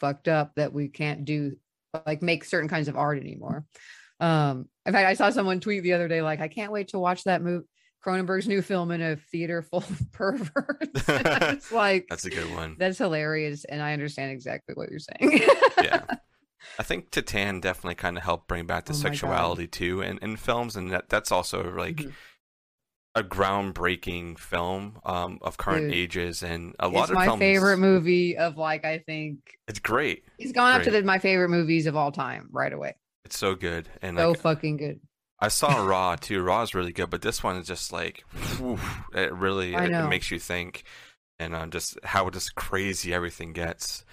fucked 0.01 0.29
up 0.29 0.55
that 0.57 0.73
we 0.73 0.89
can't 0.89 1.25
do 1.25 1.57
like 2.07 2.23
make 2.23 2.45
certain 2.45 2.69
kinds 2.69 2.89
of 2.89 2.97
art 2.97 3.19
anymore. 3.19 3.65
Um, 4.21 4.69
in 4.85 4.93
fact, 4.93 5.07
I 5.07 5.15
saw 5.15 5.31
someone 5.31 5.61
tweet 5.61 5.83
the 5.83 5.93
other 5.95 6.09
day 6.09 6.23
like, 6.23 6.41
"I 6.41 6.49
can't 6.49 6.73
wait 6.73 6.89
to 6.89 6.99
watch 6.99 7.25
that 7.25 7.43
movie." 7.43 7.67
Cronenberg's 8.05 8.47
new 8.47 8.63
film 8.63 8.91
in 8.93 9.03
a 9.03 9.17
theater 9.17 9.61
full 9.63 9.81
of 9.81 10.01
perverts. 10.13 11.05
it's 11.09 11.73
like 11.73 12.07
That's 12.09 12.25
a 12.27 12.31
good 12.31 12.51
one. 12.55 12.77
that's 12.79 12.99
hilarious, 12.99 13.65
and 13.65 13.83
I 13.83 13.93
understand 13.93 14.31
exactly 14.33 14.75
what 14.75 14.89
you're 14.91 15.01
saying. 15.01 15.41
yeah. 15.83 16.05
I 16.79 16.83
think 16.85 17.11
Titane 17.11 17.61
definitely 17.61 17.97
kind 17.97 18.17
of 18.17 18.23
helped 18.23 18.47
bring 18.47 18.67
back 18.67 18.85
the 18.85 18.93
Oh 18.93 18.97
my 18.97 19.03
God. 19.03 19.09
sexuality 19.09 19.67
too 19.67 20.01
in, 20.03 20.19
in 20.19 20.37
films, 20.37 20.77
and 20.77 20.91
that 20.93 21.09
that's 21.09 21.33
also 21.33 21.73
like 21.77 21.97
Mhm. 21.97 22.13
A 23.19 23.23
groundbreaking 23.25 24.39
film 24.39 24.99
um, 25.05 25.39
of 25.43 25.57
current 25.57 25.89
Dude. 25.89 25.95
ages, 25.97 26.43
and 26.43 26.75
a 26.79 26.89
lot 26.89 27.03
it's 27.03 27.11
of 27.11 27.15
my 27.17 27.27
films. 27.27 27.41
favorite 27.41 27.79
movie 27.79 28.37
of 28.37 28.57
like 28.57 28.85
I 28.85 28.99
think 28.99 29.39
It's 29.67 29.79
great. 29.79 30.25
he's 30.39 30.53
gone 30.53 30.75
up 30.75 30.83
to 30.85 30.91
the, 30.91 31.03
my 31.03 31.19
favorite 31.19 31.49
movies 31.51 31.87
of 31.87 31.97
all 31.97 32.13
time 32.13 32.49
right 32.53 32.73
away. 32.73 32.95
It's 33.25 33.39
so 33.39 33.55
good, 33.55 33.89
and 34.03 34.17
So 34.17 34.31
like 34.31 34.41
fucking 34.41 34.77
good. 34.79 35.01
I 35.41 35.49
saw 35.49 35.77
Raw 35.87 36.17
too. 36.17 36.43
Raw 36.43 36.63
is 36.63 36.75
really 36.75 36.93
good, 36.93 37.11
but 37.11 37.23
this 37.23 37.43
one 37.43 37.57
is 37.57 37.67
just 37.67 37.93
like, 37.93 38.25
whew, 38.59 38.79
it 39.15 39.33
really 39.33 39.75
it, 39.75 39.91
it 39.91 40.09
makes 40.09 40.31
you 40.31 40.39
think, 40.39 40.85
and 41.39 41.55
um, 41.55 41.71
just 41.71 41.99
how 42.05 42.29
just 42.31 42.55
crazy 42.55 43.13
everything 43.13 43.53
gets. 43.53 44.05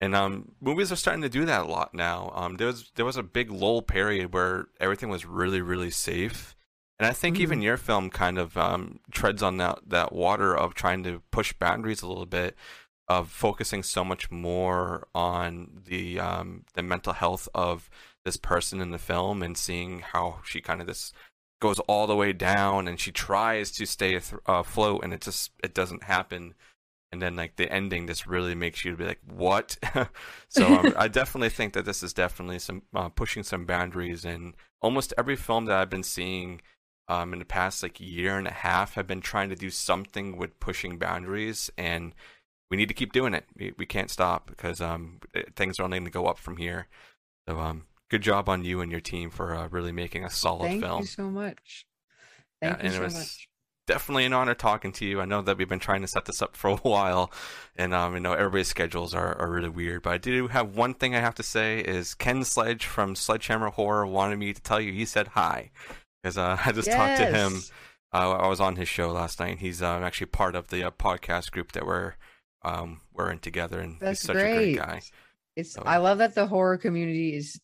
And 0.00 0.14
um, 0.14 0.52
movies 0.60 0.92
are 0.92 0.96
starting 0.96 1.22
to 1.22 1.28
do 1.30 1.44
that 1.46 1.62
a 1.62 1.68
lot 1.68 1.94
now. 1.94 2.30
Um, 2.34 2.56
there 2.56 2.66
was 2.66 2.90
there 2.96 3.04
was 3.06 3.16
a 3.16 3.22
big 3.22 3.50
lull 3.50 3.80
period 3.80 4.34
where 4.34 4.66
everything 4.80 5.08
was 5.08 5.24
really 5.24 5.60
really 5.62 5.90
safe, 5.90 6.54
and 6.98 7.06
I 7.08 7.12
think 7.12 7.40
even 7.40 7.60
Mhm. 7.60 7.64
your 7.64 7.76
film 7.76 8.10
kind 8.10 8.38
of 8.38 8.56
um, 8.56 9.00
treads 9.10 9.42
on 9.42 9.56
that 9.58 9.80
that 9.88 10.12
water 10.12 10.56
of 10.56 10.74
trying 10.74 11.02
to 11.04 11.22
push 11.30 11.52
boundaries 11.52 12.02
a 12.02 12.06
little 12.08 12.26
bit, 12.26 12.56
of 13.08 13.30
focusing 13.30 13.82
so 13.82 14.04
much 14.04 14.30
more 14.30 15.08
on 15.14 15.82
the 15.86 16.18
um, 16.20 16.64
the 16.74 16.82
mental 16.82 17.12
health 17.12 17.48
of 17.54 17.90
this 18.24 18.36
person 18.36 18.80
in 18.80 18.90
the 18.90 18.98
film 18.98 19.42
and 19.42 19.58
seeing 19.58 20.00
how 20.00 20.40
she 20.44 20.60
kind 20.60 20.80
of 20.80 20.86
this 20.86 21.12
goes 21.60 21.78
all 21.80 22.06
the 22.06 22.16
way 22.16 22.32
down 22.32 22.88
and 22.88 22.98
she 23.00 23.12
tries 23.12 23.70
to 23.72 23.86
stay 23.86 24.16
uh, 24.16 24.20
afloat 24.46 25.02
and 25.04 25.12
it 25.12 25.20
just 25.20 25.50
it 25.62 25.74
doesn't 25.74 26.04
happen. 26.04 26.54
And 27.12 27.22
then 27.22 27.36
like 27.36 27.56
the 27.56 27.70
ending 27.72 28.06
just 28.08 28.26
really 28.26 28.54
makes 28.56 28.84
you 28.84 28.96
be 28.96 29.04
like 29.04 29.20
what? 29.26 29.76
So 30.48 30.74
um, 30.74 30.92
i 30.96 31.08
definitely 31.08 31.50
think 31.50 31.74
that 31.74 31.84
this 31.84 32.02
is 32.02 32.12
definitely 32.12 32.58
some 32.58 32.82
uh, 32.94 33.08
pushing 33.10 33.42
some 33.42 33.66
boundaries. 33.66 34.24
And 34.24 34.54
almost 34.82 35.12
every 35.18 35.36
film 35.36 35.66
that 35.66 35.76
i've 35.78 35.90
been 35.90 36.02
seeing 36.02 36.60
um, 37.08 37.32
in 37.32 37.38
the 37.38 37.44
past 37.44 37.82
like 37.82 38.00
year 38.00 38.38
and 38.38 38.46
a 38.46 38.52
half 38.52 38.94
have 38.94 39.06
been 39.06 39.20
trying 39.20 39.48
to 39.50 39.56
do 39.56 39.70
something 39.70 40.36
with 40.36 40.58
pushing 40.60 40.98
boundaries 40.98 41.70
and 41.76 42.14
we 42.70 42.76
need 42.76 42.88
to 42.88 42.94
keep 42.94 43.12
doing 43.12 43.34
it 43.34 43.44
we, 43.56 43.72
we 43.76 43.86
can't 43.86 44.10
stop 44.10 44.46
because 44.48 44.80
um, 44.80 45.18
things 45.54 45.78
are 45.78 45.84
only 45.84 45.98
going 45.98 46.04
to 46.06 46.10
go 46.10 46.26
up 46.26 46.38
from 46.38 46.56
here 46.56 46.86
so 47.48 47.58
um, 47.60 47.84
good 48.10 48.22
job 48.22 48.48
on 48.48 48.64
you 48.64 48.80
and 48.80 48.90
your 48.90 49.00
team 49.02 49.28
for 49.30 49.54
uh, 49.54 49.68
really 49.68 49.92
making 49.92 50.24
a 50.24 50.30
solid 50.30 50.66
Thank 50.68 50.82
film 50.82 50.92
thank 50.98 51.04
you 51.04 51.06
so 51.08 51.30
much. 51.30 51.86
Yeah, 52.62 52.70
Thank 52.76 52.82
you 52.82 52.86
and 52.86 52.94
it 52.94 52.96
so 52.96 53.02
was- 53.02 53.14
much. 53.14 53.48
definitely 53.86 54.24
an 54.24 54.32
honor 54.32 54.54
talking 54.54 54.92
to 54.92 55.04
you. 55.04 55.20
I 55.20 55.26
know 55.26 55.42
that 55.42 55.58
we've 55.58 55.68
been 55.68 55.78
trying 55.78 56.00
to 56.00 56.08
set 56.08 56.24
this 56.24 56.40
up 56.40 56.56
for 56.56 56.70
a 56.70 56.76
while, 56.88 57.30
and 57.76 57.92
um, 57.92 58.14
I 58.14 58.18
know 58.18 58.32
everybody's 58.32 58.68
schedules 58.68 59.12
are, 59.14 59.36
are 59.38 59.50
really 59.50 59.68
weird. 59.68 60.02
But 60.02 60.14
I 60.14 60.18
do 60.18 60.48
have 60.48 60.74
one 60.74 60.94
thing 60.94 61.14
I 61.14 61.20
have 61.20 61.34
to 61.34 61.42
say 61.42 61.80
is 61.80 62.14
Ken 62.14 62.44
Sledge 62.44 62.86
from 62.86 63.14
Sledgehammer 63.14 63.68
Horror 63.70 64.06
wanted 64.06 64.38
me 64.38 64.54
to 64.54 64.62
tell 64.62 64.80
you 64.80 64.92
he 64.92 65.04
said 65.04 65.28
hi 65.28 65.70
because 66.24 66.38
uh, 66.38 66.56
I 66.64 66.72
just 66.72 66.90
talked 66.90 67.18
to 67.18 67.26
him. 67.26 67.52
Yes. 67.54 67.70
Uh, 68.12 68.30
I 68.32 68.48
was 68.48 68.60
on 68.60 68.76
his 68.76 68.88
show 68.88 69.10
last 69.10 69.40
night. 69.40 69.58
He's 69.58 69.82
um, 69.82 70.02
actually 70.02 70.28
part 70.28 70.54
of 70.54 70.68
the 70.68 70.84
uh, 70.84 70.90
podcast 70.92 71.50
group 71.50 71.72
that 71.72 71.84
we're 71.86 72.14
um, 72.62 73.00
we're 73.12 73.30
in 73.30 73.40
together, 73.40 73.80
and 73.80 73.98
That's 74.00 74.20
he's 74.20 74.26
such 74.26 74.36
great. 74.36 74.52
a 74.52 74.56
great 74.56 74.76
guy. 74.78 75.02
It's 75.56 75.74
So- 75.74 75.82
I 75.84 75.98
love 75.98 76.18
that 76.18 76.34
the 76.34 76.46
horror 76.46 76.78
community 76.78 77.36
is 77.36 77.60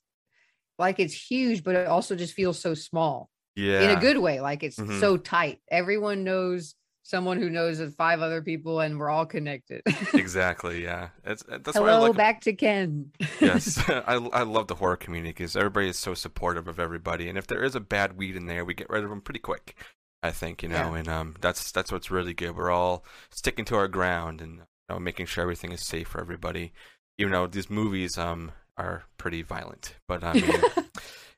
like 0.78 1.00
it's 1.00 1.14
huge, 1.14 1.64
but 1.64 1.74
it 1.74 1.86
also 1.86 2.16
just 2.16 2.34
feels 2.34 2.58
so 2.58 2.74
small 2.74 3.30
Yeah, 3.56 3.80
in 3.82 3.96
a 3.96 4.00
good 4.00 4.18
way. 4.18 4.40
Like 4.40 4.62
it's 4.62 4.76
Mhm. 4.78 5.00
so 5.00 5.16
tight. 5.16 5.60
Everyone 5.70 6.24
knows 6.24 6.74
someone 7.02 7.38
who 7.38 7.50
knows 7.50 7.80
of 7.80 7.94
five 7.94 8.20
other 8.20 8.42
people, 8.42 8.80
and 8.80 8.98
we're 8.98 9.10
all 9.10 9.26
connected. 9.26 9.82
exactly. 10.14 10.82
Yeah, 10.84 11.08
it's, 11.24 11.42
that's 11.42 11.66
what 11.78 11.88
I 11.88 11.92
Hello, 11.94 12.00
like 12.08 12.16
back 12.16 12.40
to 12.42 12.52
Ken. 12.52 13.10
yes, 13.40 13.78
I, 13.88 14.14
I 14.14 14.42
love 14.42 14.68
the 14.68 14.74
horror 14.76 14.96
community 14.96 15.30
because 15.30 15.56
everybody 15.56 15.88
is 15.88 15.98
so 15.98 16.14
supportive 16.14 16.68
of 16.68 16.78
everybody, 16.78 17.28
and 17.28 17.38
if 17.38 17.46
there 17.46 17.62
is 17.64 17.74
a 17.74 17.80
bad 17.80 18.16
weed 18.16 18.36
in 18.36 18.46
there, 18.46 18.64
we 18.64 18.74
get 18.74 18.90
rid 18.90 19.04
of 19.04 19.10
them 19.10 19.20
pretty 19.20 19.40
quick. 19.40 19.76
I 20.22 20.30
think 20.32 20.62
you 20.62 20.68
know, 20.68 20.92
Yeah. 20.92 20.96
and 20.96 21.08
um, 21.08 21.36
that's 21.40 21.72
that's 21.72 21.90
what's 21.90 22.10
really 22.10 22.34
good. 22.34 22.54
We're 22.54 22.70
all 22.70 23.04
sticking 23.30 23.64
to 23.66 23.76
our 23.76 23.88
ground 23.88 24.40
and 24.42 24.56
you 24.56 24.62
know, 24.90 24.98
making 24.98 25.26
sure 25.26 25.42
everything 25.42 25.72
is 25.72 25.86
safe 25.86 26.08
for 26.08 26.20
everybody. 26.20 26.72
Even 27.16 27.32
though 27.32 27.46
these 27.46 27.70
movies 27.70 28.18
um 28.18 28.52
are 28.76 29.04
pretty 29.16 29.42
violent, 29.42 29.96
but 30.06 30.22
I 30.22 30.34
mean, 30.34 30.60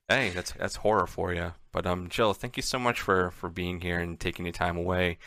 hey, 0.09 0.31
that's 0.31 0.53
that's 0.53 0.77
horror 0.77 1.07
for 1.07 1.33
you. 1.33 1.53
But 1.73 1.87
um, 1.87 2.09
Jill, 2.09 2.35
thank 2.35 2.57
you 2.57 2.63
so 2.63 2.79
much 2.79 3.01
for 3.01 3.31
for 3.31 3.49
being 3.49 3.81
here 3.81 4.01
and 4.01 4.19
taking 4.19 4.45
your 4.47 4.53
time 4.53 4.77
away 4.77 5.19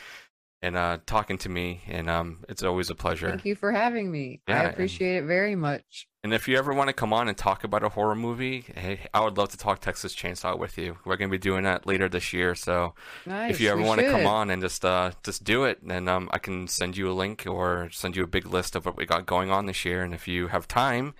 and 0.61 0.75
uh 0.75 0.97
talking 1.05 1.37
to 1.39 1.49
me, 1.49 1.81
and 1.87 2.09
um, 2.09 2.43
it's 2.49 2.63
always 2.63 2.89
a 2.89 2.95
pleasure. 2.95 3.29
Thank 3.29 3.45
you 3.45 3.55
for 3.55 3.71
having 3.71 4.11
me. 4.11 4.41
Yeah, 4.47 4.55
I 4.55 4.63
and- 4.63 4.73
appreciate 4.73 5.17
it 5.17 5.23
very 5.25 5.55
much. 5.55 6.07
And 6.23 6.33
if 6.33 6.47
you 6.47 6.57
ever 6.57 6.73
want 6.73 6.87
to 6.87 6.93
come 6.93 7.13
on 7.13 7.27
and 7.27 7.37
talk 7.37 7.63
about 7.63 7.83
a 7.83 7.89
horror 7.89 8.15
movie, 8.15 8.65
hey, 8.75 9.01
I 9.13 9.19
would 9.23 9.37
love 9.37 9.49
to 9.49 9.57
talk 9.57 9.79
Texas 9.79 10.15
Chainsaw 10.15 10.57
with 10.57 10.75
you. 10.75 10.97
We're 11.05 11.17
going 11.17 11.29
to 11.29 11.31
be 11.31 11.37
doing 11.37 11.65
that 11.65 11.85
later 11.85 12.09
this 12.09 12.33
year, 12.33 12.55
so 12.55 12.95
Nice. 13.27 13.51
if 13.51 13.61
you 13.61 13.69
ever 13.69 13.83
want 13.83 14.01
to 14.01 14.09
come 14.09 14.25
on 14.25 14.49
and 14.49 14.59
just 14.59 14.83
uh 14.83 15.11
just 15.23 15.43
do 15.43 15.65
it, 15.65 15.87
then 15.87 16.07
um 16.07 16.29
I 16.31 16.39
can 16.39 16.67
send 16.67 16.97
you 16.97 17.11
a 17.11 17.13
link 17.13 17.45
or 17.47 17.89
send 17.91 18.15
you 18.15 18.23
a 18.23 18.27
big 18.27 18.47
list 18.47 18.75
of 18.75 18.85
what 18.87 18.97
we 18.97 19.05
got 19.05 19.27
going 19.27 19.51
on 19.51 19.67
this 19.67 19.85
year. 19.85 20.01
And 20.01 20.15
if 20.15 20.27
you 20.27 20.47
have 20.47 20.67
time, 20.67 21.13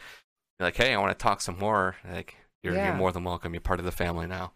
you're 0.60 0.68
like, 0.68 0.78
hey, 0.78 0.94
I 0.96 0.98
want 1.00 1.18
to 1.18 1.22
talk 1.24 1.40
some 1.42 1.60
more, 1.60 1.98
like 2.10 2.36
you're, 2.64 2.74
you're 2.74 2.96
more 2.96 3.12
than 3.12 3.24
welcome. 3.26 3.54
You're 3.54 3.62
part 3.62 3.80
of 3.80 3.86
the 3.86 3.92
family 3.92 4.26
now. 4.26 4.54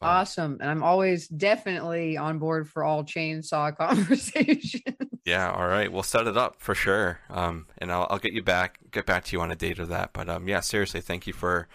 Um, 0.00 0.08
Awesome. 0.08 0.58
And 0.60 0.70
I'm 0.70 0.82
always 0.82 1.28
definitely 1.28 2.16
on 2.16 2.38
board 2.38 2.68
for 2.68 2.84
all 2.84 3.04
chainsaw 3.04 3.76
conversations. 3.76 4.82
Yeah, 5.24 5.50
all 5.50 5.66
right. 5.66 5.90
We'll 5.90 6.02
set 6.02 6.26
it 6.26 6.36
up 6.36 6.56
for 6.58 6.74
sure. 6.74 7.20
Um, 7.28 7.66
and 7.78 7.92
I'll, 7.92 8.06
I'll 8.10 8.18
get 8.18 8.32
you 8.32 8.42
back, 8.42 8.78
get 8.90 9.06
back 9.06 9.24
to 9.24 9.36
you 9.36 9.40
on 9.42 9.50
a 9.50 9.56
date 9.56 9.78
of 9.78 9.88
that. 9.88 10.12
But 10.12 10.28
um, 10.28 10.48
yeah, 10.48 10.60
seriously, 10.60 11.00
thank 11.00 11.26
you 11.26 11.32
for 11.32 11.68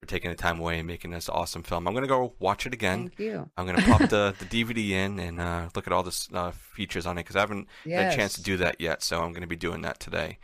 for 0.00 0.06
taking 0.06 0.30
the 0.30 0.36
time 0.36 0.58
away 0.58 0.78
and 0.78 0.86
making 0.86 1.10
this 1.10 1.28
awesome 1.28 1.62
film. 1.62 1.86
I'm 1.86 1.92
gonna 1.94 2.06
go 2.06 2.32
watch 2.38 2.66
it 2.66 2.72
again. 2.72 3.08
Thank 3.08 3.18
you. 3.18 3.50
I'm 3.56 3.66
gonna 3.66 3.82
pop 3.82 4.08
the, 4.08 4.34
the 4.38 4.44
DVD 4.46 4.90
in 4.90 5.18
and 5.18 5.40
uh, 5.40 5.68
look 5.74 5.86
at 5.86 5.92
all 5.92 6.02
the 6.02 6.28
uh, 6.32 6.52
features 6.52 7.06
on 7.06 7.18
it 7.18 7.22
because 7.22 7.36
I 7.36 7.40
haven't 7.40 7.68
had 7.84 8.12
a 8.12 8.16
chance 8.16 8.32
to 8.34 8.42
do 8.42 8.56
that 8.58 8.80
yet. 8.80 9.02
So 9.02 9.22
I'm 9.22 9.32
gonna 9.32 9.46
be 9.46 9.56
doing 9.56 9.82
that 9.82 10.00
today. 10.00 10.38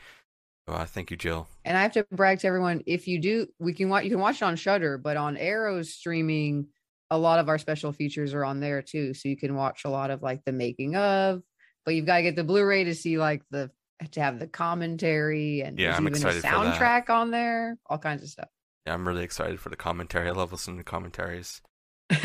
So, 0.68 0.74
uh, 0.74 0.84
thank 0.84 1.10
you, 1.10 1.16
Jill. 1.16 1.48
And 1.64 1.76
I 1.76 1.82
have 1.82 1.92
to 1.92 2.04
brag 2.10 2.40
to 2.40 2.48
everyone 2.48 2.82
if 2.86 3.08
you 3.08 3.18
do, 3.20 3.46
we 3.58 3.72
can 3.72 3.88
watch. 3.88 4.04
You 4.04 4.10
can 4.10 4.20
watch 4.20 4.36
it 4.36 4.42
on 4.42 4.56
Shudder, 4.56 4.98
but 4.98 5.16
on 5.16 5.36
Arrow's 5.36 5.94
streaming, 5.94 6.66
a 7.10 7.18
lot 7.18 7.38
of 7.38 7.48
our 7.48 7.58
special 7.58 7.92
features 7.92 8.34
are 8.34 8.44
on 8.44 8.60
there 8.60 8.82
too. 8.82 9.14
So 9.14 9.28
you 9.28 9.36
can 9.36 9.54
watch 9.54 9.82
a 9.84 9.90
lot 9.90 10.10
of 10.10 10.22
like 10.22 10.44
the 10.44 10.52
making 10.52 10.96
of. 10.96 11.42
But 11.84 11.94
you've 11.94 12.06
got 12.06 12.16
to 12.16 12.22
get 12.22 12.36
the 12.36 12.44
Blu-ray 12.44 12.84
to 12.84 12.94
see 12.94 13.16
like 13.16 13.42
the 13.50 13.70
to 14.12 14.20
have 14.20 14.38
the 14.38 14.46
commentary 14.46 15.60
and 15.60 15.78
Yeah, 15.78 15.96
I'm 15.96 16.02
even 16.02 16.14
excited 16.14 16.44
a 16.44 16.46
soundtrack 16.46 17.08
on 17.10 17.30
there, 17.30 17.78
all 17.86 17.98
kinds 17.98 18.22
of 18.22 18.28
stuff. 18.28 18.48
Yeah, 18.86 18.94
I'm 18.94 19.06
really 19.06 19.24
excited 19.24 19.60
for 19.60 19.68
the 19.68 19.76
commentary. 19.76 20.28
I 20.28 20.32
love 20.32 20.52
listening 20.52 20.78
to 20.78 20.84
commentaries. 20.84 21.62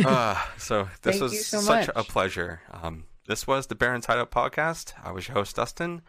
uh, 0.06 0.44
so 0.58 0.90
this 1.02 1.20
was 1.20 1.48
so 1.48 1.60
such 1.60 1.90
a 1.96 2.04
pleasure. 2.04 2.62
Um, 2.72 3.06
this 3.28 3.48
was 3.48 3.68
the 3.68 3.76
Barrens 3.76 4.08
Hideout 4.08 4.32
podcast. 4.32 4.94
I 5.04 5.12
was 5.12 5.28
your 5.28 5.36
host 5.36 5.56
Dustin, 5.56 6.02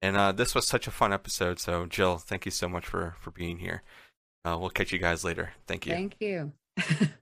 and 0.00 0.16
uh, 0.16 0.32
this 0.32 0.54
was 0.54 0.66
such 0.66 0.86
a 0.86 0.90
fun 0.90 1.12
episode. 1.12 1.58
So 1.58 1.86
Jill, 1.86 2.18
thank 2.18 2.44
you 2.44 2.50
so 2.50 2.68
much 2.68 2.86
for 2.86 3.16
for 3.20 3.30
being 3.30 3.58
here. 3.58 3.82
Uh, 4.44 4.56
we'll 4.58 4.70
catch 4.70 4.92
you 4.92 4.98
guys 4.98 5.24
later. 5.24 5.52
Thank 5.66 5.86
you. 5.86 5.92
Thank 5.92 6.16
you. 6.20 6.52